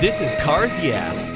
This 0.00 0.20
is 0.20 0.32
Cars 0.36 0.78
Yeah, 0.78 1.27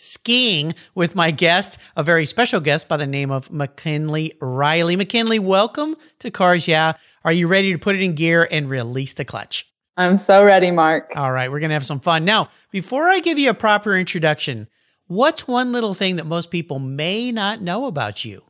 skiing 0.00 0.74
with 0.94 1.14
my 1.14 1.30
guest, 1.30 1.78
a 1.96 2.02
very 2.02 2.26
special 2.26 2.60
guest 2.60 2.88
by 2.88 2.96
the 2.96 3.06
name 3.06 3.30
of 3.30 3.50
McKinley 3.50 4.32
Riley. 4.40 4.96
McKinley, 4.96 5.38
welcome 5.38 5.96
to 6.18 6.30
Cars 6.30 6.66
Yeah. 6.66 6.94
Are 7.24 7.32
you 7.32 7.46
ready 7.46 7.72
to 7.72 7.78
put 7.78 7.94
it 7.94 8.02
in 8.02 8.14
gear 8.14 8.48
and 8.50 8.68
release 8.68 9.14
the 9.14 9.24
clutch? 9.24 9.70
I'm 9.96 10.16
so 10.16 10.42
ready, 10.42 10.70
Mark. 10.70 11.12
All 11.14 11.30
right, 11.30 11.50
we're 11.50 11.60
going 11.60 11.68
to 11.70 11.74
have 11.74 11.84
some 11.84 12.00
fun. 12.00 12.24
Now, 12.24 12.48
before 12.70 13.10
I 13.10 13.20
give 13.20 13.38
you 13.38 13.50
a 13.50 13.54
proper 13.54 13.96
introduction, 13.96 14.68
what's 15.08 15.46
one 15.46 15.72
little 15.72 15.92
thing 15.92 16.16
that 16.16 16.24
most 16.24 16.50
people 16.50 16.78
may 16.78 17.30
not 17.30 17.60
know 17.60 17.84
about 17.84 18.24
you? 18.24 18.42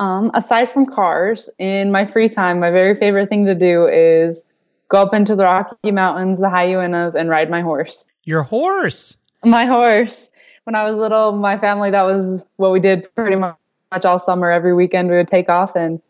Um, 0.00 0.30
aside 0.32 0.70
from 0.70 0.86
cars, 0.86 1.50
in 1.58 1.92
my 1.92 2.06
free 2.06 2.30
time, 2.30 2.58
my 2.58 2.70
very 2.70 2.98
favorite 2.98 3.28
thing 3.28 3.44
to 3.46 3.54
do 3.54 3.86
is 3.86 4.46
go 4.88 5.02
up 5.02 5.12
into 5.12 5.36
the 5.36 5.44
Rocky 5.44 5.90
Mountains, 5.90 6.40
the 6.40 6.48
high 6.48 6.68
Uintas, 6.68 7.14
and 7.14 7.28
ride 7.28 7.50
my 7.50 7.60
horse. 7.60 8.06
Your 8.24 8.42
horse. 8.42 9.18
My 9.44 9.66
horse. 9.66 10.30
When 10.64 10.74
I 10.74 10.88
was 10.88 10.96
little, 10.96 11.32
my 11.32 11.58
family, 11.58 11.90
that 11.90 12.02
was 12.02 12.44
what 12.56 12.72
we 12.72 12.80
did 12.80 13.14
pretty 13.14 13.36
much 13.36 13.56
all 14.04 14.18
summer. 14.18 14.50
Every 14.50 14.74
weekend, 14.74 15.10
we 15.10 15.16
would 15.16 15.28
take 15.28 15.48
off 15.48 15.76
and 15.76 16.00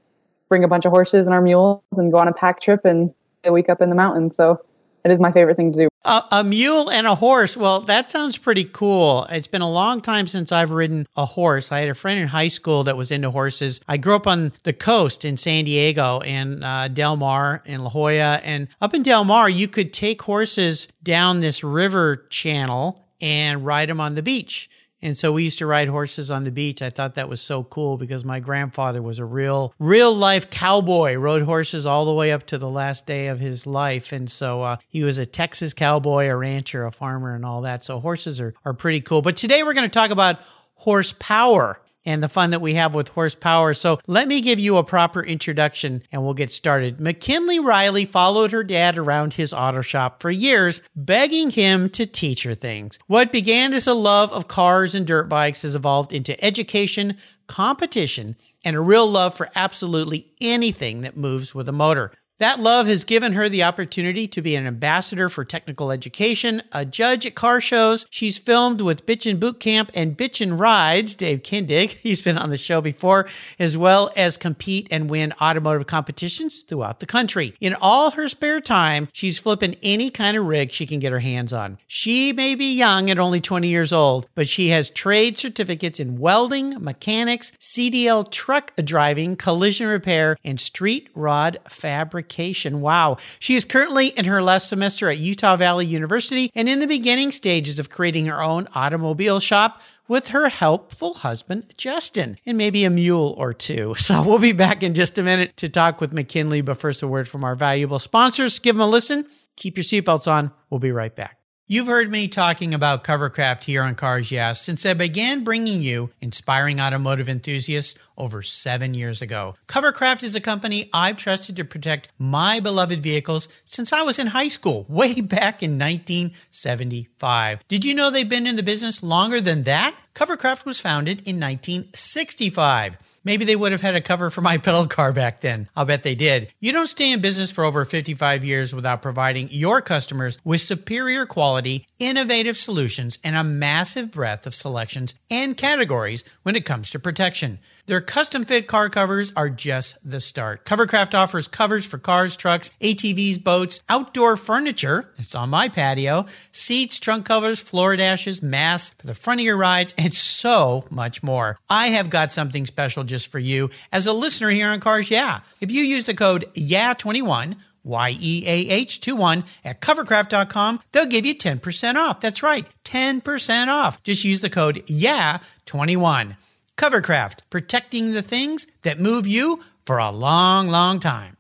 bring 0.49 0.63
a 0.63 0.69
bunch 0.69 0.85
of 0.85 0.93
horses 0.93 1.27
and 1.27 1.35
our 1.35 1.43
mules 1.43 1.83
and 1.97 2.13
go 2.13 2.19
on 2.19 2.29
a 2.29 2.33
pack 2.33 2.61
trip 2.61 2.85
and 2.85 3.13
a 3.45 3.53
week 3.53 3.69
up 3.69 3.81
in 3.81 3.89
the 3.89 3.97
mountains. 3.97 4.37
So 4.37 4.65
it 5.05 5.11
is 5.11 5.21
my 5.21 5.33
favorite 5.33 5.57
thing 5.57 5.73
to 5.73 5.79
do. 5.79 5.89
Uh, 6.07 6.23
a 6.31 6.45
mule 6.45 6.91
and 6.91 7.07
a 7.07 7.15
horse. 7.15 7.57
Well, 7.57 7.81
that 7.81 8.11
sounds 8.11 8.37
pretty 8.37 8.65
cool. 8.65 9.27
It's 9.31 9.47
been 9.47 9.63
a 9.63 9.71
long 9.71 10.03
time 10.03 10.27
since 10.27 10.53
I've 10.53 10.71
ridden 10.71 11.07
a 11.17 11.25
horse. 11.25 11.73
I 11.73 11.81
had 11.81 11.89
a 11.89 11.95
friend 11.95 12.21
in 12.21 12.29
high 12.29 12.49
school 12.49 12.85
that 12.85 12.97
was 12.97 13.11
into 13.11 13.31
horses. 13.31 13.81
I 13.89 13.97
grew 13.97 14.15
up 14.15 14.27
on 14.27 14.53
the 14.65 14.73
coast 14.73 15.25
in 15.25 15.37
San 15.37 15.65
Diego 15.65 16.21
and 16.21 16.63
uh, 16.63 16.89
Del 16.89 17.17
Mar 17.17 17.63
and 17.67 17.83
La 17.83 17.91
Jolla. 17.91 18.41
And 18.45 18.69
up 18.81 18.95
in 18.95 19.03
Del 19.03 19.25
Mar, 19.25 19.49
you 19.49 19.67
could 19.67 19.93
take 19.93 20.21
horses 20.23 20.89
down 21.03 21.41
this 21.41 21.65
river 21.65 22.27
channel 22.29 23.04
and 23.25 23.65
ride 23.65 23.89
them 23.89 24.03
on 24.03 24.17
the 24.17 24.23
beach. 24.23 24.69
And 25.01 25.17
so 25.17 25.33
we 25.33 25.45
used 25.45 25.59
to 25.59 25.67
ride 25.67 25.89
horses 25.89 26.31
on 26.31 26.45
the 26.45 26.53
beach. 26.53 26.83
I 26.83 26.91
thought 26.91 27.15
that 27.15 27.27
was 27.27 27.41
so 27.41 27.63
cool 27.65 27.97
because 27.97 28.23
my 28.23 28.39
grandfather 28.39 29.01
was 29.01 29.19
a 29.19 29.25
real, 29.25 29.75
real 29.79 30.15
life 30.15 30.51
cowboy, 30.51 31.15
rode 31.15 31.41
horses 31.41 31.87
all 31.87 32.05
the 32.05 32.13
way 32.13 32.33
up 32.33 32.45
to 32.49 32.59
the 32.59 32.69
last 32.69 33.07
day 33.07 33.29
of 33.29 33.41
his 33.41 33.67
life. 33.67 34.13
And 34.13 34.31
so 34.31 34.61
uh, 34.61 34.77
he 34.89 35.03
was 35.03 35.17
a 35.17 35.25
Texas 35.25 35.73
cowboy, 35.73 36.27
a 36.27 36.37
rancher, 36.37 36.85
a 36.85 36.93
farmer, 36.93 37.35
and 37.35 37.47
all 37.47 37.63
that. 37.63 37.83
So 37.83 37.99
horses 37.99 38.43
are, 38.43 38.53
are 38.63 38.75
pretty 38.75 39.01
cool. 39.01 39.23
But 39.23 39.39
today 39.39 39.63
we're 39.63 39.75
going 39.75 39.89
to 39.89 39.99
talk 39.99 40.11
about 40.11 40.41
horsepower 40.75 41.81
and 42.05 42.23
the 42.23 42.29
fun 42.29 42.51
that 42.51 42.61
we 42.61 42.75
have 42.75 42.95
with 42.95 43.09
horsepower. 43.09 43.75
So 43.75 43.99
let 44.07 44.29
me 44.29 44.41
give 44.41 44.59
you 44.59 44.77
a 44.77 44.85
proper 44.85 45.23
introduction 45.23 46.03
and 46.13 46.23
we'll 46.23 46.35
get 46.35 46.53
started. 46.53 47.01
McKinley 47.01 47.59
Riley 47.59 48.05
followed 48.05 48.53
her 48.53 48.65
dad 48.65 48.99
around 48.99 49.35
his 49.35 49.53
auto 49.53 49.81
shop 49.81 50.21
for 50.21 50.31
years, 50.31 50.83
begging 50.95 51.51
him 51.51 51.89
to 51.91 52.07
teach 52.07 52.43
her 52.45 52.55
things. 52.55 52.99
What 53.07 53.33
began 53.33 53.73
as 53.73 53.87
a 53.87 53.95
love 53.95 54.33
of 54.33 54.49
cars 54.49 54.95
and 54.95 55.07
dirt 55.07 55.29
bikes 55.29 55.63
has 55.63 55.75
evolved 55.75 56.13
into 56.13 56.43
education, 56.45 57.17
competition, 57.47 58.37
and 58.65 58.77
a 58.77 58.81
real 58.81 59.07
love 59.07 59.35
for 59.35 59.51
absolutely 59.55 60.33
anything 60.41 61.03
that 61.03 61.17
moves 61.17 61.55
with 61.55 61.69
a 61.69 61.73
motor. 61.73 62.13
That 62.45 62.61
love 62.61 62.89
has 62.89 63.05
given 63.05 63.33
her 63.33 63.49
the 63.49 63.63
opportunity 63.63 64.29
to 64.29 64.43
be 64.43 64.55
an 64.55 64.67
ambassador 64.67 65.31
for 65.31 65.47
technical 65.47 65.91
education, 65.91 66.61
a 66.73 66.85
judge 66.85 67.25
at 67.25 67.35
car 67.35 67.59
shows. 67.59 68.05
She's 68.11 68.37
filmed 68.37 68.83
with 68.83 69.07
Bitchin' 69.07 69.41
Boot 69.41 69.61
Camp 69.61 69.91
and 69.95 70.15
Bitchin' 70.15 70.61
Rides, 70.61 71.17
Dave 71.17 71.43
Kindig. 71.43 71.89
He's 72.03 72.21
been 72.21 72.37
on 72.37 72.51
the 72.51 72.59
show 72.59 72.83
before, 72.83 73.27
as 73.59 73.79
well 73.79 74.11
as 74.15 74.37
compete 74.37 74.89
and 74.91 75.09
win 75.09 75.33
automotive 75.41 75.87
competitions 75.87 76.61
throughout 76.69 77.01
the 77.01 77.07
country. 77.07 77.55
In 77.63 77.75
all 77.81 78.11
her 78.11 78.29
spare 78.29 78.61
time, 78.61 79.09
she's 79.15 79.39
flipping 79.39 79.77
any 79.83 80.11
kind 80.11 80.37
of 80.37 80.45
rig 80.45 80.71
she 80.71 80.85
can 80.85 80.99
get 80.99 81.13
her 81.13 81.21
hands 81.21 81.51
on. 81.51 81.79
She 81.87 82.35
may 82.35 82.55
be 82.55 82.75
young 82.75 83.11
at 83.11 83.19
only 83.19 83.41
20 83.41 83.69
years 83.69 83.91
old, 83.91 84.27
but 84.35 84.49
she 84.49 84.69
has 84.69 84.91
trade 84.91 85.39
certificates 85.39 85.99
in 85.99 86.19
welding, 86.19 86.77
mechanics, 86.79 87.53
CDL 87.59 88.31
truck 88.31 88.77
driving, 88.77 89.35
collision 89.35 89.87
repair, 89.87 90.37
and 90.45 90.61
street 90.61 91.09
rod 91.15 91.57
fabric 91.71 92.34
fabrication. 92.35 92.81
Wow. 92.81 93.17
She 93.39 93.55
is 93.55 93.65
currently 93.65 94.09
in 94.09 94.25
her 94.25 94.43
last 94.43 94.69
semester 94.69 95.09
at 95.09 95.19
Utah 95.19 95.57
Valley 95.57 95.87
University 95.87 96.51
and 96.55 96.69
in 96.69 96.81
the 96.81 96.87
beginning 96.87 97.31
stages 97.31 97.79
of 97.79 97.89
creating 97.89 98.27
her 98.27 98.43
own 98.43 98.67
automobile 98.75 99.41
shop 99.41 99.81
with 100.07 100.29
her 100.29 100.49
helpful 100.49 101.15
husband, 101.15 101.73
Justin, 101.79 102.37
and 102.45 102.59
maybe 102.59 102.85
a 102.85 102.91
mule 102.91 103.35
or 103.39 103.55
two. 103.55 103.95
So 104.05 104.23
we'll 104.23 104.39
be 104.39 104.53
back 104.53 104.83
in 104.83 104.93
just 104.93 105.19
a 105.19 105.23
minute 105.23 105.57
to 105.57 105.69
talk 105.69 105.99
with 106.01 106.13
McKinley, 106.13 106.61
but 106.61 106.77
first, 106.77 107.03
a 107.03 107.09
word 107.09 107.27
from 107.27 107.43
our 107.43 107.55
valuable 107.55 107.99
sponsors. 107.99 108.59
Give 108.59 108.77
them 108.77 108.83
a 108.83 108.87
listen. 108.87 109.27
Keep 109.57 109.79
your 109.79 109.85
seatbelts 109.85 110.31
on. 110.31 110.53
We'll 110.69 110.79
be 110.79 110.93
right 110.93 111.15
back. 111.15 111.39
You've 111.67 111.87
heard 111.87 112.11
me 112.11 112.29
talking 112.29 112.75
about 112.75 113.05
Covercraft 113.05 113.65
here 113.65 113.83
on 113.83 113.95
Cars 113.95 114.31
Yes 114.31 114.61
since 114.61 114.85
I 114.85 114.93
began 114.93 115.43
bringing 115.43 115.81
you 115.81 116.11
inspiring 116.21 116.79
automotive 116.79 117.27
enthusiasts 117.27 117.99
over 118.17 118.43
seven 118.43 118.95
years 118.95 119.21
ago. 119.23 119.57
Covercraft 119.67 120.23
is 120.23 120.35
a 120.35 120.41
company 120.41 120.89
I've 120.93 121.17
trusted 121.17 121.57
to 121.57 121.65
protect 121.65 122.09
my 122.19 122.61
beloved 122.61 123.03
vehicles 123.03 123.49
since 123.65 123.93
I 123.93 124.03
was 124.03 124.19
in 124.19 124.29
high 124.29 124.49
school, 124.49 124.87
way 124.89 125.21
back 125.21 125.63
in 125.63 125.79
1975. 125.79 127.67
Did 127.69 127.85
you 127.85 127.95
know 127.95 128.11
they've 128.11 128.29
been 128.29 128.47
in 128.47 128.57
the 128.57 128.63
business 128.63 129.03
longer 129.03 129.41
than 129.41 129.65
that? 129.65 129.97
Covercraft 130.15 130.65
was 130.65 130.81
founded 130.81 131.27
in 131.27 131.41
1965. 131.41 132.97
Maybe 133.25 133.45
they 133.45 133.57
would 133.57 133.73
have 133.73 133.81
had 133.81 133.97
a 133.97 134.01
cover 134.01 134.31
for 134.31 134.43
my 134.43 134.59
pedal 134.65 134.87
car 134.87 135.13
back 135.13 135.41
then. 135.41 135.69
I'll 135.75 135.87
bet 135.87 136.05
they 136.05 136.15
did. 136.15 136.55
You 136.61 136.73
don't 136.73 136.87
stay 136.87 137.13
in 137.13 137.21
business 137.21 137.51
for 137.51 137.65
over 137.65 137.85
55 137.85 138.45
years 138.45 138.73
without 138.73 139.03
providing 139.03 139.49
your 139.51 139.81
customers 139.81 140.39
with 140.45 140.61
superior 140.61 141.27
quality, 141.27 141.87
innovative 141.99 142.57
solutions, 142.57 143.19
and 143.25 143.35
a 143.35 143.43
massive 143.43 144.13
breadth 144.13 144.47
of 144.47 144.55
selections 144.55 145.15
and 145.31 145.57
categories 145.57 146.23
when 146.45 146.55
it 146.55 146.65
comes 146.65 146.91
to 146.91 147.01
protection. 147.01 147.59
Their 147.87 148.01
custom 148.01 148.45
fit 148.45 148.67
car 148.67 148.89
covers 148.89 149.31
are 149.37 149.51
just 149.51 149.99
the 150.03 150.21
start. 150.21 150.65
Covercraft 150.65 151.13
offers 151.13 151.49
covers 151.49 151.85
for 151.85 151.99
cars, 151.99 152.35
trucks, 152.35 152.71
ATVs, 152.81 153.45
boats, 153.45 153.81
outdoor 153.91 154.39
furniture. 154.39 155.13
It's 155.19 155.35
on 155.35 155.51
my 155.51 155.69
patio, 155.69 156.25
seats, 156.51 156.99
trunk 156.99 157.27
covers, 157.27 157.61
floor 157.61 157.95
dashes, 157.97 158.43
masks 158.43 158.95
for 158.99 159.07
the 159.07 159.15
front 159.15 159.41
of 159.41 159.45
your 159.45 159.59
rides, 159.59 159.95
and 159.99 160.15
so 160.15 160.87
much 160.91 161.23
more. 161.23 161.59
I 161.69 161.89
have 161.89 162.09
got 162.09 162.33
something 162.33 162.65
special 162.65 163.05
just 163.05 163.31
for 163.31 163.39
you 163.39 163.69
as 163.93 164.07
a 164.07 164.15
listener 164.15 164.49
here 164.49 164.69
on 164.69 164.81
Cars 164.81 165.11
Yeah. 165.11 165.41
If 165.61 165.71
you 165.71 165.83
use 165.83 166.05
the 166.05 166.15
code 166.15 166.47
YEAH21, 166.55 167.57
Y-E-A-H-2-1 167.85 169.47
at 169.63 169.83
covercraft.com, 169.83 170.81
they'll 170.93 171.05
give 171.05 171.27
you 171.27 171.35
10% 171.35 171.97
off. 171.97 172.21
That's 172.21 172.43
right, 172.43 172.67
10% 172.85 173.69
off. 173.69 174.03
Just 174.03 174.25
use 174.25 174.41
the 174.41 174.49
code 174.49 174.77
YEAH21. 174.87 176.37
Covercraft, 176.77 177.41
protecting 177.51 178.13
the 178.13 178.23
things 178.23 178.67
that 178.83 178.99
move 178.99 179.27
you 179.27 179.63
for 179.85 179.99
a 179.99 180.11
long, 180.11 180.69
long 180.69 180.99
time. 180.99 181.37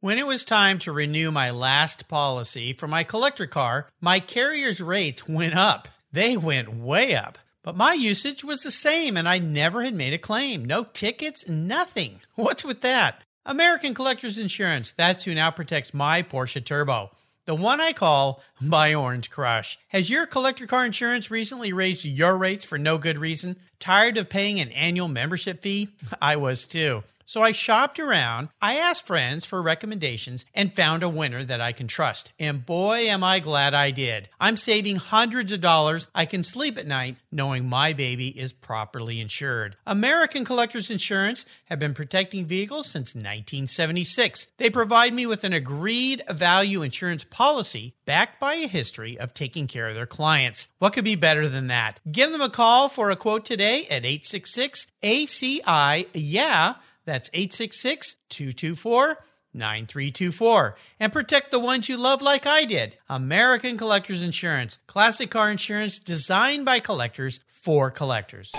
When 0.00 0.18
it 0.18 0.26
was 0.26 0.44
time 0.44 0.78
to 0.80 0.92
renew 0.92 1.30
my 1.30 1.50
last 1.50 2.08
policy 2.08 2.72
for 2.72 2.86
my 2.86 3.02
collector 3.02 3.46
car, 3.46 3.88
my 4.00 4.20
carrier's 4.20 4.80
rates 4.80 5.28
went 5.28 5.54
up. 5.54 5.88
They 6.12 6.36
went 6.36 6.72
way 6.72 7.14
up. 7.14 7.38
But 7.62 7.76
my 7.76 7.92
usage 7.92 8.44
was 8.44 8.62
the 8.62 8.70
same 8.70 9.16
and 9.16 9.28
I 9.28 9.38
never 9.38 9.82
had 9.82 9.94
made 9.94 10.14
a 10.14 10.18
claim. 10.18 10.64
No 10.64 10.84
tickets, 10.84 11.48
nothing. 11.48 12.20
What's 12.34 12.64
with 12.64 12.80
that? 12.82 13.22
American 13.44 13.92
Collectors 13.92 14.38
Insurance, 14.38 14.92
that's 14.92 15.24
who 15.24 15.34
now 15.34 15.50
protects 15.50 15.92
my 15.92 16.22
Porsche 16.22 16.64
Turbo. 16.64 17.10
The 17.48 17.54
one 17.54 17.80
I 17.80 17.94
call 17.94 18.42
my 18.60 18.92
Orange 18.92 19.30
Crush. 19.30 19.78
Has 19.88 20.10
your 20.10 20.26
collector 20.26 20.66
car 20.66 20.84
insurance 20.84 21.30
recently 21.30 21.72
raised 21.72 22.04
your 22.04 22.36
rates 22.36 22.62
for 22.62 22.76
no 22.76 22.98
good 22.98 23.18
reason? 23.18 23.56
Tired 23.78 24.18
of 24.18 24.28
paying 24.28 24.60
an 24.60 24.68
annual 24.68 25.08
membership 25.08 25.62
fee? 25.62 25.88
I 26.20 26.36
was 26.36 26.66
too. 26.66 27.04
So 27.28 27.42
I 27.42 27.52
shopped 27.52 28.00
around, 28.00 28.48
I 28.62 28.78
asked 28.78 29.06
friends 29.06 29.44
for 29.44 29.60
recommendations, 29.60 30.46
and 30.54 30.72
found 30.72 31.02
a 31.02 31.10
winner 31.10 31.44
that 31.44 31.60
I 31.60 31.72
can 31.72 31.86
trust. 31.86 32.32
And 32.40 32.64
boy, 32.64 33.00
am 33.00 33.22
I 33.22 33.38
glad 33.38 33.74
I 33.74 33.90
did. 33.90 34.30
I'm 34.40 34.56
saving 34.56 34.96
hundreds 34.96 35.52
of 35.52 35.60
dollars. 35.60 36.08
I 36.14 36.24
can 36.24 36.42
sleep 36.42 36.78
at 36.78 36.86
night 36.86 37.16
knowing 37.30 37.68
my 37.68 37.92
baby 37.92 38.28
is 38.28 38.54
properly 38.54 39.20
insured. 39.20 39.76
American 39.86 40.42
Collectors 40.46 40.88
Insurance 40.88 41.44
have 41.66 41.78
been 41.78 41.92
protecting 41.92 42.46
vehicles 42.46 42.86
since 42.86 43.14
1976. 43.14 44.48
They 44.56 44.70
provide 44.70 45.12
me 45.12 45.26
with 45.26 45.44
an 45.44 45.52
agreed 45.52 46.22
value 46.30 46.80
insurance 46.80 47.24
policy 47.24 47.92
backed 48.06 48.40
by 48.40 48.54
a 48.54 48.66
history 48.66 49.18
of 49.18 49.34
taking 49.34 49.66
care 49.66 49.86
of 49.86 49.94
their 49.94 50.06
clients. 50.06 50.68
What 50.78 50.94
could 50.94 51.04
be 51.04 51.14
better 51.14 51.46
than 51.46 51.66
that? 51.66 52.00
Give 52.10 52.32
them 52.32 52.40
a 52.40 52.48
call 52.48 52.88
for 52.88 53.10
a 53.10 53.16
quote 53.16 53.44
today 53.44 53.82
at 53.90 54.06
866 54.06 54.86
ACI 55.02 56.06
Yeah. 56.14 56.76
That's 57.08 57.30
866 57.32 58.16
224 58.28 59.16
9324. 59.54 60.76
And 61.00 61.10
protect 61.10 61.50
the 61.50 61.58
ones 61.58 61.88
you 61.88 61.96
love 61.96 62.20
like 62.20 62.44
I 62.44 62.66
did. 62.66 62.98
American 63.08 63.78
Collectors 63.78 64.20
Insurance. 64.20 64.78
Classic 64.86 65.30
car 65.30 65.50
insurance 65.50 65.98
designed 65.98 66.66
by 66.66 66.80
collectors 66.80 67.40
for 67.46 67.90
collectors. 67.90 68.54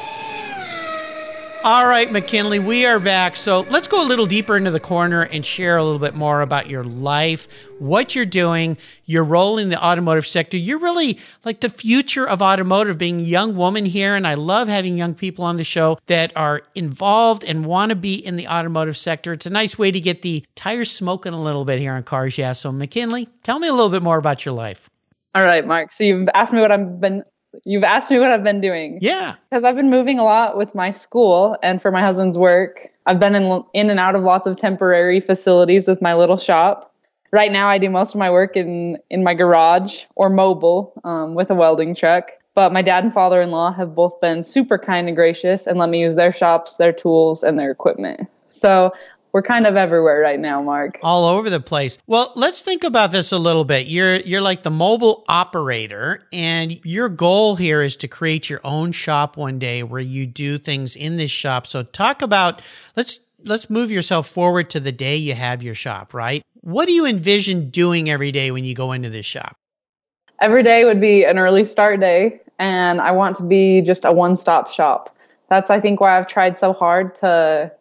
All 1.62 1.86
right, 1.86 2.10
McKinley, 2.10 2.58
we 2.58 2.86
are 2.86 3.02
back. 3.02 3.36
So 3.36 3.66
let's 3.70 3.90
go 3.90 4.02
a 4.02 4.08
little 4.08 4.26
deeper 4.26 4.56
into 4.56 4.72
the 4.72 4.80
corner 4.80 5.24
and 5.24 5.46
share 5.46 5.76
a 5.76 5.84
little 5.84 6.00
bit 6.00 6.16
more 6.16 6.40
about 6.40 6.70
your 6.70 6.86
life, 6.86 7.50
what 7.80 8.16
you're 8.16 8.26
doing, 8.26 8.78
your 9.04 9.26
role 9.26 9.58
in 9.58 9.70
the 9.70 9.84
automotive 9.84 10.26
sector. 10.26 10.56
You're 10.56 10.80
really 10.80 11.20
like 11.44 11.60
the 11.60 11.68
future 11.68 12.26
of 12.26 12.42
automotive, 12.42 12.98
being 12.98 13.20
a 13.20 13.24
young 13.24 13.58
woman 13.58 13.84
here. 13.84 14.16
And 14.16 14.26
I 14.26 14.36
love 14.36 14.70
having 14.70 14.96
young 14.96 15.14
people 15.16 15.44
on 15.44 15.58
the 15.58 15.66
show 15.66 15.98
that 16.06 16.32
are 16.38 16.62
involved 16.76 17.44
and 17.44 17.66
want 17.66 17.90
to 17.90 17.96
be 17.98 18.16
in 18.16 18.38
the 18.38 18.48
automotive 18.48 18.96
sector. 18.96 19.34
It's 19.34 19.46
a 19.46 19.50
nice 19.50 19.78
way 19.78 19.92
to 19.92 20.00
get 20.00 20.22
the 20.22 20.46
tires 20.56 20.90
smoking 20.90 21.34
a 21.34 21.42
little 21.42 21.66
bit 21.66 21.78
here 21.78 21.92
on 21.92 22.04
Cars 22.04 22.38
Yeah. 22.38 22.54
So, 22.54 22.72
McKinley, 22.72 23.28
tell 23.44 23.60
me 23.60 23.68
a 23.68 23.74
little 23.74 23.90
bit 23.90 24.02
more 24.02 24.18
about 24.18 24.46
your 24.46 24.54
life. 24.54 24.90
All 25.36 25.44
right, 25.44 25.68
Mark. 25.68 25.92
So 25.92 26.06
you've 26.06 26.30
asked 26.34 26.54
me 26.54 26.62
what 26.62 26.72
I've 26.72 27.02
been 27.02 27.24
You've 27.66 27.84
asked 27.84 28.12
me 28.12 28.20
what 28.20 28.32
I've 28.32 28.44
been 28.44 28.62
doing. 28.62 29.00
Yeah. 29.02 29.36
Because 29.50 29.64
I've 29.64 29.76
been 29.76 29.90
moving 29.90 30.20
a 30.20 30.24
lot 30.24 30.58
with 30.58 30.76
my 30.76 30.92
school 30.92 31.58
and 31.64 31.82
for 31.82 31.92
my 31.92 32.02
husband's 32.02 32.38
work. 32.38 32.90
I've 33.06 33.20
been 33.20 33.36
in, 33.36 33.64
in 33.74 33.90
and 33.90 34.00
out 34.00 34.16
of 34.16 34.24
lots 34.24 34.48
of 34.48 34.58
temporary 34.58 35.20
facilities 35.20 35.88
with 35.88 36.02
my 36.02 36.14
little 36.14 36.38
shop. 36.38 36.94
Right 37.32 37.52
now, 37.52 37.68
I 37.68 37.78
do 37.78 37.90
most 37.90 38.16
of 38.16 38.20
my 38.20 38.32
work 38.32 38.56
in, 38.56 38.98
in 39.10 39.24
my 39.24 39.34
garage 39.34 40.06
or 40.16 40.30
mobile 40.30 40.94
um, 41.04 41.36
with 41.36 41.50
a 41.50 41.56
welding 41.56 41.96
truck. 41.96 42.32
But 42.56 42.74
my 42.74 42.82
dad 42.82 43.04
and 43.04 43.14
father 43.14 43.42
in 43.42 43.52
law 43.52 43.72
have 43.72 43.96
both 43.96 44.20
been 44.20 44.44
super 44.44 44.78
kind 44.78 45.08
and 45.08 45.16
gracious 45.16 45.68
and 45.68 45.78
let 45.78 45.90
me 45.90 46.02
use 46.02 46.16
their 46.16 46.34
shops, 46.34 46.78
their 46.78 46.92
tools, 46.92 47.44
and 47.44 47.58
their 47.58 47.72
equipment. 47.72 48.28
So 48.48 48.92
we're 49.32 49.44
kind 49.44 49.68
of 49.68 49.76
everywhere 49.76 50.20
right 50.20 50.40
now, 50.40 50.62
Mark. 50.62 51.00
All 51.04 51.26
over 51.26 51.50
the 51.50 51.60
place. 51.60 51.98
Well, 52.08 52.32
let's 52.36 52.62
think 52.62 52.84
about 52.84 53.12
this 53.12 53.32
a 53.32 53.38
little 53.38 53.66
bit. 53.66 53.88
You're 53.88 54.16
you're 54.16 54.42
like 54.42 54.64
the 54.64 54.72
mobile 54.72 55.24
operator 55.28 56.26
and 56.34 56.84
your 56.86 57.10
goal 57.10 57.56
here 57.56 57.82
is 57.82 57.96
to 57.98 58.08
create 58.08 58.50
your 58.50 58.62
own 58.64 58.92
shop 58.92 59.38
one 59.38 59.60
day 59.60 59.84
where 59.84 60.02
you 60.02 60.26
do 60.26 60.58
things 60.58 60.96
in 60.96 61.18
this 61.18 61.32
shop. 61.32 61.68
So 61.68 61.84
talk 61.84 62.22
about 62.22 62.62
let's 62.96 63.20
let's 63.46 63.70
move 63.70 63.92
yourself 63.92 64.28
forward 64.28 64.70
to 64.72 64.80
the 64.80 64.92
day 64.92 65.16
you 65.16 65.36
have 65.36 65.62
your 65.62 65.76
shop, 65.76 66.14
right? 66.14 66.44
What 66.62 66.88
do 66.88 66.94
you 66.94 67.06
envision 67.06 67.70
doing 67.70 68.10
every 68.10 68.32
day 68.32 68.52
when 68.52 68.66
you 68.66 68.74
go 68.74 68.92
into 68.92 69.10
this 69.10 69.26
shop? 69.26 69.56
Every 70.42 70.64
day 70.64 70.86
would 70.86 71.02
be 71.02 71.24
an 71.26 71.38
early 71.38 71.64
start 71.64 72.00
day 72.00 72.42
and 72.58 73.00
I 73.00 73.12
want 73.12 73.38
to 73.38 73.44
be 73.44 73.82
just 73.82 74.06
a 74.06 74.12
one-stop 74.12 74.72
shop. 74.72 75.16
That's 75.50 75.70
I 75.70 75.80
think 75.80 76.02
why 76.02 76.18
I've 76.18 76.28
tried 76.28 76.60
so 76.60 76.74
hard 76.74 77.16
to 77.16 77.72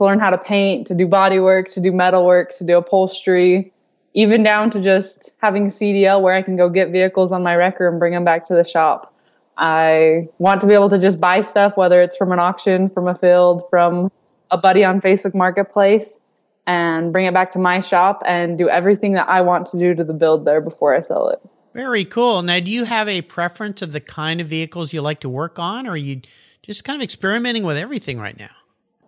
to 0.00 0.04
learn 0.06 0.18
how 0.18 0.30
to 0.30 0.38
paint, 0.38 0.86
to 0.86 0.94
do 0.94 1.06
body 1.06 1.38
work, 1.38 1.70
to 1.72 1.80
do 1.80 1.92
metal 1.92 2.24
work, 2.24 2.56
to 2.56 2.64
do 2.64 2.78
upholstery, 2.78 3.70
even 4.14 4.42
down 4.42 4.70
to 4.70 4.80
just 4.80 5.32
having 5.42 5.66
a 5.66 5.68
CDL 5.68 6.22
where 6.22 6.34
I 6.34 6.40
can 6.40 6.56
go 6.56 6.70
get 6.70 6.90
vehicles 6.90 7.32
on 7.32 7.42
my 7.42 7.54
wrecker 7.54 7.86
and 7.86 7.98
bring 7.98 8.14
them 8.14 8.24
back 8.24 8.46
to 8.46 8.54
the 8.54 8.64
shop. 8.64 9.14
I 9.58 10.28
want 10.38 10.62
to 10.62 10.66
be 10.66 10.72
able 10.72 10.88
to 10.88 10.98
just 10.98 11.20
buy 11.20 11.42
stuff, 11.42 11.76
whether 11.76 12.00
it's 12.00 12.16
from 12.16 12.32
an 12.32 12.38
auction, 12.38 12.88
from 12.88 13.08
a 13.08 13.14
field, 13.14 13.64
from 13.68 14.10
a 14.50 14.56
buddy 14.56 14.86
on 14.86 15.02
Facebook 15.02 15.34
Marketplace, 15.34 16.18
and 16.66 17.12
bring 17.12 17.26
it 17.26 17.34
back 17.34 17.52
to 17.52 17.58
my 17.58 17.82
shop 17.82 18.22
and 18.24 18.56
do 18.56 18.70
everything 18.70 19.12
that 19.12 19.28
I 19.28 19.42
want 19.42 19.66
to 19.68 19.78
do 19.78 19.94
to 19.94 20.02
the 20.02 20.14
build 20.14 20.46
there 20.46 20.62
before 20.62 20.96
I 20.96 21.00
sell 21.00 21.28
it. 21.28 21.40
Very 21.74 22.06
cool. 22.06 22.40
Now, 22.40 22.58
do 22.58 22.70
you 22.70 22.84
have 22.84 23.06
a 23.06 23.20
preference 23.20 23.82
of 23.82 23.92
the 23.92 24.00
kind 24.00 24.40
of 24.40 24.46
vehicles 24.46 24.94
you 24.94 25.02
like 25.02 25.20
to 25.20 25.28
work 25.28 25.58
on, 25.58 25.86
or 25.86 25.90
are 25.90 25.96
you 25.96 26.22
just 26.62 26.84
kind 26.84 26.96
of 26.96 27.04
experimenting 27.04 27.64
with 27.64 27.76
everything 27.76 28.18
right 28.18 28.38
now? 28.38 28.50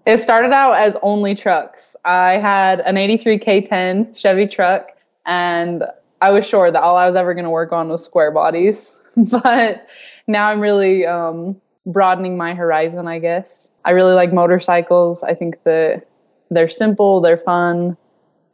It 0.05 0.19
started 0.19 0.53
out 0.53 0.73
as 0.75 0.97
only 1.03 1.35
trucks. 1.35 1.95
I 2.05 2.33
had 2.33 2.81
an 2.81 2.97
83 2.97 3.39
K10 3.39 4.17
Chevy 4.17 4.47
truck, 4.47 4.89
and 5.27 5.85
I 6.21 6.33
was 6.33 6.47
sure 6.47 6.71
that 6.73 6.83
all 6.83 6.97
I 6.97 7.07
was 7.07 7.15
ever 7.15 7.35
going 7.35 7.45
to 7.45 7.51
work 7.51 7.73
on 7.73 7.89
was 7.89 8.05
square 8.05 8.33
bodies. 8.33 8.99
but 9.17 9.87
now 10.27 10.49
I'm 10.49 10.61
really 10.61 11.07
um, 11.07 11.61
broadening 11.87 12.37
my 12.37 12.55
horizon, 12.55 13.07
I 13.07 13.21
guess. 13.21 13.71
I 13.85 13.93
really 13.93 14.15
like 14.15 14.33
motorcycles. 14.33 15.23
I 15.23 15.35
think 15.35 15.63
that 15.65 16.07
they're 16.51 16.69
simple, 16.69 17.21
they're 17.21 17.39
fun, 17.39 17.97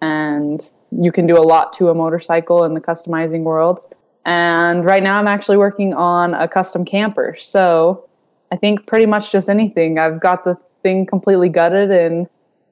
and 0.03 0.69
you 0.91 1.13
can 1.13 1.27
do 1.27 1.37
a 1.37 1.43
lot 1.43 1.73
to 1.75 1.89
a 1.89 1.95
motorcycle 1.95 2.65
in 2.65 2.75
the 2.75 2.81
customizing 2.81 3.43
world. 3.43 3.81
And 4.25 4.85
right 4.85 5.03
now 5.03 5.19
I'm 5.19 5.29
actually 5.29 5.57
working 5.57 5.95
on 5.95 6.35
a 6.35 6.47
custom 6.47 6.85
camper. 6.85 7.37
So 7.39 8.09
I 8.53 8.57
think 8.57 8.87
pretty 8.87 9.07
much 9.07 9.33
just 9.33 9.49
anything. 9.49 9.99
I've 9.99 10.21
got 10.21 10.45
the 10.45 10.59
thing 10.89 11.05
completely 11.07 11.49
gutted 11.51 11.91
and 11.91 12.27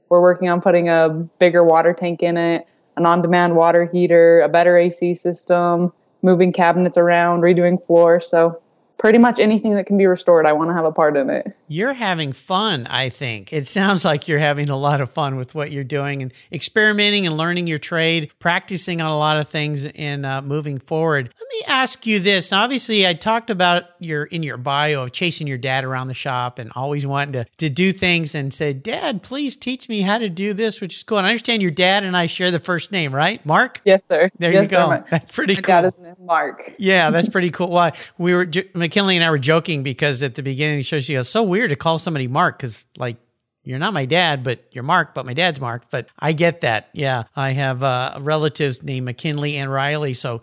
we're 0.09 0.23
working 0.23 0.49
on 0.49 0.61
putting 0.61 0.89
a 0.89 1.11
bigger 1.39 1.63
water 1.63 1.93
tank 1.93 2.23
in 2.23 2.37
it, 2.37 2.67
an 2.97 3.05
on 3.05 3.21
demand 3.21 3.57
water 3.57 3.85
heater, 3.85 4.41
a 4.41 4.49
better 4.49 4.79
AC 4.79 5.15
system, 5.15 5.93
moving 6.23 6.53
cabinets 6.53 6.97
around, 6.97 7.43
redoing 7.43 7.85
floor. 7.87 8.21
So 8.21 8.61
pretty 8.99 9.19
much 9.19 9.39
anything 9.39 9.75
that 9.75 9.87
can 9.87 9.99
be 9.99 10.07
restored, 10.07 10.47
I 10.47 10.53
want 10.53 10.71
to 10.71 10.75
have 10.75 10.85
a 10.85 10.93
part 10.93 11.17
in 11.17 11.29
it. 11.29 11.55
You're 11.69 11.95
having 11.95 12.33
fun, 12.33 12.87
I 12.87 13.09
think. 13.09 13.53
It 13.53 13.67
sounds 13.67 14.05
like 14.05 14.29
you're 14.29 14.39
having 14.39 14.69
a 14.69 14.77
lot 14.77 15.01
of 15.01 15.11
fun 15.11 15.37
with 15.37 15.55
what 15.55 15.73
you're 15.73 15.85
doing 15.85 16.23
and 16.23 16.33
experimenting 16.53 17.27
and 17.27 17.37
learning 17.37 17.67
your 17.67 17.79
trade, 17.79 18.33
practicing 18.39 19.01
on 19.01 19.11
a 19.11 19.19
lot 19.19 19.37
of 19.39 19.49
things 19.49 19.85
and 19.85 20.25
uh, 20.25 20.43
moving 20.43 20.79
forward. 20.79 21.33
Let 21.39 21.49
me 21.51 21.63
ask 21.75 22.07
you 22.07 22.21
this. 22.21 22.51
Now, 22.51 22.63
obviously, 22.63 23.07
I 23.07 23.15
talked 23.15 23.51
about 23.51 23.85
your 23.99 24.25
in 24.25 24.43
your 24.43 24.57
bio 24.57 25.05
of 25.05 25.13
chasing 25.13 25.47
your 25.47 25.59
dad 25.59 25.85
around 25.85 26.09
the 26.09 26.15
shop 26.15 26.59
and 26.59 26.71
always 26.75 27.07
wanting 27.07 27.33
to, 27.33 27.47
to 27.59 27.69
do 27.69 27.93
things 27.93 28.35
and 28.35 28.53
say, 28.53 28.73
Dad, 28.73 29.23
please 29.23 29.57
teach 29.57 29.89
me 29.89 30.03
how 30.03 30.19
to 30.19 30.29
do 30.29 30.53
this, 30.53 30.81
which 30.81 30.97
is 30.97 31.03
cool. 31.03 31.19
And 31.19 31.27
I 31.27 31.31
understand 31.31 31.63
your 31.63 31.71
dad 31.71 32.05
and 32.05 32.17
I 32.17 32.27
share 32.27 32.51
the 32.51 32.59
first 32.59 32.93
name, 32.93 33.15
right? 33.15 33.45
Mark? 33.45 33.81
Yes, 33.85 34.05
sir. 34.05 34.31
There 34.39 34.53
yes, 34.53 34.65
you 34.65 34.71
go. 34.71 34.91
Sir. 34.91 35.05
That's 35.11 35.33
pretty 35.33 35.55
my 35.55 35.61
cool. 35.61 35.83
Dad 35.83 35.85
is 35.87 36.17
Mark. 36.21 36.73
yeah, 36.79 37.11
that's 37.11 37.29
pretty 37.37 37.51
cool. 37.51 37.69
Why 37.71 37.93
we 38.19 38.35
were 38.35 38.49
McKinley 38.75 39.17
and 39.17 39.25
I 39.25 39.31
were 39.31 39.39
joking 39.39 39.83
because 39.83 40.23
at 40.23 40.35
the 40.35 40.43
beginning 40.43 40.75
of 40.75 40.79
the 40.81 40.85
show, 40.85 41.01
she 41.01 41.15
goes, 41.15 41.29
"So 41.29 41.43
weird 41.57 41.71
to 41.71 41.77
call 41.77 41.99
somebody 41.99 42.29
Mark 42.29 42.59
because 42.59 42.87
like." 42.97 43.17
You're 43.69 43.81
not 43.81 43.93
my 43.93 44.05
dad, 44.05 44.45
but 44.45 44.65
you're 44.71 44.85
Mark, 44.85 45.13
but 45.13 45.27
my 45.27 45.35
dad's 45.35 45.61
Mark. 45.61 45.91
But 45.91 46.09
I 46.17 46.35
get 46.35 46.61
that. 46.61 46.89
Yeah. 46.95 47.25
I 47.35 47.51
have 47.51 47.83
uh, 47.83 48.17
relatives 48.21 48.85
named 48.85 49.07
McKinley 49.07 49.57
and 49.57 49.69
Riley. 49.69 50.15
So 50.15 50.43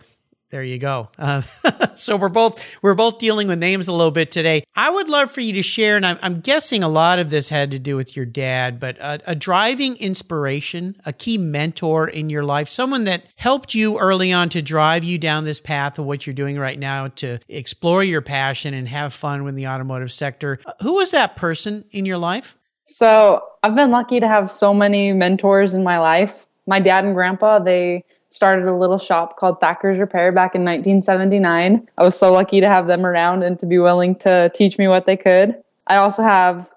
there 0.54 0.62
you 0.62 0.78
go. 0.78 1.08
Uh, 1.18 1.40
so 1.96 2.16
we're 2.16 2.28
both 2.28 2.64
we're 2.80 2.94
both 2.94 3.18
dealing 3.18 3.48
with 3.48 3.58
names 3.58 3.88
a 3.88 3.92
little 3.92 4.12
bit 4.12 4.30
today. 4.30 4.62
I 4.76 4.88
would 4.88 5.08
love 5.08 5.32
for 5.32 5.40
you 5.40 5.52
to 5.54 5.64
share, 5.64 5.96
and 5.96 6.06
I'm, 6.06 6.16
I'm 6.22 6.40
guessing 6.42 6.84
a 6.84 6.88
lot 6.88 7.18
of 7.18 7.28
this 7.28 7.48
had 7.48 7.72
to 7.72 7.80
do 7.80 7.96
with 7.96 8.14
your 8.14 8.24
dad, 8.24 8.78
but 8.78 8.96
a, 8.98 9.18
a, 9.26 9.34
driving 9.34 9.96
inspiration, 9.96 10.94
a 11.04 11.12
key 11.12 11.38
mentor 11.38 12.06
in 12.06 12.30
your 12.30 12.44
life, 12.44 12.70
someone 12.70 13.02
that 13.02 13.26
helped 13.34 13.74
you 13.74 13.98
early 13.98 14.32
on 14.32 14.48
to 14.50 14.62
drive 14.62 15.02
you 15.02 15.18
down 15.18 15.42
this 15.42 15.60
path 15.60 15.98
of 15.98 16.04
what 16.04 16.24
you're 16.24 16.34
doing 16.34 16.56
right 16.56 16.78
now 16.78 17.08
to 17.08 17.40
explore 17.48 18.04
your 18.04 18.22
passion 18.22 18.74
and 18.74 18.86
have 18.86 19.12
fun 19.12 19.42
with 19.42 19.56
the 19.56 19.66
automotive 19.66 20.12
sector. 20.12 20.60
Uh, 20.64 20.72
who 20.82 20.94
was 20.94 21.10
that 21.10 21.34
person 21.34 21.84
in 21.90 22.06
your 22.06 22.18
life? 22.18 22.56
So 22.84 23.42
I've 23.64 23.74
been 23.74 23.90
lucky 23.90 24.20
to 24.20 24.28
have 24.28 24.52
so 24.52 24.72
many 24.72 25.12
mentors 25.12 25.74
in 25.74 25.82
my 25.82 25.98
life. 25.98 26.46
My 26.68 26.78
dad 26.78 27.04
and 27.04 27.12
grandpa, 27.12 27.58
they 27.58 28.04
started 28.34 28.66
a 28.66 28.74
little 28.74 28.98
shop 28.98 29.36
called 29.36 29.60
Thacker's 29.60 29.98
Repair 29.98 30.32
back 30.32 30.56
in 30.56 30.64
1979. 30.64 31.88
I 31.96 32.02
was 32.02 32.18
so 32.18 32.32
lucky 32.32 32.60
to 32.60 32.66
have 32.66 32.88
them 32.88 33.06
around 33.06 33.44
and 33.44 33.58
to 33.60 33.66
be 33.66 33.78
willing 33.78 34.16
to 34.16 34.50
teach 34.54 34.76
me 34.76 34.88
what 34.88 35.06
they 35.06 35.16
could. 35.16 35.54
I 35.86 35.96
also 35.96 36.22
have 36.22 36.68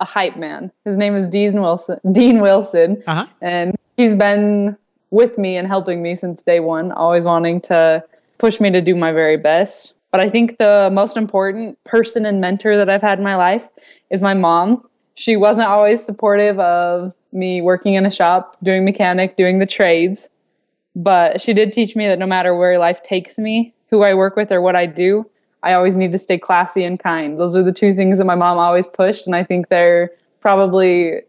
a 0.00 0.04
hype 0.04 0.36
man. 0.36 0.72
His 0.84 0.96
name 0.96 1.14
is 1.14 1.28
Dean 1.28 1.60
Wilson. 1.60 2.00
Dean 2.12 2.40
Wilson, 2.40 3.00
uh-huh. 3.06 3.26
and 3.40 3.76
he's 3.96 4.16
been 4.16 4.76
with 5.10 5.38
me 5.38 5.56
and 5.56 5.68
helping 5.68 6.02
me 6.02 6.16
since 6.16 6.42
day 6.42 6.58
one, 6.58 6.90
always 6.90 7.24
wanting 7.24 7.60
to 7.60 8.02
push 8.38 8.60
me 8.60 8.70
to 8.72 8.80
do 8.80 8.96
my 8.96 9.12
very 9.12 9.36
best. 9.36 9.94
But 10.10 10.20
I 10.20 10.28
think 10.28 10.58
the 10.58 10.90
most 10.92 11.16
important 11.16 11.82
person 11.84 12.26
and 12.26 12.40
mentor 12.40 12.76
that 12.76 12.90
I've 12.90 13.02
had 13.02 13.18
in 13.18 13.24
my 13.24 13.36
life 13.36 13.68
is 14.10 14.20
my 14.20 14.34
mom. 14.34 14.84
She 15.14 15.36
wasn't 15.36 15.68
always 15.68 16.04
supportive 16.04 16.58
of 16.58 17.12
me 17.32 17.62
working 17.62 17.94
in 17.94 18.04
a 18.04 18.10
shop, 18.10 18.56
doing 18.64 18.84
mechanic, 18.84 19.36
doing 19.36 19.60
the 19.60 19.66
trades. 19.66 20.28
But 20.96 21.40
she 21.40 21.54
did 21.54 21.72
teach 21.72 21.96
me 21.96 22.06
that 22.06 22.18
no 22.18 22.26
matter 22.26 22.54
where 22.54 22.78
life 22.78 23.02
takes 23.02 23.38
me, 23.38 23.74
who 23.90 24.02
I 24.02 24.14
work 24.14 24.36
with, 24.36 24.52
or 24.52 24.60
what 24.60 24.76
I 24.76 24.86
do, 24.86 25.28
I 25.62 25.72
always 25.72 25.96
need 25.96 26.12
to 26.12 26.18
stay 26.18 26.38
classy 26.38 26.84
and 26.84 27.00
kind. 27.00 27.38
Those 27.38 27.56
are 27.56 27.62
the 27.62 27.72
two 27.72 27.94
things 27.94 28.18
that 28.18 28.24
my 28.24 28.34
mom 28.34 28.58
always 28.58 28.86
pushed. 28.86 29.26
And 29.26 29.34
I 29.34 29.44
think 29.44 29.68
they're 29.68 30.10
probably 30.40 31.22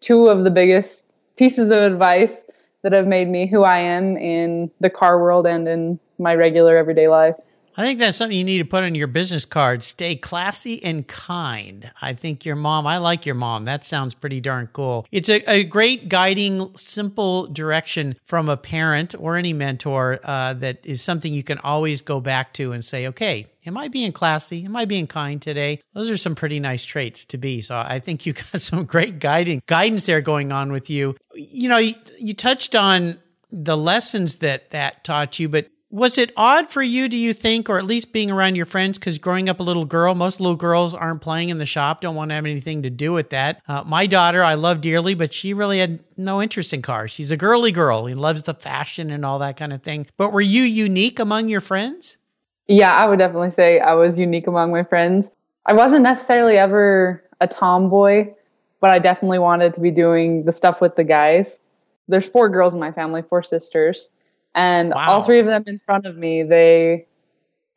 two 0.00 0.26
of 0.26 0.44
the 0.44 0.50
biggest 0.50 1.10
pieces 1.36 1.70
of 1.70 1.78
advice 1.82 2.44
that 2.82 2.92
have 2.92 3.06
made 3.06 3.28
me 3.28 3.46
who 3.46 3.62
I 3.62 3.78
am 3.78 4.16
in 4.16 4.70
the 4.80 4.90
car 4.90 5.20
world 5.20 5.46
and 5.46 5.66
in 5.66 5.98
my 6.18 6.34
regular 6.34 6.76
everyday 6.76 7.08
life. 7.08 7.34
I 7.78 7.82
think 7.82 8.00
that's 8.00 8.18
something 8.18 8.36
you 8.36 8.42
need 8.42 8.58
to 8.58 8.64
put 8.64 8.82
on 8.82 8.96
your 8.96 9.06
business 9.06 9.44
card. 9.44 9.84
Stay 9.84 10.16
classy 10.16 10.82
and 10.82 11.06
kind. 11.06 11.88
I 12.02 12.12
think 12.12 12.44
your 12.44 12.56
mom, 12.56 12.88
I 12.88 12.98
like 12.98 13.24
your 13.24 13.36
mom. 13.36 13.66
That 13.66 13.84
sounds 13.84 14.14
pretty 14.14 14.40
darn 14.40 14.68
cool. 14.72 15.06
It's 15.12 15.28
a, 15.28 15.48
a 15.48 15.62
great 15.62 16.08
guiding, 16.08 16.76
simple 16.76 17.46
direction 17.46 18.16
from 18.24 18.48
a 18.48 18.56
parent 18.56 19.14
or 19.16 19.36
any 19.36 19.52
mentor 19.52 20.18
uh, 20.24 20.54
that 20.54 20.84
is 20.84 21.02
something 21.02 21.32
you 21.32 21.44
can 21.44 21.58
always 21.58 22.02
go 22.02 22.18
back 22.18 22.52
to 22.54 22.72
and 22.72 22.84
say, 22.84 23.06
okay, 23.06 23.46
Am 23.66 23.76
I 23.76 23.88
being 23.88 24.12
classy? 24.12 24.64
Am 24.64 24.74
I 24.76 24.86
being 24.86 25.06
kind 25.06 25.42
today? 25.42 25.82
Those 25.92 26.08
are 26.08 26.16
some 26.16 26.34
pretty 26.34 26.58
nice 26.58 26.86
traits 26.86 27.26
to 27.26 27.36
be. 27.36 27.60
So 27.60 27.76
I 27.76 28.00
think 28.00 28.24
you 28.24 28.32
got 28.32 28.46
some 28.62 28.86
great 28.86 29.18
guiding 29.18 29.60
guidance 29.66 30.06
there 30.06 30.22
going 30.22 30.52
on 30.52 30.72
with 30.72 30.88
you. 30.88 31.16
You 31.34 31.68
know, 31.68 31.76
you, 31.76 31.92
you 32.18 32.32
touched 32.32 32.74
on 32.74 33.18
the 33.50 33.76
lessons 33.76 34.36
that 34.36 34.70
that 34.70 35.04
taught 35.04 35.38
you, 35.38 35.50
but 35.50 35.68
was 35.90 36.18
it 36.18 36.32
odd 36.36 36.68
for 36.68 36.82
you, 36.82 37.08
do 37.08 37.16
you 37.16 37.32
think, 37.32 37.70
or 37.70 37.78
at 37.78 37.86
least 37.86 38.12
being 38.12 38.30
around 38.30 38.56
your 38.56 38.66
friends? 38.66 38.98
Because 38.98 39.16
growing 39.16 39.48
up 39.48 39.58
a 39.58 39.62
little 39.62 39.86
girl, 39.86 40.14
most 40.14 40.38
little 40.38 40.56
girls 40.56 40.94
aren't 40.94 41.22
playing 41.22 41.48
in 41.48 41.58
the 41.58 41.66
shop, 41.66 42.02
don't 42.02 42.14
want 42.14 42.30
to 42.30 42.34
have 42.34 42.44
anything 42.44 42.82
to 42.82 42.90
do 42.90 43.12
with 43.12 43.30
that. 43.30 43.62
Uh, 43.66 43.82
my 43.86 44.06
daughter, 44.06 44.42
I 44.42 44.54
love 44.54 44.82
dearly, 44.82 45.14
but 45.14 45.32
she 45.32 45.54
really 45.54 45.78
had 45.78 46.04
no 46.16 46.42
interest 46.42 46.74
in 46.74 46.82
cars. 46.82 47.10
She's 47.10 47.30
a 47.30 47.38
girly 47.38 47.72
girl 47.72 48.06
and 48.06 48.20
loves 48.20 48.42
the 48.42 48.52
fashion 48.52 49.10
and 49.10 49.24
all 49.24 49.38
that 49.38 49.56
kind 49.56 49.72
of 49.72 49.82
thing. 49.82 50.06
But 50.18 50.32
were 50.32 50.42
you 50.42 50.62
unique 50.62 51.18
among 51.18 51.48
your 51.48 51.62
friends? 51.62 52.18
Yeah, 52.66 52.92
I 52.92 53.08
would 53.08 53.18
definitely 53.18 53.50
say 53.50 53.80
I 53.80 53.94
was 53.94 54.20
unique 54.20 54.46
among 54.46 54.72
my 54.72 54.82
friends. 54.82 55.30
I 55.64 55.72
wasn't 55.72 56.02
necessarily 56.02 56.58
ever 56.58 57.24
a 57.40 57.48
tomboy, 57.48 58.34
but 58.80 58.90
I 58.90 58.98
definitely 58.98 59.38
wanted 59.38 59.72
to 59.74 59.80
be 59.80 59.90
doing 59.90 60.44
the 60.44 60.52
stuff 60.52 60.82
with 60.82 60.96
the 60.96 61.04
guys. 61.04 61.60
There's 62.08 62.28
four 62.28 62.50
girls 62.50 62.74
in 62.74 62.80
my 62.80 62.92
family, 62.92 63.22
four 63.22 63.42
sisters 63.42 64.10
and 64.54 64.92
wow. 64.94 65.10
all 65.10 65.22
three 65.22 65.40
of 65.40 65.46
them 65.46 65.64
in 65.66 65.78
front 65.78 66.06
of 66.06 66.16
me 66.16 66.42
they 66.42 67.06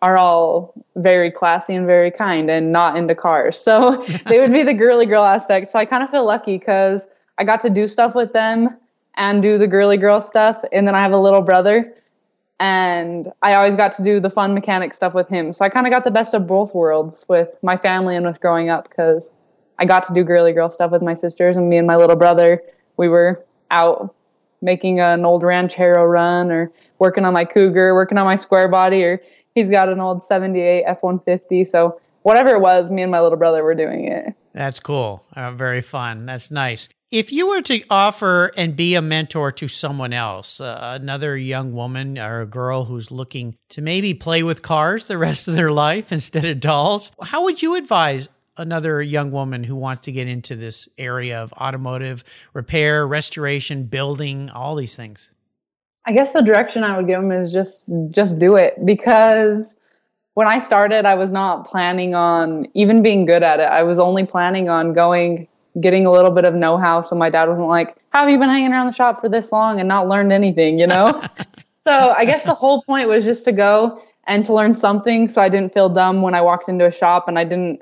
are 0.01 0.17
all 0.17 0.73
very 0.95 1.31
classy 1.31 1.75
and 1.75 1.85
very 1.85 2.09
kind 2.09 2.49
and 2.49 2.71
not 2.71 2.97
into 2.97 3.13
cars. 3.13 3.59
So 3.59 4.03
they 4.25 4.39
would 4.39 4.51
be 4.51 4.63
the 4.63 4.73
girly 4.73 5.05
girl 5.05 5.23
aspect. 5.23 5.71
So 5.71 5.79
i 5.79 5.85
kind 5.85 6.03
of 6.03 6.09
feel 6.09 6.25
lucky 6.25 6.57
because 6.57 7.07
i 7.37 7.43
got 7.43 7.61
to 7.61 7.69
do 7.69 7.87
stuff 7.87 8.15
with 8.15 8.33
them 8.33 8.77
and 9.15 9.41
do 9.41 9.57
the 9.57 9.67
girly 9.67 9.97
girl 9.97 10.21
stuff 10.21 10.63
and 10.71 10.87
then 10.87 10.95
i 10.95 11.01
have 11.01 11.11
a 11.11 11.17
little 11.17 11.41
brother 11.41 11.85
and 12.59 13.31
i 13.41 13.53
always 13.55 13.75
got 13.75 13.91
to 13.91 14.03
do 14.03 14.19
the 14.19 14.29
fun 14.29 14.53
mechanic 14.53 14.93
stuff 14.93 15.13
with 15.13 15.27
him. 15.29 15.51
So 15.51 15.65
i 15.65 15.69
kind 15.69 15.85
of 15.85 15.93
got 15.93 16.03
the 16.03 16.11
best 16.11 16.33
of 16.33 16.47
both 16.47 16.73
worlds 16.73 17.25
with 17.27 17.49
my 17.61 17.77
family 17.77 18.15
and 18.15 18.25
with 18.25 18.39
growing 18.39 18.69
up 18.69 18.89
because 18.89 19.33
i 19.77 19.85
got 19.85 20.07
to 20.07 20.13
do 20.13 20.23
girly 20.23 20.53
girl 20.53 20.69
stuff 20.69 20.91
with 20.91 21.01
my 21.01 21.13
sisters 21.13 21.57
and 21.57 21.69
me 21.69 21.77
and 21.77 21.85
my 21.85 21.95
little 21.95 22.15
brother 22.15 22.61
we 22.97 23.07
were 23.07 23.45
out 23.69 24.15
making 24.61 24.99
an 24.99 25.25
old 25.25 25.43
ranchero 25.43 26.05
run 26.05 26.51
or 26.51 26.71
working 26.99 27.25
on 27.25 27.33
my 27.33 27.45
cougar 27.45 27.93
working 27.95 28.17
on 28.17 28.25
my 28.25 28.35
square 28.35 28.67
body 28.67 29.03
or 29.03 29.21
he's 29.55 29.69
got 29.69 29.89
an 29.89 29.99
old 29.99 30.23
78 30.23 30.83
f-150 30.85 31.65
so 31.65 31.99
whatever 32.23 32.49
it 32.49 32.61
was 32.61 32.91
me 32.91 33.01
and 33.01 33.11
my 33.11 33.19
little 33.19 33.37
brother 33.37 33.63
were 33.63 33.75
doing 33.75 34.07
it. 34.07 34.33
That's 34.53 34.79
cool. 34.79 35.25
Uh, 35.33 35.51
very 35.51 35.81
fun. 35.81 36.25
That's 36.25 36.51
nice. 36.51 36.89
If 37.09 37.31
you 37.31 37.49
were 37.49 37.61
to 37.63 37.83
offer 37.89 38.51
and 38.55 38.75
be 38.75 38.95
a 38.95 39.01
mentor 39.01 39.51
to 39.53 39.67
someone 39.67 40.13
else 40.13 40.61
uh, 40.61 40.97
another 41.01 41.35
young 41.35 41.73
woman 41.73 42.17
or 42.17 42.41
a 42.41 42.45
girl 42.45 42.85
who's 42.85 43.11
looking 43.11 43.55
to 43.69 43.81
maybe 43.81 44.13
play 44.13 44.43
with 44.43 44.61
cars 44.61 45.07
the 45.07 45.17
rest 45.17 45.47
of 45.47 45.55
their 45.55 45.71
life 45.85 46.11
instead 46.11 46.45
of 46.45 46.59
dolls 46.61 47.11
how 47.23 47.43
would 47.43 47.61
you 47.61 47.75
advise 47.75 48.29
another 48.61 49.01
young 49.01 49.31
woman 49.31 49.63
who 49.63 49.75
wants 49.75 50.03
to 50.03 50.11
get 50.11 50.27
into 50.27 50.55
this 50.55 50.87
area 50.97 51.41
of 51.41 51.51
automotive 51.53 52.23
repair, 52.53 53.05
restoration, 53.05 53.83
building, 53.83 54.49
all 54.49 54.75
these 54.75 54.95
things? 54.95 55.31
I 56.05 56.13
guess 56.13 56.33
the 56.33 56.41
direction 56.41 56.83
I 56.83 56.97
would 56.97 57.07
give 57.07 57.21
them 57.21 57.31
is 57.31 57.51
just 57.51 57.85
just 58.11 58.39
do 58.39 58.55
it 58.55 58.85
because 58.85 59.77
when 60.33 60.47
I 60.47 60.59
started, 60.59 61.05
I 61.05 61.15
was 61.15 61.31
not 61.31 61.67
planning 61.67 62.15
on 62.15 62.67
even 62.73 63.03
being 63.03 63.25
good 63.25 63.43
at 63.43 63.59
it. 63.59 63.63
I 63.63 63.83
was 63.83 63.99
only 63.99 64.25
planning 64.25 64.69
on 64.69 64.93
going, 64.93 65.47
getting 65.79 66.05
a 66.05 66.11
little 66.11 66.31
bit 66.31 66.45
of 66.45 66.55
know 66.55 66.77
how. 66.77 67.01
So 67.01 67.15
my 67.15 67.29
dad 67.29 67.49
wasn't 67.49 67.67
like, 67.67 67.97
How 68.09 68.21
have 68.21 68.29
you 68.29 68.39
been 68.39 68.49
hanging 68.49 68.71
around 68.71 68.87
the 68.87 68.93
shop 68.93 69.21
for 69.21 69.29
this 69.29 69.51
long 69.51 69.79
and 69.79 69.87
not 69.87 70.07
learned 70.07 70.31
anything, 70.31 70.79
you 70.79 70.87
know? 70.87 71.21
so 71.75 72.13
I 72.17 72.25
guess 72.25 72.43
the 72.43 72.55
whole 72.55 72.81
point 72.83 73.09
was 73.09 73.25
just 73.25 73.43
to 73.45 73.51
go 73.51 74.01
and 74.25 74.45
to 74.45 74.53
learn 74.53 74.75
something 74.75 75.27
so 75.27 75.41
I 75.41 75.49
didn't 75.49 75.73
feel 75.73 75.89
dumb 75.89 76.21
when 76.21 76.33
I 76.33 76.41
walked 76.41 76.69
into 76.69 76.85
a 76.85 76.91
shop 76.91 77.27
and 77.27 77.37
I 77.37 77.43
didn't 77.43 77.81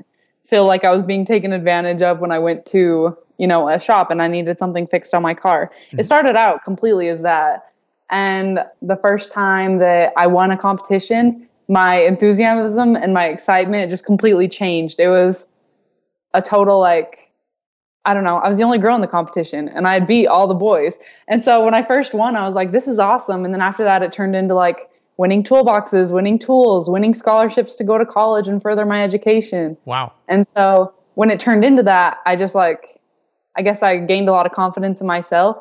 feel 0.49 0.65
like 0.65 0.83
I 0.83 0.91
was 0.91 1.03
being 1.03 1.25
taken 1.25 1.53
advantage 1.53 2.01
of 2.01 2.19
when 2.19 2.31
I 2.31 2.39
went 2.39 2.65
to, 2.67 3.15
you 3.37 3.47
know, 3.47 3.69
a 3.69 3.79
shop 3.79 4.09
and 4.09 4.21
I 4.21 4.27
needed 4.27 4.57
something 4.57 4.87
fixed 4.87 5.13
on 5.13 5.21
my 5.21 5.33
car. 5.33 5.71
Mm-hmm. 5.87 5.99
It 5.99 6.05
started 6.05 6.35
out 6.35 6.63
completely 6.63 7.07
as 7.07 7.21
that. 7.21 7.71
And 8.09 8.59
the 8.81 8.95
first 8.95 9.31
time 9.31 9.77
that 9.77 10.11
I 10.17 10.25
won 10.25 10.49
a 10.49 10.57
competition, 10.57 11.47
my 11.67 11.97
enthusiasm 11.97 12.95
and 12.95 13.13
my 13.13 13.25
excitement 13.25 13.91
just 13.91 14.05
completely 14.05 14.47
changed. 14.47 14.99
It 14.99 15.09
was 15.09 15.51
a 16.33 16.41
total 16.41 16.79
like 16.79 17.27
I 18.05 18.13
don't 18.13 18.23
know, 18.23 18.37
I 18.37 18.47
was 18.47 18.57
the 18.57 18.63
only 18.63 18.79
girl 18.79 18.95
in 18.95 19.01
the 19.01 19.07
competition 19.07 19.69
and 19.69 19.85
I 19.85 19.99
beat 19.99 20.25
all 20.25 20.47
the 20.47 20.55
boys. 20.55 20.97
And 21.27 21.43
so 21.43 21.63
when 21.63 21.75
I 21.75 21.83
first 21.83 22.13
won, 22.13 22.35
I 22.35 22.45
was 22.45 22.55
like, 22.55 22.71
this 22.71 22.87
is 22.87 22.97
awesome. 22.97 23.45
And 23.45 23.53
then 23.53 23.61
after 23.61 23.83
that, 23.83 24.01
it 24.01 24.13
turned 24.13 24.35
into 24.35 24.55
like 24.55 24.89
winning 25.19 25.43
toolboxes, 25.43 26.13
winning 26.13 26.39
tools, 26.39 26.89
winning 26.89 27.13
scholarships 27.13 27.75
to 27.75 27.83
go 27.83 27.97
to 27.97 28.05
college 28.05 28.47
and 28.47 28.61
further 28.61 28.85
my 28.85 29.03
education. 29.03 29.75
Wow. 29.83 30.13
And 30.29 30.47
so 30.47 30.93
when 31.15 31.29
it 31.29 31.41
turned 31.41 31.65
into 31.65 31.83
that, 31.83 32.19
I 32.25 32.37
just 32.37 32.55
like, 32.55 33.01
I 33.57 33.61
guess 33.61 33.83
I 33.83 33.97
gained 33.97 34.29
a 34.29 34.31
lot 34.31 34.45
of 34.45 34.53
confidence 34.53 35.01
in 35.01 35.07
myself. 35.07 35.57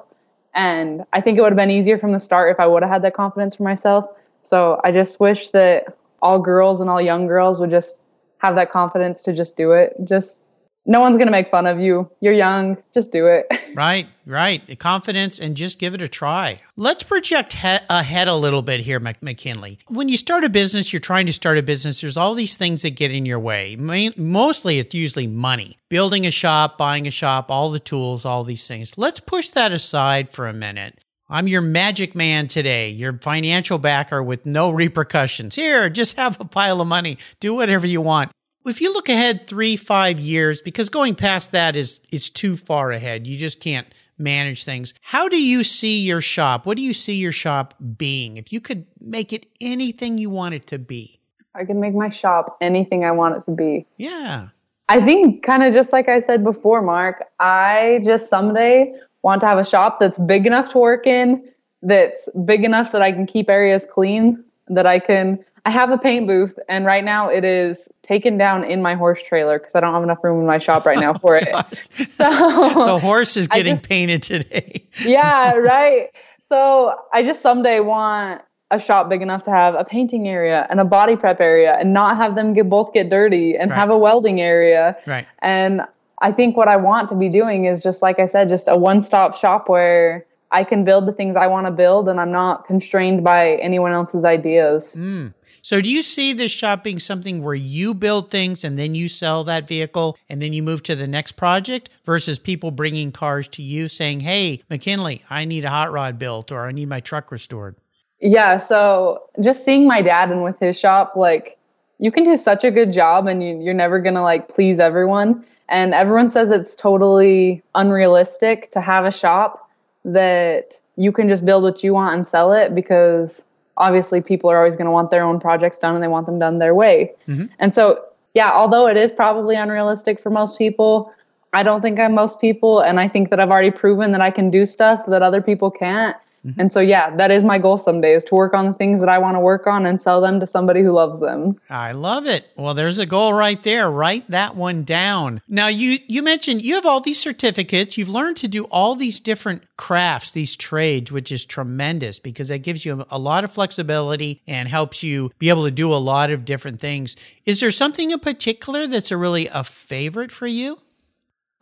And 0.55 1.03
I 1.13 1.21
think 1.21 1.39
it 1.39 1.43
would 1.43 1.51
have 1.51 1.59
been 1.59 1.73
easier 1.73 1.99
from 1.99 2.13
the 2.13 2.21
start 2.21 2.53
if 2.53 2.61
I 2.61 2.69
would 2.69 2.85
have 2.85 2.93
had 2.93 3.03
that 3.03 3.15
confidence 3.15 3.57
for 3.57 3.65
myself. 3.65 4.07
So 4.43 4.81
I 4.85 4.93
just 4.93 5.19
wish 5.19 5.49
that 5.49 5.87
all 6.23 6.39
girls 6.39 6.81
and 6.81 6.89
all 6.89 7.03
young 7.03 7.27
girls 7.27 7.59
would 7.59 7.71
just 7.71 8.01
have 8.39 8.55
that 8.55 8.71
confidence 8.71 9.25
to 9.25 9.33
just 9.33 9.57
do 9.57 9.73
it. 9.73 9.97
Just 10.05 10.45
no 10.89 11.01
one's 11.01 11.19
going 11.19 11.27
to 11.27 11.33
make 11.33 11.51
fun 11.51 11.67
of 11.67 11.79
you. 11.79 12.11
You're 12.21 12.33
young. 12.33 12.79
Just 12.95 13.13
do 13.13 13.27
it. 13.27 13.47
right, 13.77 14.09
right. 14.25 14.67
The 14.67 14.75
confidence 14.75 15.39
and 15.39 15.55
just 15.55 15.79
give 15.79 15.93
it 15.93 16.01
a 16.01 16.09
try. 16.09 16.61
Let's 16.77 17.03
project 17.03 17.53
he- 17.53 17.77
ahead 17.91 18.27
a 18.27 18.35
little 18.35 18.63
bit 18.63 18.81
here, 18.81 18.99
McKinley. 18.99 19.79
When 19.89 20.09
you 20.09 20.17
start 20.17 20.45
a 20.45 20.49
business, 20.49 20.91
you're 20.91 21.01
trying 21.01 21.27
to 21.27 21.33
start 21.33 21.59
a 21.59 21.63
business, 21.63 22.01
there's 22.01 22.17
all 22.17 22.35
these 22.35 22.57
things 22.57 22.83
that 22.83 22.97
get 22.97 23.13
in 23.13 23.27
your 23.27 23.39
way. 23.39 23.77
Main- 23.77 24.15
mostly, 24.17 24.79
it's 24.79 24.95
usually 24.95 25.27
money. 25.27 25.77
Building 25.91 26.27
a 26.27 26.31
shop, 26.31 26.79
buying 26.79 27.07
a 27.07 27.11
shop, 27.11 27.51
all 27.51 27.71
the 27.71 27.79
tools, 27.79 28.25
all 28.25 28.43
these 28.43 28.67
things. 28.67 28.97
Let's 28.97 29.21
push 29.21 29.51
that 29.51 29.73
aside 29.73 30.31
for 30.31 30.49
a 30.49 30.55
minute. 30.55 30.99
I'm 31.29 31.49
your 31.49 31.61
magic 31.61 32.15
man 32.15 32.49
today, 32.49 32.89
your 32.89 33.19
financial 33.19 33.77
backer 33.77 34.23
with 34.23 34.47
no 34.47 34.71
repercussions. 34.71 35.57
Here, 35.57 35.91
just 35.91 36.17
have 36.17 36.41
a 36.41 36.47
pile 36.47 36.81
of 36.81 36.89
money. 36.89 37.19
Do 37.41 37.53
whatever 37.53 37.87
you 37.87 38.01
want 38.01 38.31
if 38.65 38.81
you 38.81 38.93
look 38.93 39.09
ahead 39.09 39.47
three, 39.47 39.77
five 39.77 40.19
years, 40.19 40.61
because 40.61 40.89
going 40.89 41.15
past 41.15 41.53
that 41.53 41.77
is 41.77 42.01
is 42.13 42.31
too 42.31 42.57
far 42.57 42.91
ahead. 42.93 43.27
You 43.27 43.37
just 43.37 43.61
can't 43.61 43.87
manage 44.19 44.65
things. 44.65 44.95
How 45.01 45.29
do 45.29 45.41
you 45.41 45.65
see 45.65 46.05
your 46.05 46.21
shop? 46.21 46.67
What 46.67 46.77
do 46.77 46.83
you 46.83 46.93
see 46.93 47.15
your 47.15 47.33
shop 47.33 47.75
being? 47.97 48.37
If 48.37 48.53
you 48.53 48.61
could 48.61 48.87
make 49.01 49.33
it 49.33 49.47
anything 49.61 50.19
you 50.19 50.31
want 50.31 50.55
it 50.55 50.67
to 50.69 50.79
be. 50.79 51.21
I 51.55 51.65
can 51.65 51.81
make 51.81 51.95
my 51.95 52.11
shop 52.11 52.57
anything 52.61 53.05
I 53.05 53.11
want 53.13 53.37
it 53.37 53.45
to 53.47 53.51
be. 53.53 53.87
Yeah. 53.97 54.49
I 54.89 55.05
think 55.05 55.43
kind 55.43 55.63
of 55.63 55.75
just 55.75 55.93
like 55.93 56.09
I 56.09 56.21
said 56.21 56.43
before, 56.43 56.83
Mark, 56.83 57.25
I 57.39 58.01
just 58.05 58.31
someday 58.31 58.95
want 59.23 59.41
to 59.43 59.47
have 59.47 59.59
a 59.59 59.65
shop 59.65 60.01
that's 60.01 60.19
big 60.19 60.47
enough 60.47 60.73
to 60.73 60.79
work 60.79 61.07
in, 61.07 61.47
that's 61.83 62.29
big 62.45 62.65
enough 62.65 62.93
that 62.93 63.03
I 63.03 63.13
can 63.13 63.27
keep 63.27 63.51
areas 63.51 63.87
clean, 63.87 64.43
that 64.69 64.87
I 64.87 64.99
can 64.99 65.45
I 65.65 65.71
have 65.71 65.91
a 65.91 65.99
paint 65.99 66.27
booth, 66.27 66.59
and 66.69 66.85
right 66.85 67.05
now 67.05 67.29
it 67.29 67.45
is 67.45 67.89
taken 68.03 68.39
down 68.39 68.65
in 68.65 68.83
my 68.83 68.95
horse 68.95 69.23
trailer 69.23 69.59
because 69.59 69.75
I 69.75 69.81
don't 69.81 69.93
have 69.95 70.03
enough 70.03 70.23
room 70.23 70.41
in 70.41 70.47
my 70.47 70.59
shop 70.59 70.87
right 70.87 70.99
now 70.99 71.15
for 71.15 71.37
oh 71.53 71.63
it. 71.71 71.79
so 72.11 72.25
the 72.25 72.99
horse 73.01 73.37
is 73.37 73.49
getting 73.49 73.77
just, 73.77 73.89
painted 73.89 74.23
today. 74.23 74.87
yeah, 75.05 75.53
right. 75.53 76.11
So 76.41 76.95
I 77.13 77.23
just 77.23 77.43
someday 77.43 77.81
want 77.81 78.43
a 78.71 78.79
shop 78.79 79.09
big 79.09 79.23
enough 79.23 79.43
to 79.45 79.51
have 79.51 79.75
a 79.75 79.85
painting 79.85 80.29
area 80.29 80.67
and 80.69 80.81
a 80.81 80.85
body 80.85 81.17
prep 81.17 81.41
area, 81.41 81.77
and 81.79 81.93
not 81.93 82.17
have 82.17 82.35
them 82.35 82.53
get 82.53 82.69
both 82.69 82.93
get 82.93 83.11
dirty, 83.11 83.57
and 83.57 83.71
right. 83.71 83.77
have 83.77 83.91
a 83.91 83.99
welding 83.99 84.41
area. 84.41 84.97
Right. 85.07 85.27
And 85.41 85.83
I 86.21 86.33
think 86.33 86.57
what 86.57 86.69
I 86.69 86.77
want 86.77 87.09
to 87.11 87.15
be 87.15 87.29
doing 87.29 87.67
is 87.67 87.83
just 87.83 88.03
like 88.03 88.19
I 88.19 88.27
said, 88.27 88.49
just 88.49 88.69
a 88.69 88.77
one 88.77 89.03
stop 89.03 89.37
shop 89.37 89.69
where 89.69 90.27
I 90.51 90.65
can 90.65 90.85
build 90.85 91.07
the 91.07 91.13
things 91.13 91.37
I 91.37 91.47
want 91.47 91.67
to 91.67 91.71
build 91.71 92.09
and 92.09 92.19
I'm 92.19 92.33
not 92.33 92.67
constrained 92.67 93.23
by 93.23 93.57
anyone 93.57 93.93
else's 93.93 94.25
ideas. 94.25 94.97
Mm. 94.99 95.35
So, 95.61 95.81
do 95.81 95.91
you 95.91 96.03
see 96.03 96.33
this 96.33 96.53
shop 96.53 96.85
being 96.85 96.99
something 96.99 97.43
where 97.43 97.55
you 97.55 97.93
build 97.93 98.31
things 98.31 98.65
and 98.65 98.79
then 98.79 98.95
you 98.95 99.09
sell 99.09 99.45
that 99.45 99.69
vehicle 99.69 100.17
and 100.29 100.41
then 100.41 100.53
you 100.53 100.63
move 100.63 100.83
to 100.85 100.97
the 100.97 101.07
next 101.07 101.33
project 101.33 101.91
versus 102.05 102.39
people 102.39 102.71
bringing 102.71 103.13
cars 103.13 103.49
to 103.49 103.63
you 103.63 103.89
saying, 103.89 104.21
Hey, 104.21 104.63
McKinley, 104.71 105.23
I 105.29 105.45
need 105.45 105.65
a 105.65 105.71
hot 105.71 105.93
rod 105.93 106.19
built 106.19 106.51
or 106.53 106.67
I 106.67 106.73
need 106.73 106.89
my 106.89 107.01
truck 107.01 107.31
restored? 107.31 107.77
Yeah. 108.21 108.59
So, 108.59 109.25
just 109.41 109.65
seeing 109.65 109.87
my 109.87 110.01
dad 110.01 110.31
and 110.31 110.43
with 110.43 110.59
his 110.59 110.79
shop, 110.79 111.15
like, 111.17 111.59
you 111.99 112.13
can 112.13 112.25
do 112.25 112.37
such 112.37 112.65
a 112.65 112.71
good 112.71 112.93
job 112.93 113.27
and 113.27 113.43
you, 113.43 113.61
you're 113.61 113.75
never 113.75 114.01
going 114.01 114.15
to 114.15 114.23
like 114.23 114.49
please 114.49 114.81
everyone. 114.81 115.45
And 115.69 115.93
everyone 115.93 116.31
says 116.31 116.51
it's 116.51 116.75
totally 116.75 117.63
unrealistic 117.75 118.71
to 118.71 118.81
have 118.81 119.05
a 119.05 119.13
shop 119.13 119.68
that 120.05 120.79
you 120.97 121.13
can 121.13 121.29
just 121.29 121.45
build 121.45 121.63
what 121.63 121.85
you 121.85 121.95
want 121.95 122.15
and 122.15 122.27
sell 122.27 122.53
it 122.53 122.75
because 122.75 123.47
obviously 123.77 124.21
people 124.21 124.51
are 124.51 124.59
always 124.59 124.77
going 124.77 124.87
to 124.87 124.91
want 124.91 125.11
their 125.11 125.23
own 125.23 125.39
projects 125.41 125.79
done 125.79 125.95
and 125.95 126.03
they 126.03 126.09
want 126.09 126.27
them 126.27 126.39
done 126.39 126.59
their 126.59 126.75
way. 126.75 127.15
Mm-hmm. 127.29 127.47
And 127.61 127.75
so, 127.75 128.05
yeah, 128.35 128.51
although 128.51 128.89
it 128.89 128.97
is 128.97 129.13
probably 129.13 129.57
unrealistic 129.57 130.21
for 130.21 130.31
most 130.31 130.59
people, 130.59 131.13
I 131.53 131.63
don't 131.63 131.81
think 131.81 131.99
I'm 131.99 132.15
most 132.15 132.41
people. 132.41 132.81
And 132.81 133.01
I 133.01 133.09
think 133.09 133.31
that 133.31 133.41
I've 133.41 133.51
already 133.51 133.71
proven 133.71 134.13
that 134.13 134.21
I 134.21 134.31
can 134.31 134.51
do 134.51 134.67
stuff 134.67 135.05
that 135.07 135.23
other 135.23 135.41
people 135.41 135.71
can't. 135.71 136.17
Mm-hmm. 136.47 136.61
And 136.61 136.73
so, 136.73 136.81
yeah, 136.81 137.15
that 137.17 137.31
is 137.31 137.43
my 137.43 137.59
goal 137.59 137.79
someday 137.79 138.15
is 138.15 138.25
to 138.27 138.35
work 138.35 138.55
on 138.55 138.67
the 138.67 138.73
things 138.75 139.01
that 139.01 139.09
I 139.09 139.19
want 139.19 139.37
to 139.37 139.41
work 139.41 139.67
on 139.67 139.87
and 139.87 140.01
sell 140.01 140.21
them 140.21 140.41
to 140.41 140.47
somebody 140.47 140.83
who 140.83 140.93
loves 140.93 141.21
them. 141.21 141.57
I 141.69 141.93
love 141.93 142.27
it. 142.27 142.49
Well, 142.57 142.75
there's 142.75 142.99
a 142.99 143.07
goal 143.07 143.33
right 143.33 143.63
there. 143.63 143.91
Write 143.91 144.29
that 144.31 144.55
one 144.55 144.85
down. 144.85 145.43
Now, 145.49 145.69
you, 145.69 145.99
you 146.07 146.23
mentioned 146.23 146.63
you 146.63 146.75
have 146.75 146.87
all 146.87 147.01
these 147.01 147.21
certificates. 147.21 147.99
You've 147.99 148.09
learned 148.09 148.37
to 148.39 148.49
do 148.49 148.65
all 148.65 148.95
these 148.95 149.21
different 149.21 149.65
crafts, 149.77 150.33
these 150.33 150.57
trades, 150.57 151.11
which 151.11 151.33
is 151.33 151.45
tremendous 151.45 152.19
because 152.19 152.49
that 152.49 152.59
gives 152.59 152.85
you 152.85 153.05
a 153.11 153.19
lot 153.19 153.45
of 153.45 153.53
flexibility 153.53 154.43
and 154.47 154.69
helps 154.69 155.03
you 155.03 155.31
be 155.39 155.49
able 155.49 155.65
to 155.65 155.71
do 155.71 155.93
a 155.93 155.97
lot 155.97 156.31
of 156.31 156.45
different 156.45 156.81
things. 156.81 157.17
Is 157.45 157.61
there 157.61 157.71
something 157.71 158.11
in 158.11 158.21
particular 158.21 158.87
that's 158.87 159.11
a 159.11 159.17
really 159.17 159.49
a 159.49 159.65
favorite 159.65 160.31
for 160.31 160.47
you? 160.47 160.79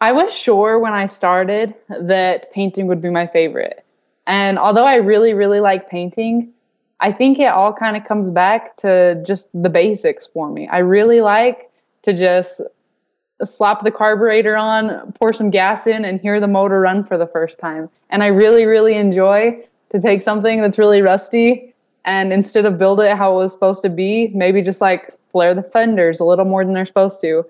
I 0.01 0.13
was 0.13 0.37
sure 0.37 0.79
when 0.79 0.93
I 0.93 1.07
started 1.07 1.75
that 1.89 2.53
painting 2.53 2.87
would 2.89 3.01
be 3.01 3.09
my 3.09 3.27
favorite. 3.27 3.86
And 4.27 4.59
although 4.59 4.85
I 4.85 4.97
really, 4.97 5.35
really 5.35 5.61
like 5.61 5.89
painting, 5.89 6.53
I 7.01 7.13
think 7.13 7.39
it 7.39 7.51
all 7.51 7.73
kind 7.73 7.97
of 7.97 8.05
comes 8.05 8.31
back 8.31 8.77
to 8.79 9.23
just 9.27 9.51
the 9.61 9.69
basics 9.69 10.27
for 10.27 10.51
me. 10.51 10.67
I 10.69 10.79
really 10.79 11.21
like 11.21 11.71
to 12.03 12.13
just 12.13 12.61
slap 13.45 13.85
the 13.85 13.91
carburetor 13.91 14.57
on, 14.57 15.13
pour 15.13 15.33
some 15.33 15.51
gas 15.51 15.87
in, 15.87 16.05
and 16.05 16.21
hear 16.21 16.41
the 16.41 16.49
motor 16.49 16.81
run 16.81 17.05
for 17.05 17.19
the 17.19 17.27
first 17.27 17.59
time. 17.59 17.91
And 18.11 18.23
I 18.23 18.29
really, 18.29 18.65
really 18.65 18.95
enjoy 18.95 19.63
to 19.91 20.01
take 20.01 20.23
something 20.23 20.61
that's 20.63 20.79
really 20.79 21.03
rusty 21.03 21.75
and 22.05 22.33
instead 22.33 22.65
of 22.65 22.79
build 22.79 23.01
it 23.01 23.17
how 23.17 23.33
it 23.33 23.37
was 23.37 23.53
supposed 23.53 23.83
to 23.83 23.89
be, 23.91 24.29
maybe 24.29 24.63
just 24.63 24.81
like 24.81 25.13
flare 25.33 25.55
the 25.55 25.63
fenders 25.63 26.21
a 26.21 26.25
little 26.25 26.45
more 26.45 26.65
than 26.65 26.73
they're 26.73 26.87
supposed 26.87 27.21
to. 27.21 27.45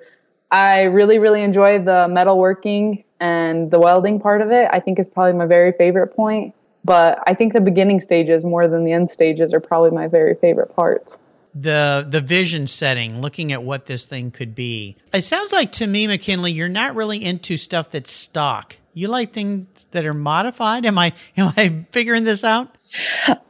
I 0.50 0.82
really, 0.82 1.18
really 1.18 1.42
enjoy 1.42 1.78
the 1.78 2.06
metalworking 2.08 3.04
and 3.20 3.70
the 3.70 3.78
welding 3.78 4.18
part 4.20 4.40
of 4.40 4.50
it. 4.50 4.68
I 4.72 4.80
think 4.80 4.98
is 4.98 5.08
probably 5.08 5.34
my 5.34 5.46
very 5.46 5.72
favorite 5.72 6.08
point. 6.08 6.54
But 6.86 7.18
I 7.26 7.34
think 7.34 7.52
the 7.52 7.60
beginning 7.60 8.00
stages 8.00 8.44
more 8.44 8.68
than 8.68 8.84
the 8.84 8.92
end 8.92 9.10
stages 9.10 9.52
are 9.52 9.58
probably 9.58 9.90
my 9.90 10.06
very 10.06 10.36
favorite 10.36 10.74
parts. 10.76 11.18
The 11.52 12.06
the 12.08 12.20
vision 12.20 12.68
setting, 12.68 13.20
looking 13.20 13.52
at 13.52 13.64
what 13.64 13.86
this 13.86 14.04
thing 14.04 14.30
could 14.30 14.54
be. 14.54 14.96
It 15.12 15.22
sounds 15.22 15.52
like 15.52 15.72
to 15.72 15.86
me, 15.88 16.06
McKinley, 16.06 16.52
you're 16.52 16.68
not 16.68 16.94
really 16.94 17.24
into 17.24 17.56
stuff 17.56 17.90
that's 17.90 18.12
stock. 18.12 18.76
You 18.94 19.08
like 19.08 19.32
things 19.32 19.86
that 19.90 20.06
are 20.06 20.14
modified. 20.14 20.86
Am 20.86 20.96
I 20.96 21.12
am 21.36 21.52
I 21.56 21.84
figuring 21.90 22.22
this 22.22 22.44
out? 22.44 22.76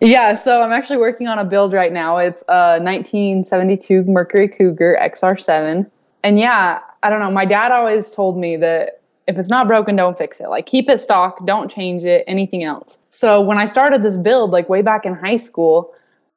Yeah, 0.01 0.35
so 0.35 0.63
I'm 0.63 0.73
actually 0.73 0.97
working 0.97 1.29
on 1.29 1.39
a 1.39 1.45
build 1.45 1.75
right 1.75 1.93
now. 1.93 2.17
It's 2.17 2.43
a 2.49 2.81
1972 2.81 4.05
Mercury 4.05 4.49
Cougar 4.49 4.99
XR7. 5.03 5.91
And 6.25 6.39
yeah, 6.39 6.81
I 7.03 7.11
don't 7.11 7.21
know. 7.21 7.31
My 7.31 7.45
dad 7.45 7.71
always 7.71 8.11
told 8.11 8.39
me 8.39 8.57
that 8.57 8.96
if 9.27 9.39
it's 9.39 9.49
not 9.49 9.67
broken, 9.67 9.97
don't 9.97 10.17
fix 10.17 10.41
it. 10.41 10.49
Like 10.49 10.67
keep 10.67 10.89
it 10.89 11.01
stock, 11.01 11.45
don't 11.47 11.71
change 11.71 12.05
it, 12.05 12.25
anything 12.27 12.65
else. 12.65 12.99
So 13.11 13.41
when 13.41 13.59
I 13.59 13.65
started 13.65 14.03
this 14.03 14.17
build, 14.17 14.51
like 14.51 14.69
way 14.69 14.83
back 14.83 15.05
in 15.05 15.15
high 15.15 15.37
school, 15.37 15.93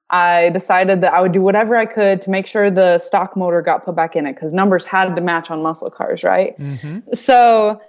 I 0.10 0.50
decided 0.50 1.02
that 1.02 1.14
I 1.14 1.22
would 1.22 1.32
do 1.32 1.42
whatever 1.42 1.76
I 1.76 1.86
could 1.86 2.22
to 2.24 2.32
make 2.32 2.48
sure 2.48 2.72
the 2.72 2.98
stock 2.98 3.38
motor 3.38 3.62
got 3.62 3.86
put 3.86 3.96
back 3.96 4.16
in 4.16 4.26
it 4.26 4.34
because 4.34 4.54
numbers 4.54 4.86
had 4.86 5.16
to 5.16 5.22
match 5.22 5.52
on 5.52 5.62
muscle 5.62 5.92
cars, 5.92 6.24
right? 6.24 6.58
Mm-hmm. 6.58 7.14
So 7.14 7.80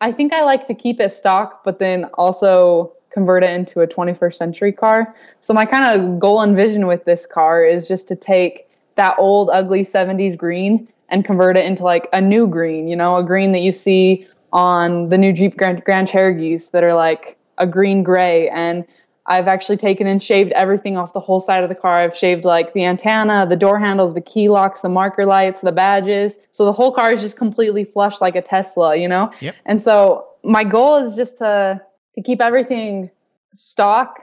I 0.00 0.12
think 0.12 0.32
I 0.32 0.44
like 0.44 0.66
to 0.68 0.74
keep 0.74 1.00
it 1.00 1.10
stock, 1.10 1.64
but 1.64 1.80
then 1.80 2.04
also 2.14 2.92
convert 3.10 3.42
it 3.42 3.50
into 3.50 3.80
a 3.80 3.86
21st 3.86 4.34
century 4.34 4.72
car. 4.72 5.14
So 5.40 5.54
my 5.54 5.64
kind 5.64 5.86
of 5.86 6.20
goal 6.20 6.42
and 6.42 6.54
vision 6.54 6.86
with 6.86 7.04
this 7.04 7.26
car 7.26 7.64
is 7.64 7.88
just 7.88 8.06
to 8.08 8.16
take 8.16 8.68
that 8.94 9.16
old 9.18 9.50
ugly 9.50 9.80
70s 9.82 10.36
green 10.36 10.86
and 11.08 11.24
convert 11.24 11.56
it 11.56 11.64
into 11.64 11.82
like 11.82 12.08
a 12.12 12.20
new 12.20 12.46
green, 12.46 12.88
you 12.88 12.96
know, 12.96 13.16
a 13.16 13.24
green 13.24 13.52
that 13.52 13.60
you 13.60 13.72
see 13.72 14.26
on 14.56 15.10
the 15.10 15.18
new 15.18 15.34
Jeep 15.34 15.58
Grand, 15.58 15.84
Grand 15.84 16.08
Cherokees 16.08 16.70
that 16.70 16.82
are 16.82 16.94
like 16.94 17.36
a 17.58 17.66
green 17.66 18.02
gray. 18.02 18.48
And 18.48 18.86
I've 19.26 19.48
actually 19.48 19.76
taken 19.76 20.06
and 20.06 20.22
shaved 20.22 20.50
everything 20.52 20.96
off 20.96 21.12
the 21.12 21.20
whole 21.20 21.40
side 21.40 21.62
of 21.62 21.68
the 21.68 21.74
car. 21.74 22.00
I've 22.00 22.16
shaved 22.16 22.46
like 22.46 22.72
the 22.72 22.84
antenna, 22.86 23.46
the 23.46 23.56
door 23.56 23.78
handles, 23.78 24.14
the 24.14 24.22
key 24.22 24.48
locks, 24.48 24.80
the 24.80 24.88
marker 24.88 25.26
lights, 25.26 25.60
the 25.60 25.72
badges. 25.72 26.38
So 26.52 26.64
the 26.64 26.72
whole 26.72 26.90
car 26.90 27.12
is 27.12 27.20
just 27.20 27.36
completely 27.36 27.84
flush 27.84 28.22
like 28.22 28.34
a 28.34 28.40
Tesla, 28.40 28.96
you 28.96 29.08
know? 29.08 29.30
Yep. 29.40 29.56
And 29.66 29.82
so 29.82 30.26
my 30.42 30.64
goal 30.64 30.96
is 30.96 31.16
just 31.16 31.36
to 31.38 31.82
to 32.14 32.22
keep 32.22 32.40
everything 32.40 33.10
stock 33.52 34.22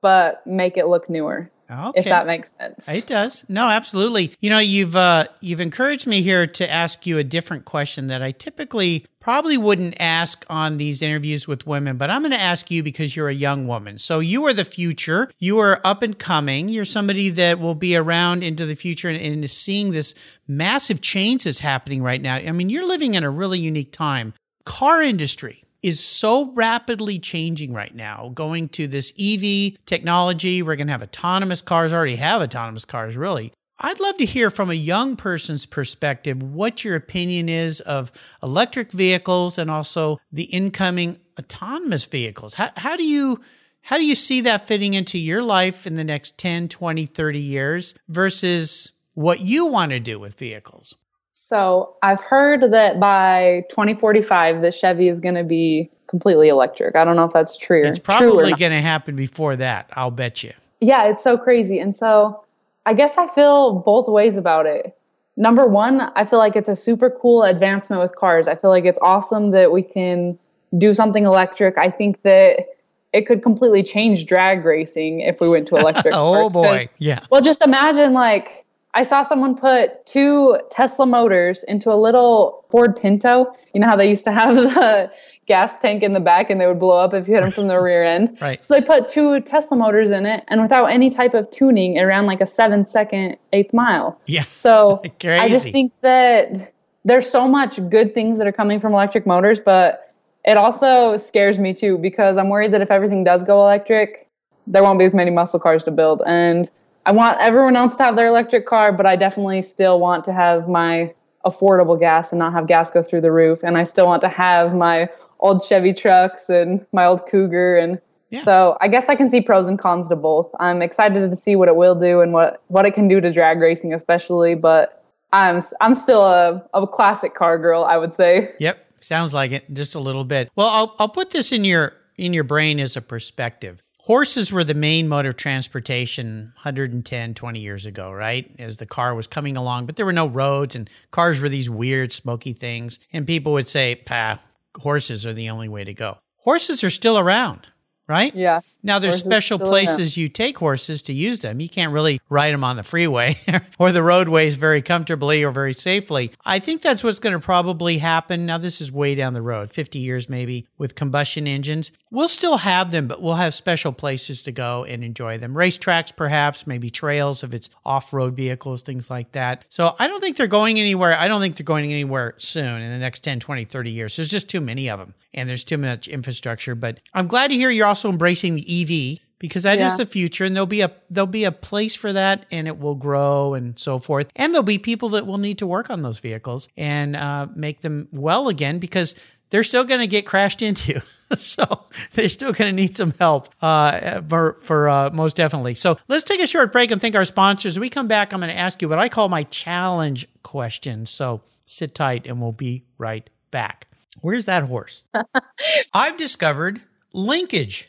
but 0.00 0.46
make 0.46 0.78
it 0.78 0.86
look 0.86 1.10
newer. 1.10 1.50
Okay. 1.68 1.98
If 1.98 2.04
that 2.04 2.26
makes 2.26 2.56
sense. 2.56 2.88
It 2.88 3.08
does. 3.08 3.44
No, 3.48 3.66
absolutely. 3.68 4.32
You 4.40 4.50
know, 4.50 4.60
you've 4.60 4.94
uh, 4.94 5.26
you've 5.40 5.60
encouraged 5.60 6.06
me 6.06 6.22
here 6.22 6.46
to 6.46 6.70
ask 6.70 7.06
you 7.06 7.18
a 7.18 7.24
different 7.24 7.64
question 7.64 8.06
that 8.06 8.22
I 8.22 8.30
typically 8.30 9.04
probably 9.26 9.58
wouldn't 9.58 9.96
ask 9.98 10.46
on 10.48 10.76
these 10.76 11.02
interviews 11.02 11.48
with 11.48 11.66
women, 11.66 11.96
but 11.96 12.08
I'm 12.08 12.22
going 12.22 12.30
to 12.30 12.40
ask 12.40 12.70
you 12.70 12.84
because 12.84 13.16
you're 13.16 13.28
a 13.28 13.34
young 13.34 13.66
woman. 13.66 13.98
So 13.98 14.20
you 14.20 14.46
are 14.46 14.52
the 14.52 14.64
future. 14.64 15.28
You 15.40 15.58
are 15.58 15.80
up 15.82 16.04
and 16.04 16.16
coming. 16.16 16.68
You're 16.68 16.84
somebody 16.84 17.30
that 17.30 17.58
will 17.58 17.74
be 17.74 17.96
around 17.96 18.44
into 18.44 18.64
the 18.64 18.76
future 18.76 19.08
and, 19.08 19.20
and 19.20 19.42
is 19.42 19.52
seeing 19.52 19.90
this 19.90 20.14
massive 20.46 21.00
change 21.00 21.42
that's 21.42 21.58
happening 21.58 22.04
right 22.04 22.22
now. 22.22 22.36
I 22.36 22.52
mean, 22.52 22.70
you're 22.70 22.86
living 22.86 23.14
in 23.14 23.24
a 23.24 23.30
really 23.30 23.58
unique 23.58 23.90
time. 23.90 24.32
Car 24.64 25.02
industry 25.02 25.64
is 25.82 25.98
so 25.98 26.52
rapidly 26.52 27.18
changing 27.18 27.72
right 27.72 27.96
now, 27.96 28.30
going 28.32 28.68
to 28.68 28.86
this 28.86 29.12
EV 29.18 29.84
technology. 29.86 30.62
We're 30.62 30.76
going 30.76 30.86
to 30.86 30.92
have 30.92 31.02
autonomous 31.02 31.62
cars, 31.62 31.92
already 31.92 32.14
have 32.14 32.42
autonomous 32.42 32.84
cars, 32.84 33.16
really. 33.16 33.52
I'd 33.78 34.00
love 34.00 34.16
to 34.18 34.24
hear 34.24 34.50
from 34.50 34.70
a 34.70 34.74
young 34.74 35.16
person's 35.16 35.66
perspective 35.66 36.42
what 36.42 36.84
your 36.84 36.96
opinion 36.96 37.48
is 37.48 37.80
of 37.80 38.10
electric 38.42 38.90
vehicles 38.90 39.58
and 39.58 39.70
also 39.70 40.18
the 40.32 40.44
incoming 40.44 41.18
autonomous 41.38 42.04
vehicles. 42.04 42.54
How, 42.54 42.70
how 42.76 42.96
do 42.96 43.04
you 43.04 43.40
how 43.82 43.98
do 43.98 44.04
you 44.04 44.16
see 44.16 44.40
that 44.40 44.66
fitting 44.66 44.94
into 44.94 45.16
your 45.16 45.42
life 45.42 45.86
in 45.86 45.94
the 45.94 46.02
next 46.02 46.36
10, 46.38 46.68
20, 46.68 47.06
30 47.06 47.38
years 47.38 47.94
versus 48.08 48.90
what 49.14 49.40
you 49.40 49.66
want 49.66 49.92
to 49.92 50.00
do 50.00 50.18
with 50.18 50.34
vehicles? 50.36 50.96
So 51.34 51.94
I've 52.02 52.20
heard 52.20 52.72
that 52.72 52.98
by 52.98 53.62
2045, 53.70 54.62
the 54.62 54.72
Chevy 54.72 55.08
is 55.08 55.20
going 55.20 55.36
to 55.36 55.44
be 55.44 55.90
completely 56.08 56.48
electric. 56.48 56.96
I 56.96 57.04
don't 57.04 57.14
know 57.14 57.26
if 57.26 57.32
that's 57.32 57.56
true. 57.56 57.84
It's 57.84 58.00
probably 58.00 58.54
going 58.54 58.72
to 58.72 58.80
happen 58.80 59.14
before 59.14 59.54
that. 59.54 59.88
I'll 59.92 60.10
bet 60.10 60.42
you. 60.42 60.52
Yeah, 60.80 61.04
it's 61.04 61.22
so 61.22 61.38
crazy. 61.38 61.78
And 61.78 61.96
so 61.96 62.42
I 62.86 62.94
guess 62.94 63.18
I 63.18 63.26
feel 63.26 63.80
both 63.80 64.08
ways 64.08 64.36
about 64.36 64.64
it. 64.66 64.96
Number 65.36 65.66
one, 65.66 66.00
I 66.00 66.24
feel 66.24 66.38
like 66.38 66.56
it's 66.56 66.68
a 66.68 66.76
super 66.76 67.10
cool 67.10 67.42
advancement 67.42 68.00
with 68.00 68.14
cars. 68.14 68.48
I 68.48 68.54
feel 68.54 68.70
like 68.70 68.84
it's 68.84 68.98
awesome 69.02 69.50
that 69.50 69.72
we 69.72 69.82
can 69.82 70.38
do 70.78 70.94
something 70.94 71.24
electric. 71.24 71.76
I 71.76 71.90
think 71.90 72.22
that 72.22 72.66
it 73.12 73.26
could 73.26 73.42
completely 73.42 73.82
change 73.82 74.24
drag 74.24 74.64
racing 74.64 75.20
if 75.20 75.40
we 75.40 75.48
went 75.48 75.68
to 75.68 75.76
electric. 75.76 76.14
oh 76.16 76.48
boy, 76.48 76.84
yeah. 76.98 77.20
Well, 77.30 77.42
just 77.42 77.60
imagine 77.60 78.12
like 78.14 78.64
I 78.94 79.02
saw 79.02 79.24
someone 79.24 79.56
put 79.56 80.06
two 80.06 80.58
Tesla 80.70 81.04
motors 81.04 81.64
into 81.64 81.92
a 81.92 81.96
little 81.96 82.64
Ford 82.70 82.96
Pinto. 82.96 83.54
You 83.74 83.80
know 83.80 83.88
how 83.88 83.96
they 83.96 84.08
used 84.08 84.24
to 84.24 84.32
have 84.32 84.54
the 84.56 85.12
gas 85.46 85.78
tank 85.78 86.02
in 86.02 86.12
the 86.12 86.20
back 86.20 86.50
and 86.50 86.60
they 86.60 86.66
would 86.66 86.80
blow 86.80 86.98
up 86.98 87.14
if 87.14 87.26
you 87.26 87.34
hit 87.34 87.42
them 87.42 87.50
from 87.50 87.66
the 87.68 87.80
rear 87.80 88.04
end? 88.04 88.36
Right. 88.40 88.62
So 88.64 88.74
they 88.74 88.80
put 88.80 89.08
two 89.08 89.40
Tesla 89.40 89.76
motors 89.76 90.10
in 90.10 90.26
it, 90.26 90.44
and 90.48 90.62
without 90.62 90.86
any 90.86 91.10
type 91.10 91.34
of 91.34 91.50
tuning, 91.50 91.96
it 91.96 92.02
ran 92.02 92.26
like 92.26 92.40
a 92.40 92.46
seven 92.46 92.84
second 92.84 93.36
eighth 93.52 93.72
mile. 93.72 94.20
Yeah. 94.26 94.44
So 94.44 95.02
I 95.24 95.48
just 95.48 95.70
think 95.70 95.92
that 96.02 96.72
there's 97.04 97.30
so 97.30 97.46
much 97.46 97.78
good 97.88 98.14
things 98.14 98.38
that 98.38 98.46
are 98.46 98.52
coming 98.52 98.80
from 98.80 98.92
electric 98.92 99.26
motors, 99.26 99.60
but 99.60 100.12
it 100.44 100.56
also 100.56 101.16
scares 101.16 101.58
me 101.58 101.74
too 101.74 101.98
because 101.98 102.36
I'm 102.36 102.48
worried 102.48 102.72
that 102.72 102.80
if 102.80 102.90
everything 102.90 103.24
does 103.24 103.44
go 103.44 103.62
electric, 103.62 104.28
there 104.66 104.82
won't 104.82 104.98
be 104.98 105.04
as 105.04 105.14
many 105.14 105.30
muscle 105.30 105.60
cars 105.60 105.84
to 105.84 105.90
build. 105.90 106.22
And 106.26 106.70
I 107.04 107.12
want 107.12 107.38
everyone 107.40 107.76
else 107.76 107.94
to 107.96 108.04
have 108.04 108.16
their 108.16 108.26
electric 108.26 108.66
car, 108.66 108.92
but 108.92 109.06
I 109.06 109.14
definitely 109.14 109.62
still 109.62 110.00
want 110.00 110.24
to 110.24 110.32
have 110.32 110.68
my 110.68 111.14
affordable 111.44 111.98
gas 111.98 112.32
and 112.32 112.40
not 112.40 112.52
have 112.52 112.66
gas 112.66 112.90
go 112.90 113.02
through 113.02 113.20
the 113.20 113.30
roof. 113.30 113.60
And 113.62 113.78
I 113.78 113.84
still 113.84 114.06
want 114.06 114.22
to 114.22 114.28
have 114.28 114.74
my 114.74 115.08
old 115.40 115.64
Chevy 115.64 115.92
trucks 115.92 116.48
and 116.48 116.84
my 116.92 117.06
old 117.06 117.26
Cougar 117.26 117.78
and 117.78 118.00
yeah. 118.30 118.40
So 118.40 118.76
I 118.80 118.88
guess 118.88 119.08
I 119.08 119.14
can 119.14 119.30
see 119.30 119.40
pros 119.40 119.68
and 119.68 119.78
cons 119.78 120.08
to 120.08 120.16
both. 120.16 120.50
I'm 120.58 120.82
excited 120.82 121.30
to 121.30 121.36
see 121.36 121.54
what 121.54 121.68
it 121.68 121.76
will 121.76 121.94
do 121.94 122.20
and 122.20 122.32
what 122.32 122.60
what 122.68 122.84
it 122.84 122.92
can 122.92 123.06
do 123.06 123.20
to 123.20 123.32
drag 123.32 123.60
racing, 123.60 123.94
especially. 123.94 124.56
But 124.56 125.04
I'm 125.32 125.62
I'm 125.80 125.94
still 125.94 126.22
a, 126.22 126.66
a 126.74 126.86
classic 126.86 127.34
car 127.34 127.56
girl, 127.56 127.84
I 127.84 127.96
would 127.96 128.14
say. 128.14 128.54
Yep, 128.58 128.78
sounds 129.00 129.32
like 129.32 129.52
it, 129.52 129.72
just 129.72 129.94
a 129.94 130.00
little 130.00 130.24
bit. 130.24 130.50
Well, 130.56 130.66
I'll 130.66 130.96
I'll 130.98 131.08
put 131.08 131.30
this 131.30 131.52
in 131.52 131.64
your 131.64 131.92
in 132.16 132.32
your 132.32 132.44
brain 132.44 132.80
as 132.80 132.96
a 132.96 133.02
perspective 133.02 133.80
horses 134.06 134.52
were 134.52 134.62
the 134.62 134.72
main 134.72 135.08
mode 135.08 135.26
of 135.26 135.36
transportation 135.36 136.52
110, 136.54 137.34
20 137.34 137.58
years 137.58 137.86
ago, 137.86 138.12
right? 138.12 138.48
As 138.56 138.76
the 138.76 138.86
car 138.86 139.16
was 139.16 139.26
coming 139.26 139.56
along, 139.56 139.86
but 139.86 139.96
there 139.96 140.06
were 140.06 140.12
no 140.12 140.28
roads 140.28 140.76
and 140.76 140.88
cars 141.10 141.40
were 141.40 141.48
these 141.48 141.68
weird, 141.68 142.12
smoky 142.12 142.52
things. 142.52 143.00
And 143.12 143.26
people 143.26 143.52
would 143.54 143.66
say, 143.66 143.96
pah, 143.96 144.38
horses 144.78 145.26
are 145.26 145.32
the 145.32 145.50
only 145.50 145.68
way 145.68 145.84
to 145.84 145.94
go. 145.94 146.18
Horses 146.38 146.84
are 146.84 146.90
still 146.90 147.18
around 147.18 147.68
right? 148.08 148.34
Yeah. 148.34 148.60
Now 148.86 149.00
there's 149.00 149.14
Horses 149.14 149.26
special 149.26 149.58
places 149.58 150.16
you 150.16 150.28
take 150.28 150.58
horses 150.58 151.02
to 151.02 151.12
use 151.12 151.40
them. 151.40 151.58
You 151.58 151.68
can't 151.68 151.92
really 151.92 152.20
ride 152.28 152.54
them 152.54 152.62
on 152.62 152.76
the 152.76 152.84
freeway 152.84 153.34
or 153.80 153.90
the 153.90 154.02
roadways 154.02 154.54
very 154.54 154.80
comfortably 154.80 155.42
or 155.42 155.50
very 155.50 155.72
safely. 155.72 156.30
I 156.44 156.60
think 156.60 156.82
that's 156.82 157.02
what's 157.02 157.18
going 157.18 157.32
to 157.32 157.40
probably 157.40 157.98
happen. 157.98 158.46
Now 158.46 158.58
this 158.58 158.80
is 158.80 158.92
way 158.92 159.16
down 159.16 159.34
the 159.34 159.42
road, 159.42 159.72
50 159.72 159.98
years 159.98 160.28
maybe 160.28 160.68
with 160.78 160.94
combustion 160.94 161.48
engines. 161.48 161.90
We'll 162.12 162.28
still 162.28 162.58
have 162.58 162.92
them, 162.92 163.08
but 163.08 163.20
we'll 163.20 163.34
have 163.34 163.54
special 163.54 163.90
places 163.90 164.44
to 164.44 164.52
go 164.52 164.84
and 164.84 165.02
enjoy 165.02 165.38
them. 165.38 165.54
Racetracks 165.54 166.14
perhaps, 166.14 166.64
maybe 166.64 166.88
trails 166.88 167.42
if 167.42 167.52
it's 167.52 167.68
off-road 167.84 168.36
vehicles, 168.36 168.82
things 168.82 169.10
like 169.10 169.32
that. 169.32 169.64
So 169.68 169.96
I 169.98 170.06
don't 170.06 170.20
think 170.20 170.36
they're 170.36 170.46
going 170.46 170.78
anywhere. 170.78 171.18
I 171.18 171.26
don't 171.26 171.40
think 171.40 171.56
they're 171.56 171.64
going 171.64 171.92
anywhere 171.92 172.34
soon 172.38 172.82
in 172.82 172.90
the 172.90 172.98
next 172.98 173.24
10, 173.24 173.40
20, 173.40 173.64
30 173.64 173.90
years. 173.90 174.14
There's 174.14 174.30
just 174.30 174.48
too 174.48 174.60
many 174.60 174.88
of 174.88 175.00
them 175.00 175.14
and 175.34 175.48
there's 175.48 175.64
too 175.64 175.78
much 175.78 176.08
infrastructure, 176.08 176.74
but 176.74 177.00
I'm 177.12 177.26
glad 177.26 177.48
to 177.48 177.56
hear 177.56 177.68
you're 177.68 177.86
also 177.86 178.08
embracing 178.08 178.54
the 178.54 178.72
EV 178.82 179.18
because 179.38 179.62
that 179.64 179.78
is 179.78 179.92
Yeah. 179.92 179.96
the 179.98 180.06
future 180.06 180.44
and 180.44 180.56
there'll 180.56 180.66
be 180.66 180.80
a 180.80 180.90
there'll 181.10 181.26
be 181.26 181.44
a 181.44 181.52
place 181.52 181.94
for 181.94 182.12
that 182.12 182.46
and 182.50 182.66
it 182.66 182.78
will 182.78 182.94
grow 182.94 183.54
and 183.54 183.78
so 183.78 183.98
forth. 183.98 184.28
And 184.36 184.52
there'll 184.52 184.62
be 184.64 184.78
people 184.78 185.10
that 185.10 185.26
will 185.26 185.38
need 185.38 185.58
to 185.58 185.66
work 185.66 185.90
on 185.90 186.02
those 186.02 186.18
vehicles 186.18 186.68
and 186.76 187.14
uh, 187.16 187.46
make 187.54 187.82
them 187.82 188.08
well 188.12 188.48
again 188.48 188.78
because 188.78 189.14
they're 189.50 189.62
still 189.64 189.84
going 189.84 190.00
to 190.00 190.06
get 190.06 190.26
crashed 190.26 190.62
into. 190.62 191.02
So 191.40 191.64
they're 192.12 192.28
still 192.28 192.52
going 192.52 192.70
to 192.70 192.82
need 192.82 192.94
some 192.94 193.12
help 193.18 193.48
uh, 193.60 194.20
for, 194.28 194.58
for 194.60 194.88
uh, 194.88 195.10
most 195.10 195.34
definitely. 195.34 195.74
So 195.74 195.96
let's 196.06 196.22
take 196.22 196.40
a 196.40 196.46
short 196.46 196.70
break 196.70 196.92
and 196.92 197.00
thank 197.00 197.16
our 197.16 197.24
sponsors. 197.24 197.74
When 197.76 197.80
we 197.80 197.90
come 197.90 198.06
back 198.06 198.32
i'm 198.32 198.38
going 198.38 198.48
to 198.52 198.56
ask 198.56 198.80
you 198.80 198.88
what 198.88 199.00
i 199.00 199.08
call 199.08 199.28
my 199.28 199.42
challenge 199.42 200.28
question 200.44 201.04
so 201.04 201.40
sit 201.64 201.96
tight 201.96 202.28
and 202.28 202.40
we'll 202.40 202.52
be 202.52 202.84
right 202.96 203.28
back. 203.50 203.88
Where's 204.20 204.44
that 204.46 204.62
horse? 204.62 205.04
I've 205.92 206.16
discovered 206.16 206.80
Linkage. 207.12 207.88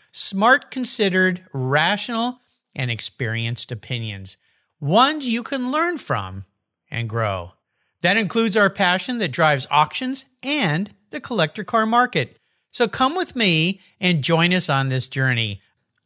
smart, 0.11 0.71
considered, 0.71 1.43
rational, 1.53 2.39
and 2.75 2.89
experienced 2.89 3.71
opinions, 3.71 4.37
ones 4.79 5.27
you 5.27 5.43
can 5.43 5.71
learn 5.71 5.97
from 5.97 6.45
and 6.89 7.09
grow. 7.09 7.53
That 8.01 8.17
includes 8.17 8.57
our 8.57 8.69
passion 8.69 9.19
that 9.19 9.31
drives 9.31 9.67
auctions 9.69 10.25
and 10.43 10.93
the 11.11 11.21
collector 11.21 11.63
car 11.63 11.85
market. 11.85 12.37
So 12.71 12.87
come 12.87 13.15
with 13.15 13.35
me 13.35 13.79
and 13.99 14.23
join 14.23 14.53
us 14.53 14.69
on 14.69 14.89
this 14.89 15.07
journey. 15.07 15.61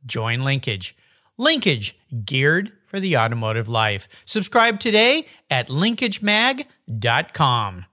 Join 0.06 0.44
Linkage. 0.44 0.96
Linkage, 1.38 1.98
geared 2.26 2.72
for 2.86 3.00
the 3.00 3.18
automotive 3.18 3.68
life. 3.68 4.08
Subscribe 4.26 4.80
today 4.80 5.26
at 5.50 5.68
linkagemag.com. 5.68 7.86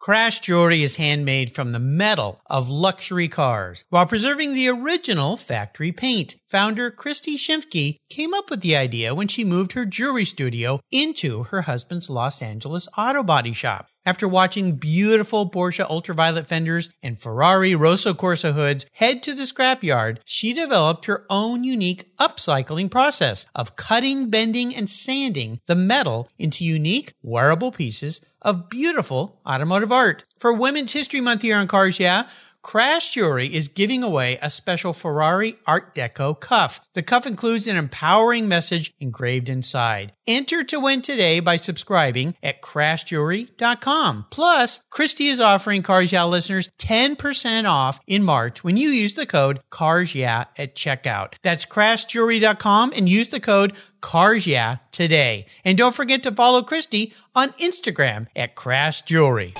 Crash 0.00 0.40
jewelry 0.40 0.82
is 0.82 0.96
handmade 0.96 1.52
from 1.52 1.72
the 1.72 1.78
metal 1.78 2.40
of 2.46 2.70
luxury 2.70 3.28
cars 3.28 3.84
while 3.90 4.06
preserving 4.06 4.54
the 4.54 4.66
original 4.66 5.36
factory 5.36 5.92
paint. 5.92 6.36
Founder 6.46 6.90
Christy 6.90 7.36
Shimke 7.36 7.98
came 8.08 8.32
up 8.32 8.48
with 8.48 8.62
the 8.62 8.74
idea 8.74 9.14
when 9.14 9.28
she 9.28 9.44
moved 9.44 9.72
her 9.72 9.84
jewelry 9.84 10.24
studio 10.24 10.80
into 10.90 11.42
her 11.42 11.62
husband's 11.62 12.08
Los 12.08 12.40
Angeles 12.40 12.88
auto 12.96 13.22
body 13.22 13.52
shop. 13.52 13.89
After 14.10 14.26
watching 14.26 14.72
beautiful 14.72 15.48
Porsche 15.48 15.88
ultraviolet 15.88 16.48
fenders 16.48 16.90
and 17.00 17.16
Ferrari 17.16 17.76
Rosso 17.76 18.12
Corsa 18.12 18.54
hoods 18.54 18.84
head 18.94 19.22
to 19.22 19.34
the 19.34 19.44
scrapyard, 19.44 20.18
she 20.24 20.52
developed 20.52 21.04
her 21.04 21.24
own 21.30 21.62
unique 21.62 22.16
upcycling 22.16 22.90
process 22.90 23.46
of 23.54 23.76
cutting, 23.76 24.28
bending, 24.28 24.74
and 24.74 24.90
sanding 24.90 25.60
the 25.66 25.76
metal 25.76 26.28
into 26.40 26.64
unique 26.64 27.12
wearable 27.22 27.70
pieces 27.70 28.20
of 28.42 28.68
beautiful 28.68 29.40
automotive 29.46 29.92
art. 29.92 30.24
For 30.36 30.52
Women's 30.52 30.92
History 30.92 31.20
Month 31.20 31.42
here 31.42 31.56
on 31.56 31.68
Cars 31.68 32.00
Yeah, 32.00 32.26
Crash 32.62 33.14
Jewelry 33.14 33.46
is 33.46 33.68
giving 33.68 34.02
away 34.02 34.38
a 34.42 34.50
special 34.50 34.92
Ferrari 34.92 35.56
Art 35.66 35.94
Deco 35.94 36.38
cuff. 36.38 36.80
The 36.92 37.02
cuff 37.02 37.26
includes 37.26 37.66
an 37.66 37.76
empowering 37.76 38.48
message 38.48 38.92
engraved 39.00 39.48
inside. 39.48 40.12
Enter 40.26 40.62
to 40.64 40.78
win 40.78 41.00
today 41.00 41.40
by 41.40 41.56
subscribing 41.56 42.34
at 42.42 42.60
crashjewelry.com. 42.60 44.26
Plus, 44.30 44.80
Christy 44.90 45.26
is 45.28 45.40
offering 45.40 45.82
Cars 45.82 46.12
Yeah 46.12 46.24
listeners 46.24 46.70
10% 46.78 47.68
off 47.68 47.98
in 48.06 48.22
March 48.22 48.62
when 48.62 48.76
you 48.76 48.90
use 48.90 49.14
the 49.14 49.26
code 49.26 49.60
Cars 49.70 50.14
Yeah 50.14 50.44
at 50.58 50.76
checkout. 50.76 51.34
That's 51.42 51.64
crashjewelry.com 51.64 52.92
and 52.94 53.08
use 53.08 53.28
the 53.28 53.40
code 53.40 53.74
Cars 54.00 54.46
Yeah 54.46 54.76
today. 54.92 55.46
And 55.64 55.78
don't 55.78 55.94
forget 55.94 56.22
to 56.24 56.32
follow 56.32 56.62
Christy 56.62 57.14
on 57.34 57.50
Instagram 57.52 58.26
at 58.36 58.54
Crash 58.54 59.02
Jewelry. 59.02 59.54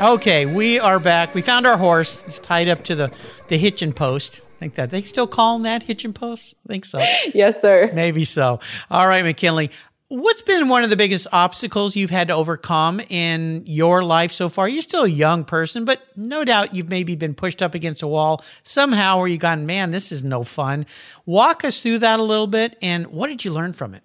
Okay, 0.00 0.44
we 0.44 0.80
are 0.80 0.98
back. 0.98 1.34
We 1.34 1.42
found 1.42 1.68
our 1.68 1.76
horse. 1.76 2.22
He's 2.26 2.40
tied 2.40 2.68
up 2.68 2.82
to 2.84 2.96
the, 2.96 3.12
the 3.46 3.56
hitching 3.56 3.92
post. 3.92 4.40
I 4.56 4.58
think 4.58 4.74
that 4.74 4.90
they 4.90 5.02
still 5.02 5.28
call 5.28 5.54
him 5.56 5.62
that 5.62 5.84
hitching 5.84 6.12
post. 6.12 6.54
I 6.64 6.68
think 6.68 6.84
so. 6.84 6.98
Yes, 7.34 7.60
sir. 7.60 7.92
Maybe 7.94 8.24
so. 8.24 8.58
All 8.90 9.06
right, 9.06 9.24
McKinley. 9.24 9.70
What's 10.08 10.42
been 10.42 10.68
one 10.68 10.82
of 10.82 10.90
the 10.90 10.96
biggest 10.96 11.28
obstacles 11.32 11.94
you've 11.94 12.10
had 12.10 12.28
to 12.28 12.34
overcome 12.34 13.00
in 13.08 13.62
your 13.66 14.02
life 14.02 14.32
so 14.32 14.48
far? 14.48 14.68
You're 14.68 14.82
still 14.82 15.04
a 15.04 15.08
young 15.08 15.44
person, 15.44 15.84
but 15.84 16.02
no 16.16 16.44
doubt 16.44 16.74
you've 16.74 16.88
maybe 16.88 17.14
been 17.14 17.34
pushed 17.34 17.62
up 17.62 17.74
against 17.74 18.02
a 18.02 18.08
wall 18.08 18.44
somehow 18.64 19.18
where 19.18 19.28
you've 19.28 19.40
gone, 19.40 19.64
man, 19.64 19.90
this 19.90 20.10
is 20.10 20.24
no 20.24 20.42
fun. 20.42 20.86
Walk 21.24 21.64
us 21.64 21.80
through 21.80 21.98
that 21.98 22.18
a 22.18 22.22
little 22.22 22.48
bit 22.48 22.76
and 22.82 23.06
what 23.08 23.28
did 23.28 23.44
you 23.44 23.52
learn 23.52 23.72
from 23.72 23.94
it? 23.94 24.02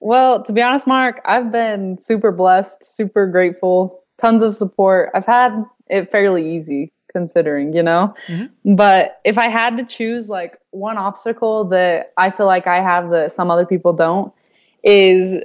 Well, 0.00 0.42
to 0.42 0.52
be 0.52 0.62
honest, 0.62 0.86
Mark, 0.86 1.20
I've 1.24 1.50
been 1.52 1.98
super 1.98 2.30
blessed, 2.30 2.84
super 2.84 3.26
grateful, 3.26 4.04
tons 4.18 4.42
of 4.42 4.54
support. 4.54 5.10
I've 5.14 5.26
had 5.26 5.64
it 5.88 6.10
fairly 6.10 6.54
easy 6.56 6.92
considering, 7.12 7.74
you 7.74 7.82
know? 7.82 8.14
Mm-hmm. 8.26 8.74
But 8.74 9.20
if 9.24 9.38
I 9.38 9.48
had 9.48 9.76
to 9.78 9.84
choose 9.84 10.28
like 10.28 10.58
one 10.70 10.98
obstacle 10.98 11.64
that 11.66 12.12
I 12.16 12.30
feel 12.30 12.46
like 12.46 12.66
I 12.66 12.80
have 12.80 13.10
that 13.10 13.32
some 13.32 13.50
other 13.50 13.66
people 13.66 13.92
don't, 13.92 14.32
is 14.84 15.42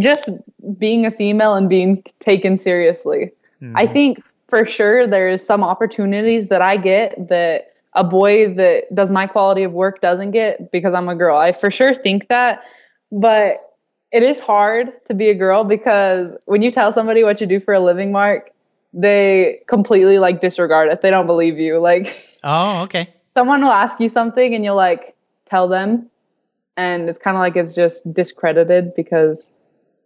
just 0.00 0.30
being 0.78 1.06
a 1.06 1.10
female 1.10 1.54
and 1.54 1.68
being 1.68 2.02
taken 2.18 2.58
seriously. 2.58 3.32
I 3.74 3.84
mm-hmm. 3.84 3.92
think 3.92 4.22
for 4.48 4.66
sure 4.66 5.06
there's 5.06 5.44
some 5.44 5.62
opportunities 5.62 6.48
that 6.48 6.62
I 6.62 6.76
get 6.76 7.28
that 7.28 7.72
a 7.94 8.04
boy 8.04 8.54
that 8.54 8.94
does 8.94 9.10
my 9.10 9.26
quality 9.26 9.62
of 9.62 9.72
work 9.72 10.00
doesn't 10.00 10.32
get 10.32 10.70
because 10.70 10.92
I'm 10.94 11.08
a 11.08 11.14
girl. 11.14 11.36
I 11.36 11.52
for 11.52 11.70
sure 11.70 11.94
think 11.94 12.28
that, 12.28 12.62
but 13.10 13.56
it 14.12 14.22
is 14.22 14.38
hard 14.38 14.92
to 15.06 15.14
be 15.14 15.28
a 15.28 15.34
girl 15.34 15.64
because 15.64 16.36
when 16.46 16.62
you 16.62 16.70
tell 16.70 16.92
somebody 16.92 17.24
what 17.24 17.40
you 17.40 17.46
do 17.46 17.60
for 17.60 17.74
a 17.74 17.80
living, 17.80 18.12
Mark, 18.12 18.50
they 18.92 19.60
completely 19.66 20.18
like 20.18 20.40
disregard 20.40 20.90
it. 20.90 21.00
They 21.00 21.10
don't 21.10 21.26
believe 21.26 21.58
you. 21.58 21.78
Like 21.78 22.22
Oh, 22.44 22.82
okay. 22.84 23.12
someone 23.34 23.62
will 23.62 23.70
ask 23.72 24.00
you 24.00 24.08
something 24.08 24.54
and 24.54 24.64
you'll 24.64 24.76
like 24.76 25.14
tell 25.46 25.68
them 25.68 26.08
and 26.76 27.08
it's 27.08 27.18
kind 27.18 27.36
of 27.36 27.40
like 27.40 27.56
it's 27.56 27.74
just 27.74 28.12
discredited 28.14 28.94
because 28.94 29.54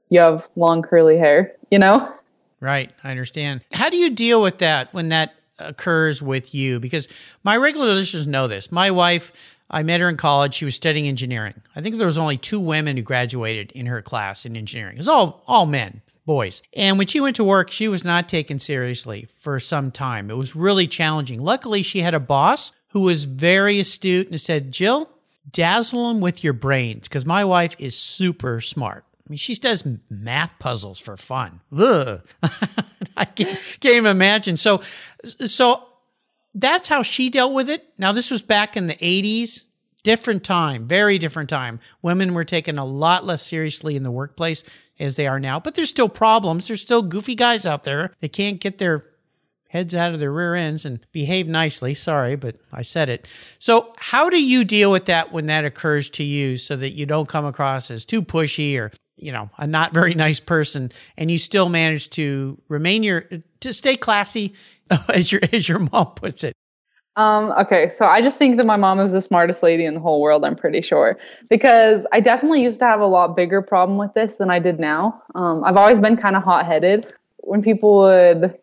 you 0.08 0.20
have 0.20 0.48
long 0.56 0.82
curly 0.82 1.18
hair, 1.18 1.52
you 1.70 1.78
know? 1.78 2.12
Right. 2.60 2.90
I 3.04 3.10
understand. 3.10 3.62
How 3.72 3.90
do 3.90 3.96
you 3.96 4.10
deal 4.10 4.42
with 4.42 4.58
that 4.58 4.92
when 4.92 5.08
that 5.08 5.34
occurs 5.58 6.20
with 6.22 6.54
you? 6.54 6.80
Because 6.80 7.08
my 7.44 7.56
regular 7.56 7.86
listeners 7.86 8.26
know 8.26 8.46
this. 8.48 8.70
My 8.72 8.90
wife, 8.90 9.32
I 9.70 9.82
met 9.84 10.00
her 10.00 10.08
in 10.08 10.16
college. 10.16 10.54
She 10.54 10.64
was 10.64 10.74
studying 10.74 11.06
engineering. 11.06 11.54
I 11.76 11.80
think 11.80 11.96
there 11.96 12.06
was 12.06 12.18
only 12.18 12.36
two 12.36 12.60
women 12.60 12.96
who 12.96 13.02
graduated 13.02 13.70
in 13.72 13.86
her 13.86 14.02
class 14.02 14.44
in 14.44 14.56
engineering. 14.56 14.96
It 14.96 14.98
was 14.98 15.08
all, 15.08 15.44
all 15.46 15.66
men, 15.66 16.02
boys. 16.26 16.60
And 16.74 16.98
when 16.98 17.06
she 17.06 17.20
went 17.20 17.36
to 17.36 17.44
work, 17.44 17.70
she 17.70 17.86
was 17.86 18.04
not 18.04 18.28
taken 18.28 18.58
seriously 18.58 19.28
for 19.38 19.60
some 19.60 19.90
time. 19.90 20.30
It 20.30 20.36
was 20.36 20.56
really 20.56 20.88
challenging. 20.88 21.40
Luckily, 21.40 21.82
she 21.82 22.00
had 22.00 22.14
a 22.14 22.20
boss 22.20 22.72
who 22.88 23.02
was 23.02 23.24
very 23.24 23.78
astute 23.78 24.28
and 24.28 24.40
said, 24.40 24.72
Jill, 24.72 25.08
dazzle 25.50 26.08
them 26.08 26.20
with 26.20 26.42
your 26.42 26.52
brains 26.52 27.08
because 27.08 27.24
my 27.24 27.44
wife 27.44 27.76
is 27.78 27.96
super 27.96 28.60
smart. 28.60 29.04
I 29.14 29.30
mean, 29.30 29.38
she 29.38 29.54
does 29.54 29.86
math 30.08 30.58
puzzles 30.58 30.98
for 30.98 31.16
fun. 31.16 31.60
Ugh. 31.76 32.20
I 33.16 33.24
can't, 33.24 33.60
can't 33.78 33.94
even 33.94 34.10
imagine. 34.10 34.56
So, 34.56 34.80
so 35.22 35.86
that's 36.54 36.88
how 36.88 37.02
she 37.02 37.30
dealt 37.30 37.52
with 37.52 37.68
it. 37.68 37.92
Now, 37.98 38.12
this 38.12 38.30
was 38.30 38.42
back 38.42 38.76
in 38.76 38.86
the 38.86 38.94
80s. 38.94 39.64
Different 40.02 40.44
time, 40.44 40.86
very 40.88 41.18
different 41.18 41.50
time. 41.50 41.78
Women 42.00 42.32
were 42.32 42.44
taken 42.44 42.78
a 42.78 42.86
lot 42.86 43.26
less 43.26 43.42
seriously 43.42 43.96
in 43.96 44.02
the 44.02 44.10
workplace 44.10 44.64
as 44.98 45.16
they 45.16 45.26
are 45.26 45.38
now, 45.38 45.60
but 45.60 45.74
there's 45.74 45.90
still 45.90 46.08
problems. 46.08 46.68
There's 46.68 46.80
still 46.80 47.02
goofy 47.02 47.34
guys 47.34 47.66
out 47.66 47.84
there 47.84 48.14
that 48.20 48.32
can't 48.32 48.60
get 48.60 48.78
their 48.78 49.04
heads 49.70 49.94
out 49.94 50.12
of 50.12 50.20
their 50.20 50.32
rear 50.32 50.54
ends 50.54 50.84
and 50.84 51.00
behave 51.12 51.48
nicely. 51.48 51.94
Sorry, 51.94 52.34
but 52.34 52.56
I 52.72 52.82
said 52.82 53.08
it. 53.08 53.28
So, 53.58 53.92
how 53.98 54.28
do 54.28 54.42
you 54.42 54.64
deal 54.64 54.90
with 54.90 55.04
that 55.06 55.32
when 55.32 55.46
that 55.46 55.64
occurs 55.64 56.10
to 56.10 56.24
you 56.24 56.56
so 56.56 56.76
that 56.76 56.90
you 56.90 57.06
don't 57.06 57.28
come 57.28 57.44
across 57.44 57.90
as 57.90 58.04
too 58.04 58.22
pushy 58.22 58.78
or, 58.78 58.90
you 59.16 59.32
know, 59.32 59.48
a 59.58 59.66
not 59.66 59.94
very 59.94 60.14
nice 60.14 60.40
person 60.40 60.90
and 61.16 61.30
you 61.30 61.38
still 61.38 61.68
manage 61.68 62.10
to 62.10 62.60
remain 62.68 63.02
your 63.02 63.28
to 63.60 63.72
stay 63.72 63.96
classy 63.96 64.54
as 65.14 65.30
your 65.32 65.40
as 65.52 65.68
your 65.68 65.78
mom 65.78 66.12
puts 66.14 66.44
it? 66.44 66.54
Um, 67.16 67.52
okay, 67.58 67.88
so 67.88 68.06
I 68.06 68.22
just 68.22 68.38
think 68.38 68.56
that 68.56 68.66
my 68.66 68.78
mom 68.78 69.00
is 69.00 69.12
the 69.12 69.20
smartest 69.20 69.62
lady 69.62 69.84
in 69.84 69.94
the 69.94 70.00
whole 70.00 70.20
world, 70.20 70.44
I'm 70.44 70.54
pretty 70.54 70.80
sure. 70.80 71.18
Because 71.48 72.06
I 72.12 72.20
definitely 72.20 72.62
used 72.62 72.78
to 72.80 72.86
have 72.86 73.00
a 73.00 73.06
lot 73.06 73.36
bigger 73.36 73.60
problem 73.62 73.98
with 73.98 74.14
this 74.14 74.36
than 74.36 74.48
I 74.50 74.58
did 74.58 74.78
now. 74.78 75.20
Um, 75.34 75.64
I've 75.64 75.76
always 75.76 76.00
been 76.00 76.16
kind 76.16 76.36
of 76.36 76.42
hot 76.42 76.66
headed. 76.66 77.12
When 77.38 77.62
people 77.62 77.98
would, 77.98 78.56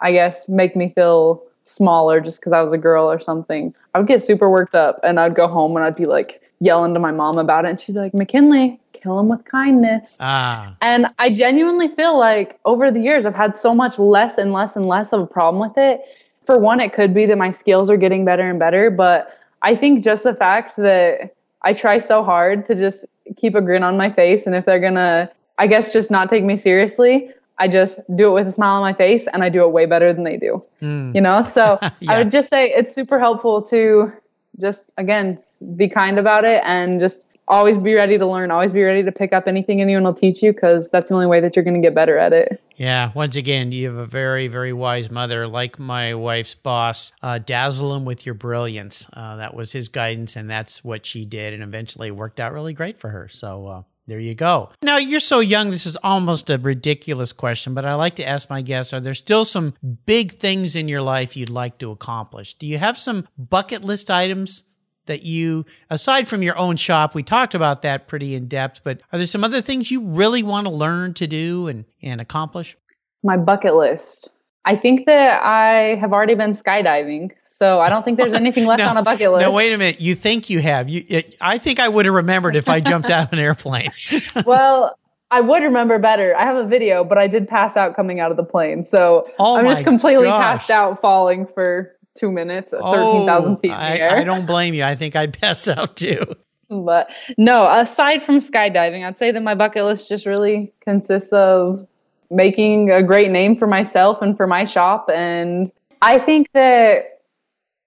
I 0.00 0.12
guess, 0.12 0.48
make 0.48 0.76
me 0.76 0.92
feel 0.94 1.42
smaller 1.64 2.20
just 2.20 2.40
because 2.40 2.52
I 2.52 2.62
was 2.62 2.72
a 2.72 2.78
girl 2.78 3.10
or 3.10 3.18
something, 3.18 3.74
I 3.94 3.98
would 3.98 4.08
get 4.08 4.22
super 4.22 4.48
worked 4.48 4.74
up 4.74 5.00
and 5.02 5.18
I'd 5.18 5.34
go 5.34 5.46
home 5.46 5.76
and 5.76 5.84
I'd 5.84 5.96
be 5.96 6.06
like 6.06 6.49
yelling 6.60 6.94
to 6.94 7.00
my 7.00 7.10
mom 7.10 7.38
about 7.38 7.64
it. 7.64 7.70
And 7.70 7.80
she'd 7.80 7.92
be 7.92 7.98
like, 7.98 8.14
McKinley, 8.14 8.78
kill 8.92 9.18
him 9.18 9.28
with 9.28 9.44
kindness. 9.44 10.18
Ah. 10.20 10.76
And 10.82 11.06
I 11.18 11.30
genuinely 11.30 11.88
feel 11.88 12.18
like 12.18 12.58
over 12.64 12.90
the 12.90 13.00
years, 13.00 13.26
I've 13.26 13.34
had 13.34 13.56
so 13.56 13.74
much 13.74 13.98
less 13.98 14.38
and 14.38 14.52
less 14.52 14.76
and 14.76 14.84
less 14.84 15.12
of 15.12 15.20
a 15.20 15.26
problem 15.26 15.60
with 15.60 15.78
it 15.78 16.02
for 16.50 16.58
one, 16.58 16.80
it 16.80 16.92
could 16.92 17.14
be 17.14 17.26
that 17.26 17.38
my 17.38 17.50
skills 17.50 17.88
are 17.90 17.96
getting 17.96 18.24
better 18.24 18.42
and 18.42 18.58
better, 18.58 18.90
but 18.90 19.38
I 19.62 19.76
think 19.76 20.02
just 20.02 20.24
the 20.24 20.34
fact 20.34 20.76
that 20.76 21.34
I 21.62 21.72
try 21.72 21.98
so 21.98 22.22
hard 22.24 22.66
to 22.66 22.74
just 22.74 23.04
keep 23.36 23.54
a 23.54 23.60
grin 23.60 23.84
on 23.84 23.96
my 23.96 24.10
face, 24.10 24.46
and 24.46 24.56
if 24.56 24.64
they're 24.64 24.80
gonna, 24.80 25.30
I 25.58 25.68
guess, 25.68 25.92
just 25.92 26.10
not 26.10 26.28
take 26.28 26.42
me 26.42 26.56
seriously, 26.56 27.30
I 27.58 27.68
just 27.68 28.00
do 28.16 28.30
it 28.30 28.32
with 28.32 28.48
a 28.48 28.52
smile 28.52 28.74
on 28.74 28.80
my 28.80 28.94
face, 28.94 29.28
and 29.28 29.44
I 29.44 29.48
do 29.48 29.62
it 29.62 29.70
way 29.70 29.86
better 29.86 30.12
than 30.12 30.24
they 30.24 30.38
do. 30.38 30.60
Mm. 30.80 31.14
You 31.14 31.20
know, 31.20 31.42
so 31.42 31.78
yeah. 31.82 31.90
I 32.12 32.18
would 32.18 32.32
just 32.32 32.48
say 32.48 32.70
it's 32.70 32.94
super 32.94 33.20
helpful 33.20 33.62
to 33.62 34.12
just 34.58 34.92
again 34.96 35.38
be 35.76 35.88
kind 35.88 36.18
about 36.18 36.44
it 36.44 36.62
and 36.64 37.00
just 37.00 37.26
always 37.50 37.78
be 37.78 37.94
ready 37.94 38.16
to 38.16 38.26
learn, 38.26 38.50
always 38.50 38.72
be 38.72 38.82
ready 38.82 39.02
to 39.02 39.12
pick 39.12 39.32
up 39.32 39.48
anything 39.48 39.82
anyone 39.82 40.04
will 40.04 40.14
teach 40.14 40.42
you 40.42 40.52
because 40.52 40.88
that's 40.88 41.08
the 41.08 41.14
only 41.14 41.26
way 41.26 41.40
that 41.40 41.56
you're 41.56 41.64
going 41.64 41.74
to 41.74 41.86
get 41.86 41.94
better 41.94 42.16
at 42.16 42.32
it. 42.32 42.62
Yeah. 42.76 43.10
Once 43.14 43.36
again, 43.36 43.72
you 43.72 43.88
have 43.88 43.98
a 43.98 44.04
very, 44.04 44.46
very 44.46 44.72
wise 44.72 45.10
mother, 45.10 45.46
like 45.46 45.78
my 45.78 46.14
wife's 46.14 46.54
boss. 46.54 47.12
Uh, 47.20 47.38
dazzle 47.38 47.94
him 47.94 48.04
with 48.04 48.24
your 48.24 48.36
brilliance. 48.36 49.06
Uh, 49.12 49.36
that 49.36 49.54
was 49.54 49.72
his 49.72 49.88
guidance, 49.88 50.36
and 50.36 50.48
that's 50.48 50.84
what 50.84 51.04
she 51.04 51.24
did, 51.24 51.52
and 51.52 51.62
eventually 51.62 52.10
worked 52.10 52.40
out 52.40 52.52
really 52.52 52.72
great 52.72 52.98
for 52.98 53.10
her. 53.10 53.28
So, 53.28 53.66
uh, 53.66 53.82
there 54.06 54.18
you 54.18 54.34
go. 54.34 54.70
Now, 54.82 54.96
you're 54.96 55.20
so 55.20 55.40
young, 55.40 55.70
this 55.70 55.86
is 55.86 55.96
almost 55.96 56.50
a 56.50 56.58
ridiculous 56.58 57.32
question, 57.32 57.74
but 57.74 57.84
I 57.84 57.94
like 57.94 58.16
to 58.16 58.26
ask 58.26 58.50
my 58.50 58.62
guests 58.62 58.92
are 58.92 59.00
there 59.00 59.14
still 59.14 59.44
some 59.44 59.74
big 60.06 60.32
things 60.32 60.74
in 60.74 60.88
your 60.88 61.02
life 61.02 61.36
you'd 61.36 61.50
like 61.50 61.78
to 61.78 61.90
accomplish? 61.90 62.54
Do 62.54 62.66
you 62.66 62.78
have 62.78 62.98
some 62.98 63.28
bucket 63.38 63.82
list 63.82 64.10
items 64.10 64.64
that 65.06 65.22
you, 65.22 65.66
aside 65.90 66.28
from 66.28 66.42
your 66.42 66.56
own 66.56 66.76
shop, 66.76 67.14
we 67.14 67.22
talked 67.22 67.54
about 67.54 67.82
that 67.82 68.08
pretty 68.08 68.34
in 68.34 68.48
depth, 68.48 68.80
but 68.84 69.00
are 69.12 69.18
there 69.18 69.26
some 69.26 69.44
other 69.44 69.60
things 69.60 69.90
you 69.90 70.02
really 70.02 70.42
want 70.42 70.66
to 70.66 70.72
learn 70.72 71.14
to 71.14 71.26
do 71.26 71.68
and, 71.68 71.84
and 72.02 72.20
accomplish? 72.20 72.76
My 73.22 73.36
bucket 73.36 73.74
list. 73.74 74.30
I 74.64 74.76
think 74.76 75.06
that 75.06 75.42
I 75.42 75.96
have 75.96 76.12
already 76.12 76.34
been 76.34 76.52
skydiving, 76.52 77.30
so 77.42 77.80
I 77.80 77.88
don't 77.88 78.02
think 78.02 78.18
there's 78.18 78.34
anything 78.34 78.66
left 78.66 78.82
on 78.82 78.96
a 78.96 79.02
bucket 79.02 79.32
list. 79.32 79.42
No, 79.42 79.52
wait 79.52 79.72
a 79.72 79.78
minute. 79.78 80.00
You 80.00 80.14
think 80.14 80.50
you 80.50 80.60
have? 80.60 80.90
You, 80.90 81.02
it, 81.08 81.34
I 81.40 81.58
think 81.58 81.80
I 81.80 81.88
would 81.88 82.04
have 82.04 82.14
remembered 82.14 82.56
if 82.56 82.68
I 82.68 82.80
jumped 82.80 83.08
out 83.08 83.28
of 83.28 83.32
an 83.32 83.38
airplane. 83.38 83.92
well, 84.44 84.98
I 85.30 85.40
would 85.40 85.62
remember 85.62 85.98
better. 85.98 86.36
I 86.36 86.44
have 86.44 86.56
a 86.56 86.66
video, 86.66 87.04
but 87.04 87.16
I 87.16 87.26
did 87.26 87.48
pass 87.48 87.76
out 87.76 87.96
coming 87.96 88.20
out 88.20 88.30
of 88.30 88.36
the 88.36 88.44
plane, 88.44 88.84
so 88.84 89.22
oh 89.38 89.56
I'm 89.56 89.64
just 89.64 89.84
completely 89.84 90.24
gosh. 90.24 90.42
passed 90.42 90.70
out 90.70 91.00
falling 91.00 91.46
for 91.46 91.96
two 92.14 92.30
minutes 92.30 92.74
at 92.74 92.80
13,000 92.80 93.56
feet 93.58 93.70
in 93.70 93.78
the 93.78 93.82
oh, 93.82 93.94
air. 93.94 94.16
I 94.16 94.24
don't 94.24 94.44
blame 94.44 94.74
you. 94.74 94.84
I 94.84 94.94
think 94.94 95.16
I'd 95.16 95.38
pass 95.38 95.68
out 95.68 95.96
too. 95.96 96.24
But 96.68 97.10
no, 97.36 97.68
aside 97.68 98.22
from 98.22 98.38
skydiving, 98.38 99.04
I'd 99.04 99.18
say 99.18 99.32
that 99.32 99.40
my 99.42 99.54
bucket 99.54 99.84
list 99.84 100.08
just 100.08 100.26
really 100.26 100.72
consists 100.84 101.32
of 101.32 101.86
making 102.30 102.90
a 102.90 103.02
great 103.02 103.30
name 103.30 103.56
for 103.56 103.66
myself 103.66 104.22
and 104.22 104.36
for 104.36 104.46
my 104.46 104.64
shop. 104.64 105.10
And 105.12 105.70
I 106.00 106.18
think 106.18 106.50
that 106.52 107.20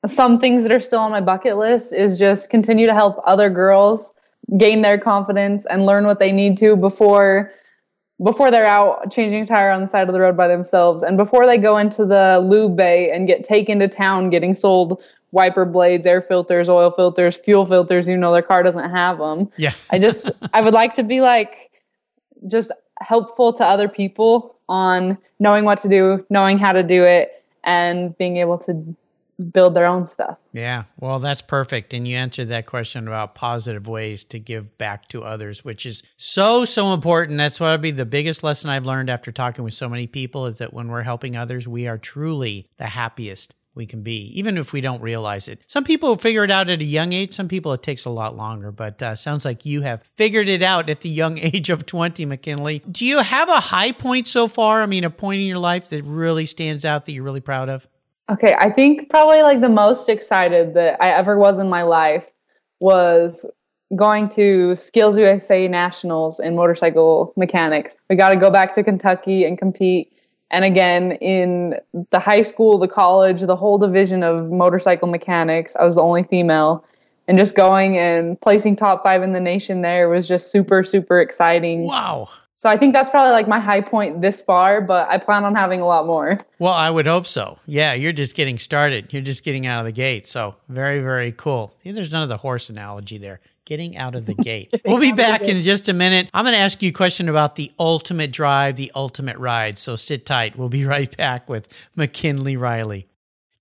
some 0.05 0.37
things 0.37 0.63
that 0.63 0.71
are 0.71 0.79
still 0.79 0.99
on 0.99 1.11
my 1.11 1.21
bucket 1.21 1.57
list 1.57 1.93
is 1.93 2.19
just 2.19 2.49
continue 2.49 2.85
to 2.85 2.93
help 2.93 3.21
other 3.25 3.49
girls 3.49 4.13
gain 4.57 4.81
their 4.81 4.97
confidence 4.97 5.65
and 5.69 5.85
learn 5.85 6.05
what 6.05 6.19
they 6.19 6.31
need 6.31 6.57
to 6.57 6.75
before 6.75 7.51
before 8.23 8.51
they're 8.51 8.67
out 8.67 9.11
changing 9.11 9.45
tire 9.45 9.71
on 9.71 9.81
the 9.81 9.87
side 9.87 10.05
of 10.07 10.13
the 10.13 10.19
road 10.19 10.37
by 10.37 10.47
themselves 10.47 11.01
and 11.01 11.17
before 11.17 11.45
they 11.45 11.57
go 11.57 11.77
into 11.77 12.05
the 12.05 12.39
lube 12.43 12.75
bay 12.75 13.09
and 13.11 13.27
get 13.27 13.43
taken 13.43 13.79
to 13.79 13.87
town 13.87 14.29
getting 14.29 14.53
sold 14.53 15.01
wiper 15.31 15.65
blades 15.65 16.05
air 16.05 16.21
filters 16.21 16.69
oil 16.69 16.91
filters 16.91 17.37
fuel 17.37 17.65
filters 17.65 18.07
you 18.07 18.17
know 18.17 18.31
their 18.33 18.41
car 18.41 18.61
doesn't 18.61 18.91
have 18.91 19.17
them 19.17 19.49
yeah 19.55 19.73
i 19.89 19.97
just 19.97 20.29
i 20.53 20.61
would 20.61 20.73
like 20.73 20.93
to 20.93 21.03
be 21.03 21.21
like 21.21 21.71
just 22.49 22.71
helpful 22.99 23.53
to 23.53 23.65
other 23.65 23.87
people 23.87 24.55
on 24.69 25.17
knowing 25.39 25.65
what 25.65 25.79
to 25.81 25.89
do 25.89 26.25
knowing 26.29 26.57
how 26.57 26.71
to 26.71 26.83
do 26.83 27.03
it 27.03 27.43
and 27.63 28.17
being 28.17 28.37
able 28.37 28.57
to 28.57 28.95
build 29.51 29.73
their 29.73 29.85
own 29.85 30.05
stuff. 30.05 30.37
Yeah, 30.51 30.83
well, 30.99 31.19
that's 31.19 31.41
perfect. 31.41 31.93
And 31.93 32.07
you 32.07 32.15
answered 32.15 32.49
that 32.49 32.65
question 32.65 33.07
about 33.07 33.35
positive 33.35 33.87
ways 33.87 34.23
to 34.25 34.39
give 34.39 34.77
back 34.77 35.07
to 35.09 35.23
others, 35.23 35.65
which 35.65 35.85
is 35.85 36.03
so, 36.17 36.65
so 36.65 36.93
important. 36.93 37.37
That's 37.37 37.59
what 37.59 37.71
would 37.71 37.81
be 37.81 37.91
the 37.91 38.05
biggest 38.05 38.43
lesson 38.43 38.69
I've 38.69 38.85
learned 38.85 39.09
after 39.09 39.31
talking 39.31 39.63
with 39.63 39.73
so 39.73 39.89
many 39.89 40.07
people 40.07 40.45
is 40.45 40.59
that 40.59 40.73
when 40.73 40.87
we're 40.87 41.01
helping 41.01 41.35
others, 41.35 41.67
we 41.67 41.87
are 41.87 41.97
truly 41.97 42.67
the 42.77 42.85
happiest 42.85 43.55
we 43.75 43.85
can 43.85 44.03
be, 44.03 44.31
even 44.37 44.57
if 44.57 44.73
we 44.73 44.81
don't 44.81 45.01
realize 45.01 45.47
it. 45.47 45.59
Some 45.67 45.83
people 45.83 46.15
figure 46.15 46.43
it 46.43 46.51
out 46.51 46.69
at 46.69 46.79
a 46.79 46.85
young 46.85 47.11
age. 47.11 47.31
Some 47.31 47.47
people 47.47 47.73
it 47.73 47.81
takes 47.81 48.05
a 48.05 48.09
lot 48.09 48.35
longer, 48.35 48.71
but 48.71 49.01
uh, 49.01 49.15
sounds 49.15 49.45
like 49.45 49.65
you 49.65 49.81
have 49.81 50.03
figured 50.03 50.47
it 50.47 50.61
out 50.61 50.89
at 50.89 51.01
the 51.01 51.09
young 51.09 51.37
age 51.39 51.69
of 51.69 51.85
20, 51.85 52.25
McKinley. 52.25 52.79
Do 52.89 53.05
you 53.05 53.19
have 53.19 53.49
a 53.49 53.59
high 53.59 53.91
point 53.91 54.27
so 54.27 54.47
far? 54.47 54.83
I 54.83 54.85
mean, 54.85 55.03
a 55.03 55.09
point 55.09 55.41
in 55.41 55.47
your 55.47 55.59
life 55.59 55.89
that 55.89 56.03
really 56.03 56.45
stands 56.45 56.85
out 56.85 57.05
that 57.05 57.11
you're 57.13 57.23
really 57.23 57.41
proud 57.41 57.69
of? 57.69 57.87
Okay, 58.31 58.55
I 58.57 58.69
think 58.69 59.09
probably 59.09 59.41
like 59.41 59.59
the 59.59 59.69
most 59.69 60.07
excited 60.07 60.75
that 60.75 61.01
I 61.01 61.09
ever 61.09 61.37
was 61.37 61.59
in 61.59 61.69
my 61.69 61.83
life 61.83 62.25
was 62.79 63.45
going 63.95 64.29
to 64.29 64.73
SkillsUSA 64.73 65.69
Nationals 65.69 66.39
in 66.39 66.55
motorcycle 66.55 67.33
mechanics. 67.35 67.97
We 68.09 68.15
got 68.15 68.29
to 68.29 68.37
go 68.37 68.49
back 68.49 68.73
to 68.75 68.83
Kentucky 68.83 69.45
and 69.45 69.57
compete. 69.57 70.12
And 70.51 70.63
again, 70.63 71.13
in 71.13 71.79
the 72.11 72.19
high 72.19 72.43
school, 72.43 72.77
the 72.77 72.87
college, 72.87 73.41
the 73.41 73.55
whole 73.55 73.77
division 73.77 74.23
of 74.23 74.51
motorcycle 74.51 75.07
mechanics, 75.07 75.75
I 75.75 75.83
was 75.83 75.95
the 75.95 76.03
only 76.03 76.23
female. 76.23 76.85
And 77.27 77.39
just 77.39 77.55
going 77.55 77.97
and 77.97 78.39
placing 78.41 78.75
top 78.75 79.03
five 79.03 79.23
in 79.23 79.31
the 79.31 79.39
nation 79.39 79.81
there 79.81 80.09
was 80.09 80.27
just 80.27 80.51
super, 80.51 80.83
super 80.83 81.21
exciting. 81.21 81.83
Wow. 81.83 82.29
So 82.55 82.69
I 82.69 82.77
think 82.77 82.93
that's 82.93 83.09
probably 83.09 83.33
like 83.33 83.47
my 83.47 83.59
high 83.59 83.81
point 83.81 84.21
this 84.21 84.41
far, 84.41 84.79
but 84.79 85.09
I 85.09 85.17
plan 85.17 85.43
on 85.43 85.55
having 85.55 85.81
a 85.81 85.85
lot 85.85 86.05
more. 86.05 86.37
Well, 86.59 86.73
I 86.73 86.89
would 86.89 87.07
hope 87.07 87.25
so. 87.25 87.57
Yeah, 87.65 87.93
you're 87.93 88.13
just 88.13 88.35
getting 88.35 88.57
started. 88.57 89.11
You're 89.11 89.21
just 89.21 89.43
getting 89.43 89.65
out 89.65 89.79
of 89.79 89.85
the 89.85 89.91
gate. 89.91 90.25
So 90.25 90.55
very, 90.69 91.01
very 91.01 91.31
cool. 91.31 91.73
There's 91.83 92.11
none 92.11 92.23
of 92.23 92.29
the 92.29 92.37
horse 92.37 92.69
analogy 92.69 93.17
there. 93.17 93.41
Getting 93.65 93.95
out 93.97 94.15
of 94.15 94.25
the 94.25 94.33
gate. 94.43 94.73
we'll 94.85 94.99
be 94.99 95.13
back 95.13 95.43
in 95.43 95.61
just 95.61 95.89
a 95.89 95.93
minute. 95.93 96.29
I'm 96.33 96.45
going 96.45 96.53
to 96.53 96.59
ask 96.59 96.81
you 96.81 96.89
a 96.89 96.93
question 96.93 97.29
about 97.29 97.55
the 97.55 97.71
ultimate 97.79 98.31
drive, 98.31 98.75
the 98.75 98.91
ultimate 98.95 99.37
ride. 99.37 99.79
So 99.79 99.95
sit 99.95 100.25
tight. 100.25 100.57
We'll 100.57 100.69
be 100.69 100.85
right 100.97 101.15
back 101.15 101.49
with 101.49 101.67
McKinley 101.95 102.57
Riley. 102.57 103.07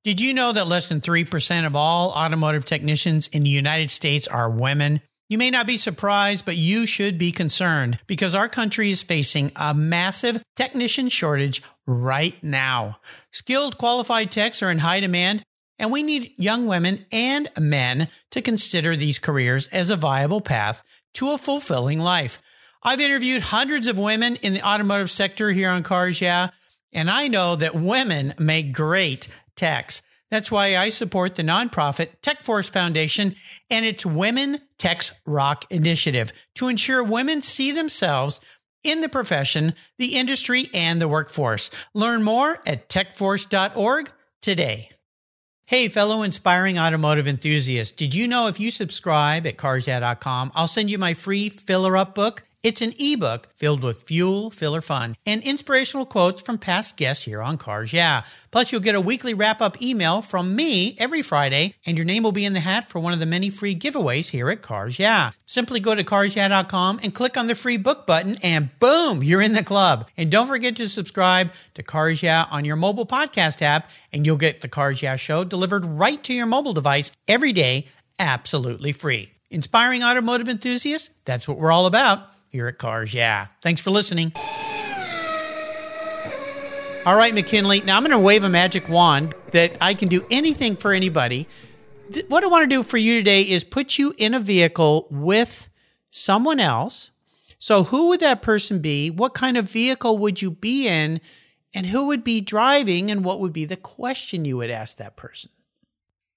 Did 0.05 0.21
you 0.21 0.35
know 0.35 0.53
that 0.53 0.67
less 0.67 0.89
than 0.89 1.01
3% 1.01 1.65
of 1.65 1.77
all 1.77 2.11
automotive 2.11 2.65
technicians 2.65 3.29
in 3.29 3.45
the 3.45 3.51
United 3.51 3.91
States 3.91 4.27
are 4.27 4.51
women? 4.51 5.01
You 5.29 5.39
may 5.39 5.49
not 5.49 5.67
be 5.67 5.77
surprised, 5.77 6.45
but 6.45 6.57
you 6.57 6.87
should 6.87 7.17
be 7.17 7.33
concerned 7.33 7.99
because 8.07 8.35
our 8.35 8.49
country 8.49 8.91
is 8.91 9.03
facing 9.03 9.53
a 9.57 9.73
massive 9.73 10.43
technician 10.57 11.09
shortage 11.09 11.63
right 11.87 12.35
now. 12.43 12.99
Skilled, 13.31 13.79
qualified 13.79 14.31
techs 14.31 14.63
are 14.63 14.71
in 14.71 14.81
high 14.81 15.01
demand, 15.01 15.43
and 15.79 15.91
we 15.91 16.03
need 16.03 16.33
young 16.39 16.67
women 16.67 17.07
and 17.13 17.51
men 17.59 18.09
to 18.31 18.43
consider 18.43 18.95
these 18.97 19.19
careers 19.19 19.69
as 19.69 19.91
a 19.91 19.97
viable 19.97 20.41
path 20.41 20.83
to 21.15 21.33
a 21.33 21.39
fulfilling 21.39 21.99
life. 21.99 22.41
I've 22.83 23.01
interviewed 23.01 23.43
hundreds 23.43 23.87
of 23.87 23.99
women 23.99 24.37
in 24.37 24.55
the 24.55 24.67
automotive 24.67 25.11
sector 25.11 25.51
here 25.53 25.71
on 25.71 25.83
Cars 25.83 26.21
Yeah, 26.21 26.49
and 26.93 27.11
I 27.11 27.29
know 27.29 27.57
that 27.57 27.75
women 27.75 28.35
make 28.39 28.73
great 28.73 29.29
techs. 29.57 30.03
That's 30.31 30.51
why 30.51 30.77
I 30.77 30.89
support 30.89 31.35
the 31.35 31.43
nonprofit 31.43 32.09
TechForce 32.23 32.73
Foundation 32.73 33.35
and 33.69 33.85
its 33.85 34.07
Women 34.07 34.61
Techs 34.79 35.13
Rock 35.27 35.67
initiative 35.71 36.33
to 36.55 36.69
ensure 36.69 37.05
women 37.05 37.43
see 37.43 37.71
themselves 37.71 38.41
in 38.83 39.03
the 39.03 39.11
profession, 39.11 39.75
the 39.99 40.17
industry, 40.17 40.69
and 40.73 41.01
the 41.01 41.09
workforce. 41.09 41.71
Learn 41.95 42.23
more 42.23 42.63
at 42.67 42.89
techforce.org 42.89 44.11
today. 44.41 44.92
Hey, 45.73 45.89
fellow 45.89 46.21
inspiring 46.21 46.79
automotive 46.79 47.27
enthusiasts, 47.27 47.97
did 47.97 48.15
you 48.15 48.29
know 48.29 48.47
if 48.47 48.61
you 48.61 48.71
subscribe 48.71 49.47
at 49.47 49.57
carsyeah.com, 49.57 50.53
I'll 50.55 50.69
send 50.69 50.91
you 50.91 50.99
my 50.99 51.15
free 51.15 51.49
filler 51.49 51.97
up 51.97 52.15
book? 52.15 52.43
It's 52.63 52.81
an 52.81 52.95
ebook 52.97 53.49
filled 53.57 53.83
with 53.83 54.05
fuel, 54.05 54.49
filler 54.49 54.81
fun, 54.81 55.17
and 55.27 55.43
inspirational 55.43 56.07
quotes 56.07 56.41
from 56.41 56.59
past 56.59 56.97
guests 56.97 57.25
here 57.25 57.43
on 57.43 57.59
Cars 57.59 57.93
Yeah. 57.93 58.23
Plus, 58.53 58.71
you'll 58.71 58.81
get 58.81 58.95
a 58.95 59.01
weekly 59.01 59.35
wrap 59.35 59.61
up 59.61 59.83
email 59.83 60.23
from 60.23 60.55
me 60.55 60.95
every 60.97 61.23
Friday, 61.23 61.75
and 61.85 61.99
your 61.99 62.05
name 62.05 62.23
will 62.23 62.31
be 62.31 62.45
in 62.45 62.53
the 62.53 62.61
hat 62.61 62.89
for 62.89 63.01
one 63.01 63.13
of 63.13 63.19
the 63.19 63.27
many 63.27 63.51
free 63.51 63.75
giveaways 63.75 64.31
here 64.31 64.49
at 64.49 64.63
Cars 64.63 65.01
Yeah. 65.01 65.33
Simply 65.45 65.81
go 65.81 65.97
to 65.97 66.05
carsyeah.com 66.05 67.01
and 67.03 67.13
click 67.13 67.37
on 67.37 67.49
the 67.49 67.57
free 67.57 67.79
book 67.79 68.07
button, 68.07 68.39
and 68.45 68.71
boom, 68.79 69.25
you're 69.25 69.43
in 69.43 69.55
the 69.55 69.65
club. 69.65 70.09
And 70.17 70.31
don't 70.31 70.47
forget 70.47 70.77
to 70.77 70.89
subscribe 70.89 71.53
to 71.75 71.83
Cars 71.83 72.23
Yeah 72.23 72.47
on 72.49 72.65
your 72.65 72.77
mobile 72.77 73.07
podcast 73.07 73.61
app, 73.61 73.91
and 74.13 74.25
you'll 74.25 74.37
get 74.37 74.61
the 74.61 74.69
Cars 74.69 75.03
Yeah 75.03 75.17
show 75.17 75.43
delivered 75.43 75.85
right 75.85 76.23
to 76.23 76.33
your 76.33 76.47
mobile 76.47 76.75
device 76.75 77.11
every 77.27 77.53
day, 77.53 77.87
absolutely 78.21 78.93
free. 78.93 79.33
Inspiring 79.51 80.05
automotive 80.05 80.49
enthusiasts, 80.49 81.11
that's 81.25 81.49
what 81.49 81.59
we're 81.59 81.73
all 81.73 81.87
about 81.87 82.32
here 82.53 82.67
at 82.69 82.77
Cars 82.79 83.13
Yeah. 83.15 83.47
Thanks 83.63 83.81
for 83.81 83.91
listening. 83.91 84.33
All 87.05 87.17
right, 87.17 87.35
McKinley. 87.35 87.81
Now 87.81 87.97
I'm 87.97 88.03
going 88.05 88.13
to 88.13 88.19
wave 88.19 88.45
a 88.45 88.49
magic 88.49 88.89
wand 88.89 89.35
that 89.51 89.77
I 89.81 89.95
can 89.95 90.09
do 90.09 90.25
anything 90.31 90.77
for 90.77 90.93
anybody. 90.93 91.49
Th- 92.13 92.27
What 92.29 92.45
I 92.45 92.47
want 92.47 92.63
to 92.63 92.69
do 92.69 92.83
for 92.85 92.99
you 92.99 93.15
today 93.15 93.43
is 93.43 93.65
put 93.65 93.99
you 93.99 94.15
in 94.19 94.35
a 94.35 94.39
vehicle 94.39 95.09
with 95.11 95.69
someone 96.11 96.61
else. 96.61 97.11
So, 97.59 97.85
who 97.85 98.09
would 98.09 98.21
that 98.21 98.43
person 98.43 98.81
be? 98.81 99.09
What 99.11 99.35
kind 99.35 99.57
of 99.57 99.65
vehicle 99.71 100.19
would 100.19 100.43
you 100.43 100.51
be 100.51 100.87
in? 100.87 101.21
And 101.75 101.87
who 101.87 102.07
would 102.09 102.23
be 102.23 102.41
driving? 102.41 103.11
And 103.11 103.25
what 103.25 103.41
would 103.41 103.53
be 103.53 103.65
the 103.65 103.77
question 103.77 104.45
you 104.45 104.59
would 104.59 104.71
ask 104.71 104.99
that 104.99 105.17
person? 105.17 105.51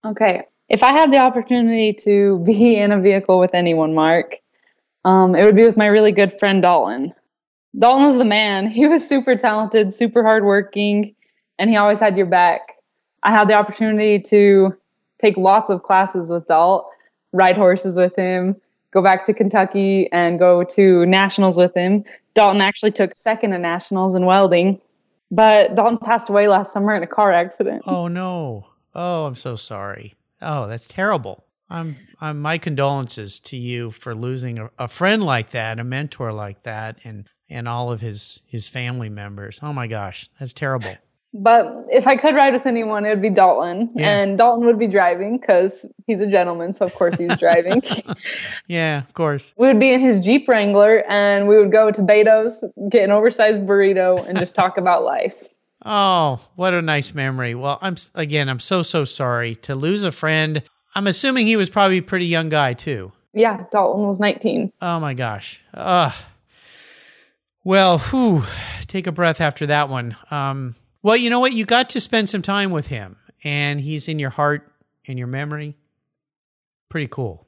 Okay. 0.06 0.44
If 0.70 0.82
I 0.82 0.92
had 0.98 1.12
the 1.12 1.18
opportunity 1.18 1.94
to 2.06 2.40
be 2.46 2.78
in 2.78 2.92
a 2.92 3.02
vehicle 3.02 3.38
with 3.40 3.54
anyone, 3.54 3.94
Mark, 3.94 4.38
um, 5.06 5.36
it 5.36 5.46
would 5.46 5.56
be 5.56 5.64
with 5.64 5.78
my 5.78 5.86
really 5.86 6.12
good 6.12 6.38
friend 6.38 6.62
Dalton. 6.62 7.14
Dalton 7.78 8.06
was 8.06 8.18
the 8.18 8.26
man. 8.26 8.70
He 8.70 8.88
was 8.88 9.08
super 9.08 9.36
talented, 9.36 9.94
super 9.94 10.24
hardworking, 10.24 11.16
and 11.58 11.70
he 11.70 11.78
always 11.78 12.00
had 12.00 12.18
your 12.18 12.26
back. 12.26 12.74
I 13.24 13.32
had 13.32 13.48
the 13.48 13.54
opportunity 13.54 14.20
to 14.20 14.76
take 15.20 15.38
lots 15.38 15.70
of 15.70 15.84
classes 15.84 16.30
with 16.30 16.48
Dalt, 16.48 16.90
ride 17.32 17.58
horses 17.58 17.96
with 17.96 18.16
him, 18.16 18.56
go 18.92 19.02
back 19.02 19.26
to 19.26 19.34
Kentucky 19.34 20.10
and 20.12 20.40
go 20.40 20.64
to 20.64 21.06
nationals 21.06 21.58
with 21.58 21.74
him. 21.74 22.04
Dalton 22.34 22.62
actually 22.62 22.92
took 22.92 23.16
second 23.16 23.54
in 23.54 23.62
nationals 23.62 24.16
in 24.16 24.26
welding, 24.26 24.82
but 25.32 25.76
Dalton 25.76 25.98
passed 25.98 26.30
away 26.30 26.48
last 26.48 26.74
summer 26.74 26.96
in 26.96 27.04
a 27.04 27.08
car 27.08 27.32
accident. 27.32 27.84
Oh 27.86 28.08
no. 28.08 28.68
Oh, 28.94 29.26
I'm 29.26 29.36
so 29.36 29.56
sorry. 29.56 30.16
Oh, 30.42 30.68
that's 30.68 30.88
terrible. 30.88 31.45
I'm, 31.76 31.96
I'm 32.22 32.42
my 32.42 32.58
condolences 32.58 33.40
to 33.42 33.58
you 33.58 33.92
for 33.92 34.16
losing 34.16 34.60
a, 34.60 34.70
a 34.80 34.88
friend 34.88 35.22
like 35.24 35.50
that, 35.52 35.80
a 35.80 35.84
mentor 35.84 36.32
like 36.32 36.64
that, 36.64 37.00
and 37.04 37.28
and 37.50 37.68
all 37.68 37.92
of 37.92 38.02
his 38.02 38.42
his 38.46 38.70
family 38.70 39.10
members. 39.10 39.60
Oh 39.62 39.74
my 39.74 39.88
gosh, 39.88 40.30
that's 40.40 40.54
terrible. 40.54 40.96
But 41.38 41.88
if 41.92 42.08
I 42.08 42.16
could 42.16 42.34
ride 42.34 42.54
with 42.54 42.66
anyone, 42.66 43.06
it 43.06 43.10
would 43.10 43.22
be 43.22 43.30
Dalton. 43.30 43.92
Yeah. 43.94 44.10
And 44.10 44.38
Dalton 44.38 44.66
would 44.68 44.80
be 44.80 44.88
driving 44.88 45.38
because 45.38 45.86
he's 46.08 46.22
a 46.22 46.28
gentleman. 46.28 46.74
So, 46.74 46.86
of 46.86 46.96
course, 46.96 47.18
he's 47.18 47.38
driving. 47.38 47.84
Yeah, 48.68 49.00
of 49.00 49.14
course. 49.14 49.54
we 49.58 49.68
would 49.68 49.80
be 49.80 49.94
in 49.94 50.00
his 50.00 50.22
Jeep 50.22 50.48
Wrangler 50.48 51.04
and 51.10 51.48
we 51.48 51.58
would 51.58 51.72
go 51.72 51.92
to 51.92 52.02
Beto's, 52.02 52.64
get 52.90 53.04
an 53.04 53.12
oversized 53.12 53.62
burrito, 53.64 54.26
and 54.26 54.40
just 54.40 54.56
talk 54.56 54.78
about 54.78 55.04
life. 55.04 55.36
Oh, 55.86 56.40
what 56.56 56.74
a 56.74 56.82
nice 56.82 57.14
memory. 57.14 57.54
Well, 57.54 57.78
I'm 57.82 57.96
again, 58.16 58.50
I'm 58.50 58.60
so 58.60 58.82
so 58.82 59.04
sorry 59.04 59.56
to 59.58 59.76
lose 59.76 60.04
a 60.04 60.12
friend. 60.12 60.64
I'm 60.96 61.08
assuming 61.08 61.46
he 61.46 61.58
was 61.58 61.70
probably 61.70 61.98
a 61.98 62.04
pretty 62.04 62.26
young 62.26 62.50
guy 62.50 62.74
too. 62.74 63.12
Yeah, 63.34 63.66
Dalton 63.72 64.08
was 64.08 64.20
19. 64.20 64.72
Oh 64.82 65.00
my 65.00 65.14
gosh. 65.14 65.62
Ugh. 65.74 66.14
Well, 67.66 67.98
whew, 68.00 68.44
take 68.88 69.08
a 69.08 69.12
breath 69.12 69.42
after 69.42 69.66
that 69.66 69.90
one. 69.90 70.16
Um, 70.32 70.76
well, 71.04 71.18
you 71.18 71.30
know 71.30 71.40
what? 71.40 71.54
You 71.54 71.66
got 71.66 71.90
to 71.92 72.00
spend 72.00 72.30
some 72.30 72.42
time 72.42 72.72
with 72.72 72.88
him, 72.88 73.18
and 73.44 73.82
he's 73.82 74.08
in 74.08 74.20
your 74.20 74.30
heart 74.30 74.72
and 75.08 75.20
your 75.20 75.28
memory. 75.28 75.76
Pretty 76.90 77.08
cool. 77.08 77.46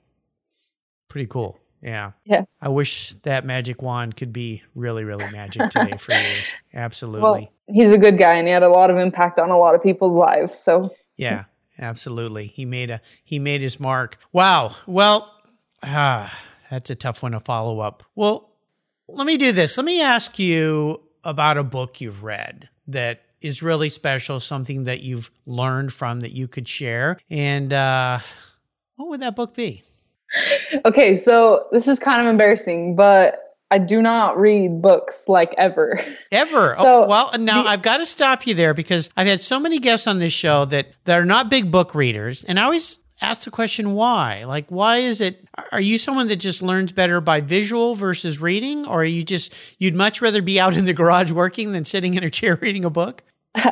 Pretty 1.07 1.27
cool. 1.27 1.59
Yeah. 1.81 2.11
Yeah. 2.25 2.43
I 2.59 2.69
wish 2.69 3.13
that 3.23 3.45
magic 3.45 3.81
wand 3.81 4.17
could 4.17 4.33
be 4.33 4.63
really, 4.75 5.03
really 5.03 5.29
magic 5.31 5.69
today 5.69 5.95
for 5.97 6.13
you. 6.13 6.35
Absolutely. 6.73 7.21
Well, 7.21 7.51
he's 7.67 7.91
a 7.91 7.97
good 7.97 8.17
guy 8.17 8.35
and 8.35 8.47
he 8.47 8.53
had 8.53 8.63
a 8.63 8.69
lot 8.69 8.89
of 8.89 8.97
impact 8.97 9.39
on 9.39 9.51
a 9.51 9.57
lot 9.57 9.75
of 9.75 9.83
people's 9.83 10.15
lives. 10.15 10.57
So, 10.59 10.93
Yeah, 11.15 11.45
absolutely. 11.79 12.47
He 12.47 12.65
made 12.65 12.89
a 12.89 13.01
he 13.23 13.39
made 13.39 13.61
his 13.61 13.79
mark. 13.79 14.17
Wow. 14.31 14.75
Well, 14.85 15.33
ah, 15.83 16.37
that's 16.69 16.89
a 16.89 16.95
tough 16.95 17.23
one 17.23 17.33
to 17.33 17.39
follow 17.39 17.79
up. 17.79 18.03
Well, 18.15 18.49
let 19.07 19.25
me 19.25 19.37
do 19.37 19.51
this. 19.51 19.77
Let 19.77 19.85
me 19.85 20.01
ask 20.01 20.37
you 20.39 21.01
about 21.23 21.57
a 21.57 21.63
book 21.63 22.01
you've 22.01 22.23
read 22.23 22.69
that 22.87 23.21
is 23.41 23.61
really 23.61 23.89
special, 23.89 24.39
something 24.39 24.85
that 24.85 25.01
you've 25.01 25.31
learned 25.45 25.93
from 25.93 26.21
that 26.21 26.31
you 26.31 26.47
could 26.47 26.67
share. 26.67 27.19
And 27.29 27.71
uh, 27.71 28.19
what 28.95 29.09
would 29.09 29.21
that 29.21 29.35
book 29.35 29.55
be? 29.55 29.83
okay, 30.85 31.17
so 31.17 31.67
this 31.71 31.87
is 31.87 31.99
kind 31.99 32.21
of 32.21 32.27
embarrassing, 32.27 32.95
but 32.95 33.46
I 33.69 33.79
do 33.79 34.01
not 34.01 34.39
read 34.39 34.81
books 34.81 35.27
like 35.27 35.53
ever. 35.57 35.99
Ever. 36.31 36.75
Oh, 36.77 36.83
so, 36.83 37.03
oh, 37.03 37.07
well, 37.07 37.31
now 37.37 37.63
the- 37.63 37.69
I've 37.69 37.81
got 37.81 37.97
to 37.97 38.05
stop 38.05 38.47
you 38.47 38.53
there 38.53 38.73
because 38.73 39.09
I've 39.17 39.27
had 39.27 39.41
so 39.41 39.59
many 39.59 39.79
guests 39.79 40.07
on 40.07 40.19
this 40.19 40.33
show 40.33 40.65
that, 40.65 40.87
that 41.05 41.19
are 41.19 41.25
not 41.25 41.49
big 41.49 41.71
book 41.71 41.93
readers. 41.95 42.43
And 42.43 42.59
I 42.59 42.63
always 42.63 42.99
ask 43.21 43.43
the 43.45 43.51
question, 43.51 43.93
why? 43.93 44.43
Like, 44.45 44.69
why 44.69 44.97
is 44.97 45.21
it? 45.21 45.45
Are 45.71 45.81
you 45.81 45.97
someone 45.97 46.27
that 46.27 46.35
just 46.37 46.61
learns 46.61 46.91
better 46.91 47.19
by 47.19 47.41
visual 47.41 47.95
versus 47.95 48.39
reading? 48.39 48.85
Or 48.85 49.01
are 49.01 49.05
you 49.05 49.23
just, 49.23 49.53
you'd 49.79 49.95
much 49.95 50.21
rather 50.21 50.41
be 50.41 50.59
out 50.59 50.77
in 50.77 50.85
the 50.85 50.93
garage 50.93 51.31
working 51.31 51.71
than 51.71 51.83
sitting 51.83 52.13
in 52.13 52.23
a 52.23 52.29
chair 52.29 52.57
reading 52.61 52.85
a 52.85 52.89
book? 52.89 53.23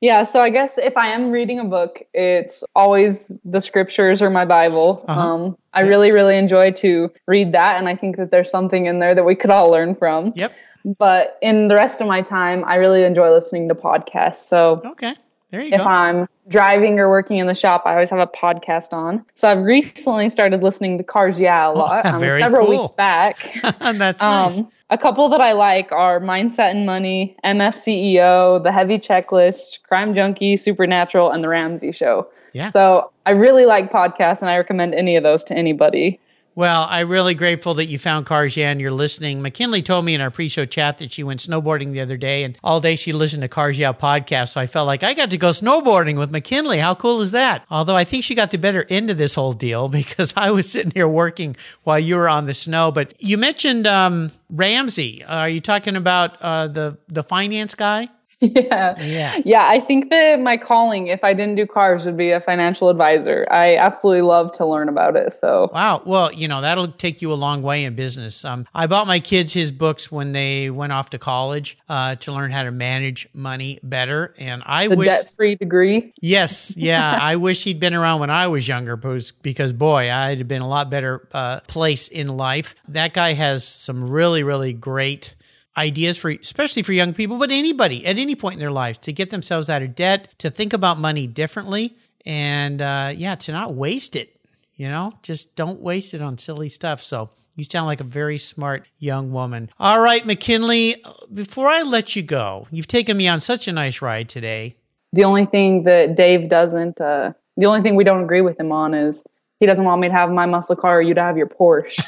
Yeah, 0.00 0.24
so 0.24 0.42
I 0.42 0.50
guess 0.50 0.76
if 0.76 0.98
I 0.98 1.08
am 1.08 1.30
reading 1.30 1.58
a 1.58 1.64
book, 1.64 2.02
it's 2.12 2.62
always 2.76 3.28
the 3.44 3.60
scriptures 3.60 4.20
or 4.20 4.28
my 4.28 4.44
Bible. 4.44 5.02
Uh-huh. 5.08 5.20
Um, 5.20 5.58
I 5.72 5.80
really, 5.80 6.12
really 6.12 6.36
enjoy 6.36 6.72
to 6.72 7.10
read 7.26 7.52
that, 7.52 7.78
and 7.78 7.88
I 7.88 7.96
think 7.96 8.18
that 8.18 8.30
there's 8.30 8.50
something 8.50 8.84
in 8.84 8.98
there 8.98 9.14
that 9.14 9.24
we 9.24 9.34
could 9.34 9.50
all 9.50 9.70
learn 9.70 9.94
from. 9.94 10.32
Yep. 10.36 10.52
But 10.98 11.38
in 11.40 11.68
the 11.68 11.74
rest 11.74 12.02
of 12.02 12.06
my 12.06 12.20
time, 12.20 12.64
I 12.66 12.74
really 12.74 13.04
enjoy 13.04 13.32
listening 13.32 13.68
to 13.70 13.74
podcasts. 13.74 14.36
So 14.36 14.82
Okay. 14.84 15.14
There 15.50 15.62
you 15.62 15.72
if 15.72 15.80
go. 15.80 15.84
I'm 15.84 16.28
driving 16.48 16.98
or 16.98 17.08
working 17.08 17.38
in 17.38 17.46
the 17.46 17.54
shop, 17.54 17.82
I 17.86 17.92
always 17.92 18.10
have 18.10 18.18
a 18.18 18.26
podcast 18.26 18.92
on. 18.92 19.24
So 19.34 19.48
I've 19.48 19.62
recently 19.62 20.28
started 20.28 20.62
listening 20.62 20.98
to 20.98 21.04
Cars 21.04 21.38
Yeah 21.38 21.70
a 21.70 21.72
lot. 21.72 22.04
um, 22.06 22.20
very 22.20 22.40
several 22.40 22.66
cool. 22.66 22.80
weeks 22.82 22.92
back. 22.92 23.64
And 23.80 24.00
that's 24.00 24.20
nice. 24.20 24.60
A 24.90 24.98
couple 24.98 25.28
that 25.30 25.40
I 25.40 25.52
like 25.52 25.90
are 25.92 26.20
Mindset 26.20 26.70
and 26.70 26.84
Money, 26.84 27.36
MFCEO, 27.42 28.62
The 28.62 28.70
Heavy 28.70 28.98
Checklist, 28.98 29.82
Crime 29.82 30.12
Junkie, 30.14 30.56
Supernatural, 30.56 31.30
and 31.30 31.42
The 31.42 31.48
Ramsey 31.48 31.90
Show. 31.90 32.28
Yeah. 32.52 32.66
So 32.66 33.10
I 33.24 33.30
really 33.30 33.64
like 33.64 33.90
podcasts, 33.90 34.42
and 34.42 34.50
I 34.50 34.58
recommend 34.58 34.94
any 34.94 35.16
of 35.16 35.22
those 35.22 35.42
to 35.44 35.54
anybody. 35.54 36.20
Well, 36.56 36.86
I'm 36.88 37.08
really 37.08 37.34
grateful 37.34 37.74
that 37.74 37.86
you 37.86 37.98
found 37.98 38.26
and 38.70 38.80
you're 38.80 38.92
listening. 38.92 39.42
McKinley 39.42 39.82
told 39.82 40.04
me 40.04 40.14
in 40.14 40.20
our 40.20 40.30
pre-show 40.30 40.64
chat 40.64 40.98
that 40.98 41.12
she 41.12 41.24
went 41.24 41.40
snowboarding 41.40 41.90
the 41.92 42.00
other 42.00 42.16
day 42.16 42.44
and 42.44 42.56
all 42.62 42.80
day 42.80 42.94
she 42.94 43.12
listened 43.12 43.42
to 43.42 43.48
Yeah 43.48 43.92
podcast. 43.92 44.50
So 44.50 44.60
I 44.60 44.68
felt 44.68 44.86
like 44.86 45.02
I 45.02 45.14
got 45.14 45.30
to 45.30 45.36
go 45.36 45.48
snowboarding 45.48 46.16
with 46.16 46.30
McKinley. 46.30 46.78
How 46.78 46.94
cool 46.94 47.22
is 47.22 47.32
that? 47.32 47.64
Although 47.70 47.96
I 47.96 48.04
think 48.04 48.22
she 48.22 48.36
got 48.36 48.52
the 48.52 48.58
better 48.58 48.86
end 48.88 49.10
of 49.10 49.18
this 49.18 49.34
whole 49.34 49.52
deal 49.52 49.88
because 50.04 50.32
I 50.36 50.52
was 50.52 50.70
sitting 50.70 50.92
here 50.92 51.08
working 51.08 51.56
while 51.82 51.98
you 51.98 52.14
were 52.14 52.28
on 52.28 52.44
the 52.44 52.54
snow. 52.54 52.92
But 52.92 53.20
you 53.20 53.36
mentioned 53.36 53.88
um, 53.88 54.30
Ramsey. 54.48 55.24
Are 55.24 55.48
you 55.48 55.60
talking 55.60 55.96
about 55.96 56.40
uh, 56.40 56.68
the 56.68 56.98
the 57.08 57.24
finance 57.24 57.74
guy? 57.74 58.08
Yeah. 58.54 58.94
Yeah. 59.02 59.40
Yeah, 59.44 59.64
I 59.66 59.80
think 59.80 60.10
that 60.10 60.40
my 60.40 60.56
calling, 60.56 61.08
if 61.08 61.24
I 61.24 61.34
didn't 61.34 61.56
do 61.56 61.66
cars, 61.66 62.06
would 62.06 62.16
be 62.16 62.30
a 62.30 62.40
financial 62.40 62.88
advisor. 62.88 63.46
I 63.50 63.76
absolutely 63.76 64.22
love 64.22 64.52
to 64.52 64.66
learn 64.66 64.88
about 64.88 65.16
it. 65.16 65.32
So 65.32 65.70
Wow. 65.72 66.02
Well, 66.04 66.32
you 66.32 66.48
know, 66.48 66.60
that'll 66.60 66.88
take 66.88 67.22
you 67.22 67.32
a 67.32 67.34
long 67.34 67.62
way 67.62 67.84
in 67.84 67.94
business. 67.94 68.44
Um, 68.44 68.66
I 68.74 68.86
bought 68.86 69.06
my 69.06 69.20
kids 69.20 69.52
his 69.52 69.72
books 69.72 70.10
when 70.10 70.32
they 70.32 70.70
went 70.70 70.92
off 70.92 71.10
to 71.10 71.18
college 71.18 71.78
uh, 71.88 72.16
to 72.16 72.32
learn 72.32 72.50
how 72.50 72.64
to 72.64 72.70
manage 72.70 73.28
money 73.34 73.78
better. 73.82 74.34
And 74.38 74.62
I 74.66 74.88
the 74.88 74.96
wish, 74.96 75.08
debt-free 75.08 75.56
degree. 75.56 76.12
yes, 76.20 76.76
yeah, 76.76 77.18
I 77.22 77.36
wish 77.36 77.64
he'd 77.64 77.80
been 77.80 77.94
around 77.94 78.20
when 78.20 78.30
I 78.30 78.48
was 78.48 78.66
younger 78.66 78.96
because, 78.96 79.30
because 79.30 79.72
boy, 79.72 80.12
I'd 80.12 80.38
have 80.38 80.48
been 80.48 80.62
a 80.62 80.68
lot 80.68 80.90
better 80.90 81.28
uh, 81.32 81.60
place 81.60 82.08
in 82.08 82.28
life. 82.28 82.74
That 82.88 83.14
guy 83.14 83.32
has 83.32 83.66
some 83.66 84.08
really, 84.10 84.42
really 84.42 84.72
great 84.72 85.34
ideas 85.76 86.18
for 86.18 86.30
especially 86.30 86.82
for 86.82 86.92
young 86.92 87.12
people 87.12 87.38
but 87.38 87.50
anybody 87.50 88.06
at 88.06 88.18
any 88.18 88.34
point 88.34 88.54
in 88.54 88.60
their 88.60 88.70
lives 88.70 88.98
to 88.98 89.12
get 89.12 89.30
themselves 89.30 89.68
out 89.68 89.82
of 89.82 89.94
debt 89.94 90.28
to 90.38 90.50
think 90.50 90.72
about 90.72 90.98
money 90.98 91.26
differently 91.26 91.96
and 92.24 92.80
uh, 92.80 93.12
yeah 93.14 93.34
to 93.34 93.52
not 93.52 93.74
waste 93.74 94.14
it 94.16 94.34
you 94.76 94.88
know? 94.88 95.12
Just 95.22 95.54
don't 95.54 95.80
waste 95.80 96.14
it 96.14 96.22
on 96.22 96.38
silly 96.38 96.68
stuff. 96.68 97.02
So 97.02 97.30
you 97.56 97.64
sound 97.64 97.86
like 97.86 98.00
a 98.00 98.04
very 98.04 98.38
smart 98.38 98.86
young 98.98 99.30
woman. 99.30 99.70
All 99.78 100.00
right 100.00 100.24
mckinley 100.24 100.96
before 101.32 101.68
i 101.68 101.82
let 101.82 102.16
you 102.16 102.22
go 102.22 102.66
you've 102.70 102.86
taken 102.86 103.16
me 103.16 103.28
on 103.28 103.40
such 103.40 103.68
a 103.68 103.72
nice 103.72 104.02
ride 104.02 104.28
today. 104.28 104.76
The 105.12 105.24
only 105.24 105.46
thing 105.46 105.84
that 105.84 106.16
Dave 106.16 106.48
doesn't 106.48 107.00
uh, 107.00 107.32
The 107.56 107.66
only 107.66 107.82
thing 107.82 107.94
we 107.94 108.04
don't 108.04 108.24
agree 108.24 108.40
with 108.40 108.58
him 108.58 108.72
on 108.72 108.94
is 108.94 109.24
he 109.64 109.66
doesn't 109.66 109.86
want 109.86 109.98
me 110.02 110.08
to 110.08 110.12
have 110.12 110.30
my 110.30 110.44
muscle 110.44 110.76
car 110.76 110.98
or 110.98 111.00
you 111.00 111.14
to 111.14 111.22
have 111.22 111.38
your 111.38 111.46
Porsche. 111.46 111.98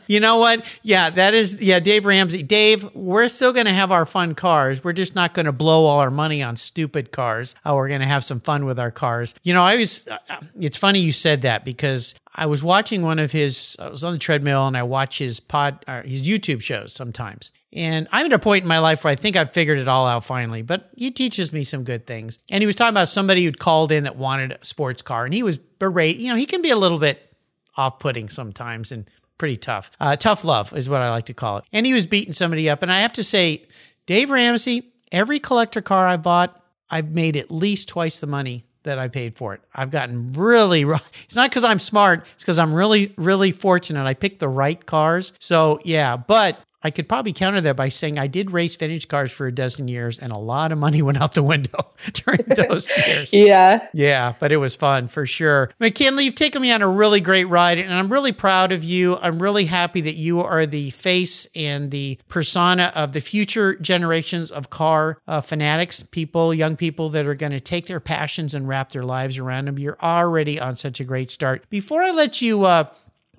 you 0.06 0.20
know 0.20 0.38
what? 0.38 0.64
Yeah, 0.84 1.10
that 1.10 1.34
is, 1.34 1.60
yeah, 1.60 1.80
Dave 1.80 2.06
Ramsey. 2.06 2.44
Dave, 2.44 2.88
we're 2.94 3.28
still 3.28 3.52
going 3.52 3.66
to 3.66 3.72
have 3.72 3.90
our 3.90 4.06
fun 4.06 4.36
cars. 4.36 4.84
We're 4.84 4.92
just 4.92 5.16
not 5.16 5.34
going 5.34 5.46
to 5.46 5.52
blow 5.52 5.86
all 5.86 5.98
our 5.98 6.10
money 6.10 6.40
on 6.40 6.54
stupid 6.54 7.10
cars. 7.10 7.56
Oh, 7.64 7.74
we're 7.74 7.88
going 7.88 8.00
to 8.00 8.06
have 8.06 8.22
some 8.22 8.38
fun 8.38 8.64
with 8.64 8.78
our 8.78 8.92
cars. 8.92 9.34
You 9.42 9.54
know, 9.54 9.64
I 9.64 9.74
was, 9.74 10.06
uh, 10.06 10.18
it's 10.60 10.76
funny 10.76 11.00
you 11.00 11.10
said 11.10 11.42
that 11.42 11.64
because 11.64 12.14
I 12.34 12.46
was 12.46 12.62
watching 12.62 13.02
one 13.02 13.18
of 13.18 13.30
his, 13.30 13.76
I 13.78 13.88
was 13.88 14.04
on 14.04 14.14
the 14.14 14.18
treadmill 14.18 14.66
and 14.66 14.76
I 14.76 14.84
watch 14.84 15.18
his 15.18 15.38
pod, 15.38 15.84
uh, 15.86 16.02
his 16.02 16.22
YouTube 16.22 16.62
shows 16.62 16.92
sometimes. 16.92 17.52
And 17.72 18.08
I'm 18.10 18.26
at 18.26 18.32
a 18.32 18.38
point 18.38 18.62
in 18.62 18.68
my 18.68 18.78
life 18.78 19.04
where 19.04 19.12
I 19.12 19.16
think 19.16 19.36
I've 19.36 19.52
figured 19.52 19.78
it 19.78 19.88
all 19.88 20.06
out 20.06 20.24
finally, 20.24 20.62
but 20.62 20.90
he 20.96 21.10
teaches 21.10 21.52
me 21.52 21.64
some 21.64 21.84
good 21.84 22.06
things. 22.06 22.38
And 22.50 22.62
he 22.62 22.66
was 22.66 22.74
talking 22.74 22.92
about 22.92 23.08
somebody 23.08 23.44
who'd 23.44 23.58
called 23.58 23.92
in 23.92 24.04
that 24.04 24.16
wanted 24.16 24.52
a 24.52 24.64
sports 24.64 25.02
car 25.02 25.24
and 25.24 25.34
he 25.34 25.42
was 25.42 25.58
berate. 25.58 26.16
You 26.16 26.30
know, 26.30 26.36
he 26.36 26.46
can 26.46 26.62
be 26.62 26.70
a 26.70 26.76
little 26.76 26.98
bit 26.98 27.34
off 27.76 27.98
putting 27.98 28.28
sometimes 28.28 28.92
and 28.92 29.08
pretty 29.36 29.56
tough. 29.56 29.90
Uh, 30.00 30.16
tough 30.16 30.44
love 30.44 30.72
is 30.76 30.88
what 30.88 31.02
I 31.02 31.10
like 31.10 31.26
to 31.26 31.34
call 31.34 31.58
it. 31.58 31.64
And 31.72 31.84
he 31.84 31.92
was 31.92 32.06
beating 32.06 32.32
somebody 32.32 32.68
up. 32.70 32.82
And 32.82 32.92
I 32.92 33.00
have 33.00 33.12
to 33.14 33.24
say, 33.24 33.66
Dave 34.06 34.30
Ramsey, 34.30 34.92
every 35.10 35.38
collector 35.38 35.82
car 35.82 36.06
I 36.06 36.16
bought, 36.16 36.62
I've 36.90 37.10
made 37.10 37.36
at 37.36 37.50
least 37.50 37.88
twice 37.88 38.18
the 38.18 38.26
money 38.26 38.66
that 38.84 38.98
I 38.98 39.08
paid 39.08 39.36
for 39.36 39.54
it. 39.54 39.60
I've 39.74 39.90
gotten 39.90 40.32
really, 40.32 40.82
it's 41.24 41.36
not 41.36 41.50
because 41.50 41.64
I'm 41.64 41.78
smart, 41.78 42.26
it's 42.34 42.44
because 42.44 42.58
I'm 42.58 42.74
really, 42.74 43.12
really 43.16 43.52
fortunate. 43.52 44.04
I 44.06 44.14
picked 44.14 44.40
the 44.40 44.48
right 44.48 44.84
cars. 44.84 45.32
So, 45.38 45.80
yeah, 45.84 46.16
but 46.16 46.58
I 46.84 46.90
could 46.90 47.08
probably 47.08 47.32
counter 47.32 47.60
that 47.60 47.76
by 47.76 47.88
saying 47.88 48.18
I 48.18 48.26
did 48.26 48.50
race 48.50 48.76
vintage 48.76 49.08
cars 49.08 49.32
for 49.32 49.46
a 49.46 49.52
dozen 49.52 49.88
years 49.88 50.18
and 50.18 50.32
a 50.32 50.36
lot 50.36 50.72
of 50.72 50.78
money 50.78 51.02
went 51.02 51.20
out 51.20 51.34
the 51.34 51.42
window 51.42 51.90
during 52.12 52.44
those 52.46 52.88
years. 53.06 53.32
yeah. 53.32 53.88
Yeah, 53.92 54.34
but 54.38 54.52
it 54.52 54.56
was 54.56 54.76
fun 54.76 55.08
for 55.08 55.26
sure. 55.26 55.70
McKinley, 55.78 56.24
you've 56.24 56.34
taken 56.34 56.62
me 56.62 56.72
on 56.72 56.82
a 56.82 56.88
really 56.88 57.20
great 57.20 57.44
ride 57.44 57.78
and 57.78 57.92
I'm 57.92 58.12
really 58.12 58.32
proud 58.32 58.72
of 58.72 58.84
you. 58.84 59.16
I'm 59.16 59.40
really 59.40 59.66
happy 59.66 60.00
that 60.02 60.14
you 60.14 60.40
are 60.40 60.66
the 60.66 60.90
face 60.90 61.46
and 61.54 61.90
the 61.90 62.18
persona 62.28 62.92
of 62.94 63.12
the 63.12 63.20
future 63.20 63.74
generations 63.76 64.50
of 64.50 64.70
car 64.70 65.18
uh, 65.28 65.40
fanatics, 65.40 66.02
people, 66.04 66.52
young 66.52 66.76
people 66.76 67.10
that 67.10 67.26
are 67.26 67.34
going 67.34 67.52
to 67.52 67.60
take 67.60 67.86
their 67.86 68.00
passions 68.00 68.54
and 68.54 68.66
wrap 68.68 68.90
their 68.90 69.04
lives 69.04 69.38
around 69.38 69.66
them. 69.66 69.78
You're 69.78 69.98
already 70.02 70.58
on 70.60 70.76
such 70.76 71.00
a 71.00 71.04
great 71.04 71.30
start. 71.30 71.68
Before 71.70 72.02
I 72.02 72.10
let 72.10 72.42
you 72.42 72.64
uh, 72.64 72.84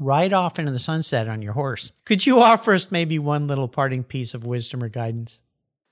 ride 0.03 0.33
off 0.33 0.59
into 0.59 0.71
the 0.71 0.79
sunset 0.79 1.27
on 1.27 1.41
your 1.41 1.53
horse. 1.53 1.91
Could 2.05 2.25
you 2.25 2.41
offer 2.41 2.73
us 2.73 2.91
maybe 2.91 3.19
one 3.19 3.47
little 3.47 3.67
parting 3.67 4.03
piece 4.03 4.33
of 4.33 4.45
wisdom 4.45 4.83
or 4.83 4.89
guidance? 4.89 5.41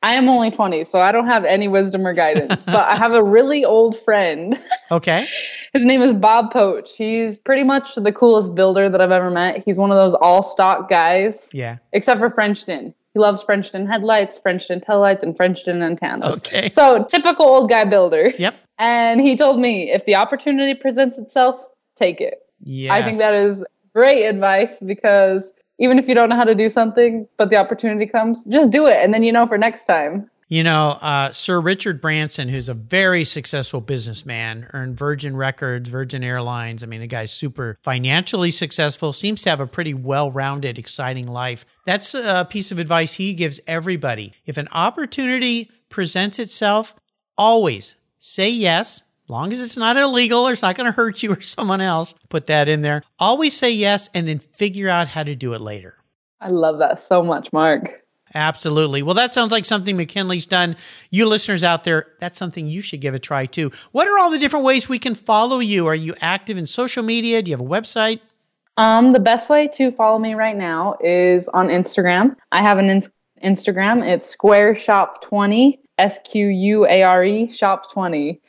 I 0.03 0.16
am 0.16 0.28
only 0.30 0.49
20, 0.49 0.84
so 0.84 0.99
I 0.99 1.12
don't 1.12 1.28
have 1.28 1.45
any 1.45 1.68
wisdom 1.68 2.07
or 2.07 2.14
guidance, 2.14 2.66
but 2.66 2.84
I 2.86 2.95
have 2.95 3.14
a 3.14 3.24
really 3.24 3.64
old 3.66 3.97
friend. 3.99 4.59
Okay. 4.91 5.26
His 5.72 5.86
name 5.86 6.01
is 6.01 6.14
Bob 6.14 6.51
Poach. 6.51 6.97
He's 6.97 7.38
pretty 7.38 7.64
much 7.64 7.95
the 7.95 8.12
coolest 8.12 8.55
builder 8.55 8.89
that 8.89 8.99
I've 8.99 9.12
ever 9.12 9.32
met. 9.32 9.64
He's 9.64 9.78
one 9.78 9.89
of 9.89 9.97
those 9.97 10.14
all 10.16 10.43
stock 10.43 10.89
guys. 10.89 11.49
Yeah. 11.53 11.78
Except 11.93 12.20
for 12.20 12.30
Frenchton. 12.30 12.93
He 13.14 13.20
loves 13.22 13.41
Frenchton 13.41 13.88
headlights, 13.88 14.38
Frenchton 14.38 14.82
tail 14.82 14.99
lights, 14.99 15.24
and 15.24 15.34
Frenchton 15.38 15.82
antennas. 15.82 16.39
Okay. 16.45 16.68
So 16.68 17.05
typical 17.05 17.45
old 17.45 17.70
guy 17.70 17.86
builder. 17.86 18.34
Yep. 18.38 18.55
And 18.80 19.22
he 19.22 19.38
told 19.38 19.62
me 19.62 19.89
if 19.91 20.03
the 20.05 20.16
opportunity 20.16 20.74
presents 20.74 21.18
itself, 21.18 21.66
take 21.95 22.20
it. 22.20 22.39
Yes. 22.59 22.91
I 22.91 23.03
think 23.03 23.18
that 23.20 23.34
is 23.34 23.66
great 23.93 24.25
advice 24.25 24.77
because 24.79 25.53
even 25.79 25.97
if 25.97 26.07
you 26.07 26.15
don't 26.15 26.29
know 26.29 26.35
how 26.35 26.43
to 26.43 26.55
do 26.55 26.69
something, 26.69 27.27
but 27.37 27.49
the 27.49 27.57
opportunity 27.57 28.05
comes, 28.05 28.45
just 28.45 28.69
do 28.69 28.85
it. 28.85 28.97
And 28.97 29.13
then 29.13 29.23
you 29.23 29.31
know 29.31 29.47
for 29.47 29.57
next 29.57 29.85
time. 29.85 30.29
You 30.51 30.63
know, 30.63 30.97
uh, 30.99 31.31
Sir 31.31 31.61
Richard 31.61 32.01
Branson, 32.01 32.49
who's 32.49 32.67
a 32.67 32.73
very 32.73 33.23
successful 33.23 33.79
businessman, 33.79 34.67
earned 34.73 34.97
Virgin 34.97 35.37
Records, 35.37 35.87
Virgin 35.87 36.25
Airlines. 36.25 36.83
I 36.83 36.87
mean, 36.87 36.99
the 36.99 37.07
guy's 37.07 37.31
super 37.31 37.77
financially 37.83 38.51
successful, 38.51 39.13
seems 39.13 39.41
to 39.43 39.49
have 39.49 39.61
a 39.61 39.65
pretty 39.65 39.93
well 39.93 40.29
rounded, 40.29 40.77
exciting 40.77 41.25
life. 41.25 41.65
That's 41.85 42.13
a 42.13 42.45
piece 42.49 42.69
of 42.69 42.79
advice 42.79 43.13
he 43.13 43.33
gives 43.33 43.61
everybody. 43.65 44.33
If 44.45 44.57
an 44.57 44.67
opportunity 44.73 45.71
presents 45.87 46.37
itself, 46.37 46.95
always 47.37 47.95
say 48.19 48.49
yes, 48.49 49.03
long 49.32 49.51
as 49.51 49.59
it's 49.59 49.77
not 49.77 49.97
illegal 49.97 50.47
or 50.47 50.51
it's 50.51 50.61
not 50.61 50.75
going 50.75 50.86
to 50.86 50.95
hurt 50.95 51.23
you 51.23 51.34
or 51.34 51.41
someone 51.41 51.82
else, 51.82 52.13
put 52.29 52.45
that 52.47 52.67
in 52.69 52.82
there. 52.82 53.01
Always 53.17 53.57
say 53.57 53.71
yes 53.71 54.09
and 54.13 54.27
then 54.27 54.39
figure 54.39 54.89
out 54.89 55.07
how 55.07 55.23
to 55.23 55.36
do 55.36 55.53
it 55.53 55.61
later. 55.61 55.95
I 56.39 56.49
love 56.49 56.79
that 56.79 56.99
so 56.99 57.23
much, 57.23 57.51
Mark. 57.53 58.03
Absolutely. 58.34 59.03
Well, 59.03 59.15
that 59.15 59.34
sounds 59.34 59.51
like 59.51 59.65
something 59.65 59.97
McKinley's 59.97 60.45
done. 60.45 60.77
You 61.09 61.25
listeners 61.27 61.63
out 61.63 61.84
there, 61.84 62.07
that's 62.19 62.38
something 62.38 62.67
you 62.67 62.82
should 62.82 63.01
give 63.01 63.13
a 63.13 63.19
try 63.19 63.45
too. 63.45 63.71
What 63.91 64.07
are 64.07 64.17
all 64.19 64.29
the 64.32 64.39
different 64.39 64.65
ways 64.65 64.88
we 64.88 64.99
can 64.99 65.15
follow 65.15 65.59
you? 65.59 65.88
Are 65.88 65.95
you 65.95 66.13
active 66.21 66.57
in 66.57 66.65
social 66.65 67.03
media? 67.03 67.41
Do 67.41 67.51
you 67.51 67.57
have 67.57 67.65
a 67.65 67.69
website? 67.69 68.21
Um, 68.77 69.11
the 69.11 69.19
best 69.19 69.49
way 69.49 69.67
to 69.73 69.91
follow 69.91 70.17
me 70.17 70.34
right 70.34 70.55
now 70.55 70.95
is 71.01 71.49
on 71.49 71.67
Instagram. 71.67 72.36
I 72.51 72.61
have 72.61 72.77
an 72.77 72.89
in- 72.89 73.01
Instagram. 73.43 74.07
It's 74.07 74.27
Square 74.27 74.75
Shop 74.75 75.21
20, 75.23 75.79
S 75.97 76.19
Q 76.19 76.47
U 76.47 76.86
A 76.88 77.03
R 77.03 77.23
E 77.23 77.51
Shop 77.51 77.91
20. 77.91 78.39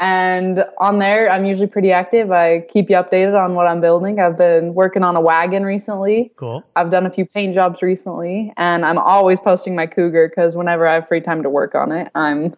And 0.00 0.64
on 0.78 0.98
there, 0.98 1.30
I'm 1.30 1.44
usually 1.44 1.66
pretty 1.66 1.92
active. 1.92 2.32
I 2.32 2.60
keep 2.60 2.88
you 2.88 2.96
updated 2.96 3.38
on 3.38 3.54
what 3.54 3.66
I'm 3.66 3.82
building. 3.82 4.18
I've 4.18 4.38
been 4.38 4.72
working 4.72 5.02
on 5.02 5.14
a 5.14 5.20
wagon 5.20 5.62
recently. 5.62 6.32
Cool. 6.36 6.64
I've 6.74 6.90
done 6.90 7.04
a 7.04 7.10
few 7.10 7.26
paint 7.26 7.54
jobs 7.54 7.82
recently, 7.82 8.50
and 8.56 8.86
I'm 8.86 8.96
always 8.96 9.38
posting 9.38 9.76
my 9.76 9.86
Cougar 9.86 10.30
because 10.30 10.56
whenever 10.56 10.88
I 10.88 10.94
have 10.94 11.08
free 11.08 11.20
time 11.20 11.42
to 11.42 11.50
work 11.50 11.74
on 11.74 11.92
it, 11.92 12.10
I'm 12.14 12.56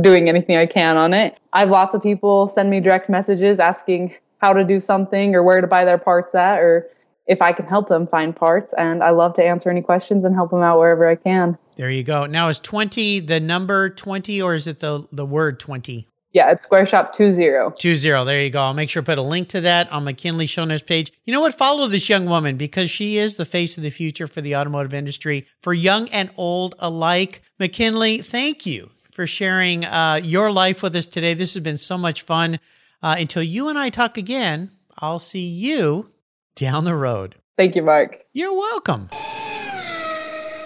doing 0.00 0.30
anything 0.30 0.56
I 0.56 0.64
can 0.64 0.96
on 0.96 1.12
it. 1.12 1.38
I 1.52 1.60
have 1.60 1.68
lots 1.68 1.92
of 1.92 2.02
people 2.02 2.48
send 2.48 2.70
me 2.70 2.80
direct 2.80 3.10
messages 3.10 3.60
asking 3.60 4.14
how 4.38 4.54
to 4.54 4.64
do 4.64 4.80
something 4.80 5.34
or 5.34 5.42
where 5.42 5.60
to 5.60 5.66
buy 5.66 5.84
their 5.84 5.98
parts 5.98 6.34
at 6.34 6.58
or 6.58 6.88
if 7.26 7.42
I 7.42 7.52
can 7.52 7.66
help 7.66 7.88
them 7.88 8.06
find 8.06 8.34
parts. 8.34 8.72
And 8.72 9.02
I 9.02 9.10
love 9.10 9.34
to 9.34 9.44
answer 9.44 9.70
any 9.70 9.82
questions 9.82 10.24
and 10.24 10.34
help 10.34 10.50
them 10.50 10.62
out 10.62 10.78
wherever 10.78 11.06
I 11.06 11.16
can. 11.16 11.58
There 11.76 11.90
you 11.90 12.02
go. 12.02 12.24
Now, 12.24 12.48
is 12.48 12.58
20 12.58 13.20
the 13.20 13.40
number 13.40 13.90
20 13.90 14.40
or 14.40 14.54
is 14.54 14.66
it 14.66 14.78
the, 14.78 15.06
the 15.12 15.26
word 15.26 15.60
20? 15.60 16.08
Yeah, 16.38 16.52
it's 16.52 16.62
Square 16.62 16.86
Shop 16.86 17.12
20. 17.16 17.34
20. 17.34 18.24
There 18.24 18.40
you 18.40 18.50
go. 18.50 18.62
I'll 18.62 18.72
make 18.72 18.88
sure 18.88 19.02
to 19.02 19.06
put 19.06 19.18
a 19.18 19.22
link 19.22 19.48
to 19.48 19.60
that 19.62 19.90
on 19.90 20.04
McKinley 20.04 20.46
Show 20.46 20.64
Notes 20.64 20.84
page. 20.84 21.10
You 21.24 21.32
know 21.32 21.40
what? 21.40 21.52
Follow 21.52 21.88
this 21.88 22.08
young 22.08 22.26
woman 22.26 22.56
because 22.56 22.92
she 22.92 23.16
is 23.16 23.34
the 23.34 23.44
face 23.44 23.76
of 23.76 23.82
the 23.82 23.90
future 23.90 24.28
for 24.28 24.40
the 24.40 24.54
automotive 24.54 24.94
industry 24.94 25.48
for 25.60 25.74
young 25.74 26.08
and 26.10 26.30
old 26.36 26.76
alike. 26.78 27.42
McKinley, 27.58 28.18
thank 28.18 28.66
you 28.66 28.90
for 29.10 29.26
sharing 29.26 29.84
uh, 29.84 30.20
your 30.22 30.52
life 30.52 30.80
with 30.80 30.94
us 30.94 31.06
today. 31.06 31.34
This 31.34 31.54
has 31.54 31.62
been 31.64 31.76
so 31.76 31.98
much 31.98 32.22
fun. 32.22 32.60
Uh, 33.02 33.16
until 33.18 33.42
you 33.42 33.68
and 33.68 33.76
I 33.76 33.90
talk 33.90 34.16
again, 34.16 34.70
I'll 34.96 35.18
see 35.18 35.44
you 35.44 36.12
down 36.54 36.84
the 36.84 36.94
road. 36.94 37.34
Thank 37.56 37.74
you, 37.74 37.82
Mark. 37.82 38.20
You're 38.32 38.54
welcome. 38.54 39.10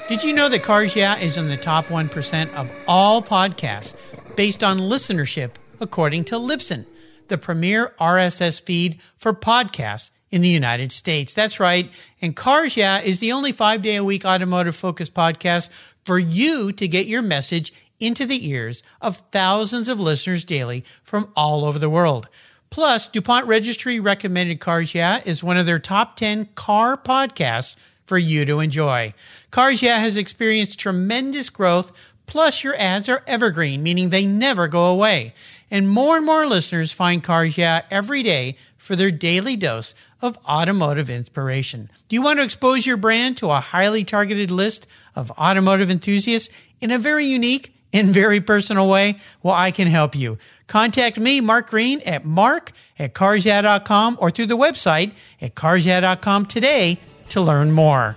Did 0.08 0.22
you 0.22 0.34
know 0.34 0.50
that 0.50 0.62
Cars 0.62 0.94
Yeah 0.94 1.16
is 1.16 1.38
in 1.38 1.48
the 1.48 1.56
top 1.56 1.86
1% 1.86 2.52
of 2.52 2.70
all 2.86 3.22
podcasts 3.22 3.94
based 4.36 4.62
on 4.62 4.78
listenership, 4.78 5.52
according 5.82 6.24
to 6.24 6.36
Libsyn, 6.36 6.86
the 7.28 7.36
premier 7.36 7.92
RSS 8.00 8.62
feed 8.62 9.00
for 9.16 9.32
podcasts 9.32 10.12
in 10.30 10.40
the 10.40 10.48
United 10.48 10.92
States? 10.92 11.34
That's 11.34 11.58
right. 11.58 11.92
And 12.22 12.36
Cars 12.36 12.76
Yeah 12.76 13.00
is 13.00 13.18
the 13.18 13.32
only 13.32 13.52
five 13.52 13.82
day 13.82 13.96
a 13.96 14.04
week 14.04 14.24
automotive 14.24 14.76
focused 14.76 15.12
podcast 15.12 15.68
for 16.04 16.18
you 16.18 16.72
to 16.72 16.88
get 16.88 17.06
your 17.06 17.22
message 17.22 17.72
into 17.98 18.24
the 18.24 18.48
ears 18.48 18.82
of 19.00 19.22
thousands 19.32 19.88
of 19.88 20.00
listeners 20.00 20.44
daily 20.44 20.84
from 21.02 21.30
all 21.36 21.64
over 21.64 21.78
the 21.78 21.90
world. 21.90 22.28
Plus, 22.70 23.06
DuPont 23.08 23.46
Registry 23.46 24.00
recommended 24.00 24.60
Cars 24.60 24.94
Yeah 24.94 25.20
is 25.24 25.44
one 25.44 25.58
of 25.58 25.66
their 25.66 25.78
top 25.78 26.16
10 26.16 26.48
car 26.54 26.96
podcasts 26.96 27.76
for 28.06 28.18
you 28.18 28.44
to 28.44 28.60
enjoy. 28.60 29.12
Cars 29.50 29.82
Yeah 29.82 29.98
has 29.98 30.16
experienced 30.16 30.78
tremendous 30.78 31.50
growth, 31.50 31.92
plus 32.32 32.64
your 32.64 32.74
ads 32.76 33.10
are 33.10 33.22
evergreen, 33.26 33.82
meaning 33.82 34.08
they 34.08 34.24
never 34.24 34.66
go 34.66 34.86
away. 34.86 35.34
And 35.70 35.86
more 35.86 36.16
and 36.16 36.24
more 36.24 36.46
listeners 36.46 36.90
find 36.90 37.22
Cars 37.22 37.58
Yeah 37.58 37.82
every 37.90 38.22
day 38.22 38.56
for 38.78 38.96
their 38.96 39.10
daily 39.10 39.54
dose 39.54 39.94
of 40.22 40.38
automotive 40.48 41.10
inspiration. 41.10 41.90
Do 42.08 42.16
you 42.16 42.22
want 42.22 42.38
to 42.38 42.44
expose 42.44 42.86
your 42.86 42.96
brand 42.96 43.36
to 43.36 43.50
a 43.50 43.60
highly 43.60 44.02
targeted 44.02 44.50
list 44.50 44.86
of 45.14 45.30
automotive 45.32 45.90
enthusiasts 45.90 46.48
in 46.80 46.90
a 46.90 46.98
very 46.98 47.26
unique 47.26 47.74
and 47.92 48.08
very 48.08 48.40
personal 48.40 48.88
way? 48.88 49.16
Well, 49.42 49.54
I 49.54 49.70
can 49.70 49.88
help 49.88 50.16
you. 50.16 50.38
Contact 50.66 51.18
me, 51.18 51.42
Mark 51.42 51.68
Greene, 51.68 52.00
at 52.06 52.24
mark 52.24 52.72
at 52.98 53.12
carsyeah.com 53.12 54.16
or 54.18 54.30
through 54.30 54.46
the 54.46 54.56
website 54.56 55.12
at 55.38 55.54
carsyeah.com 55.54 56.46
today 56.46 56.98
to 57.28 57.42
learn 57.42 57.72
more. 57.72 58.16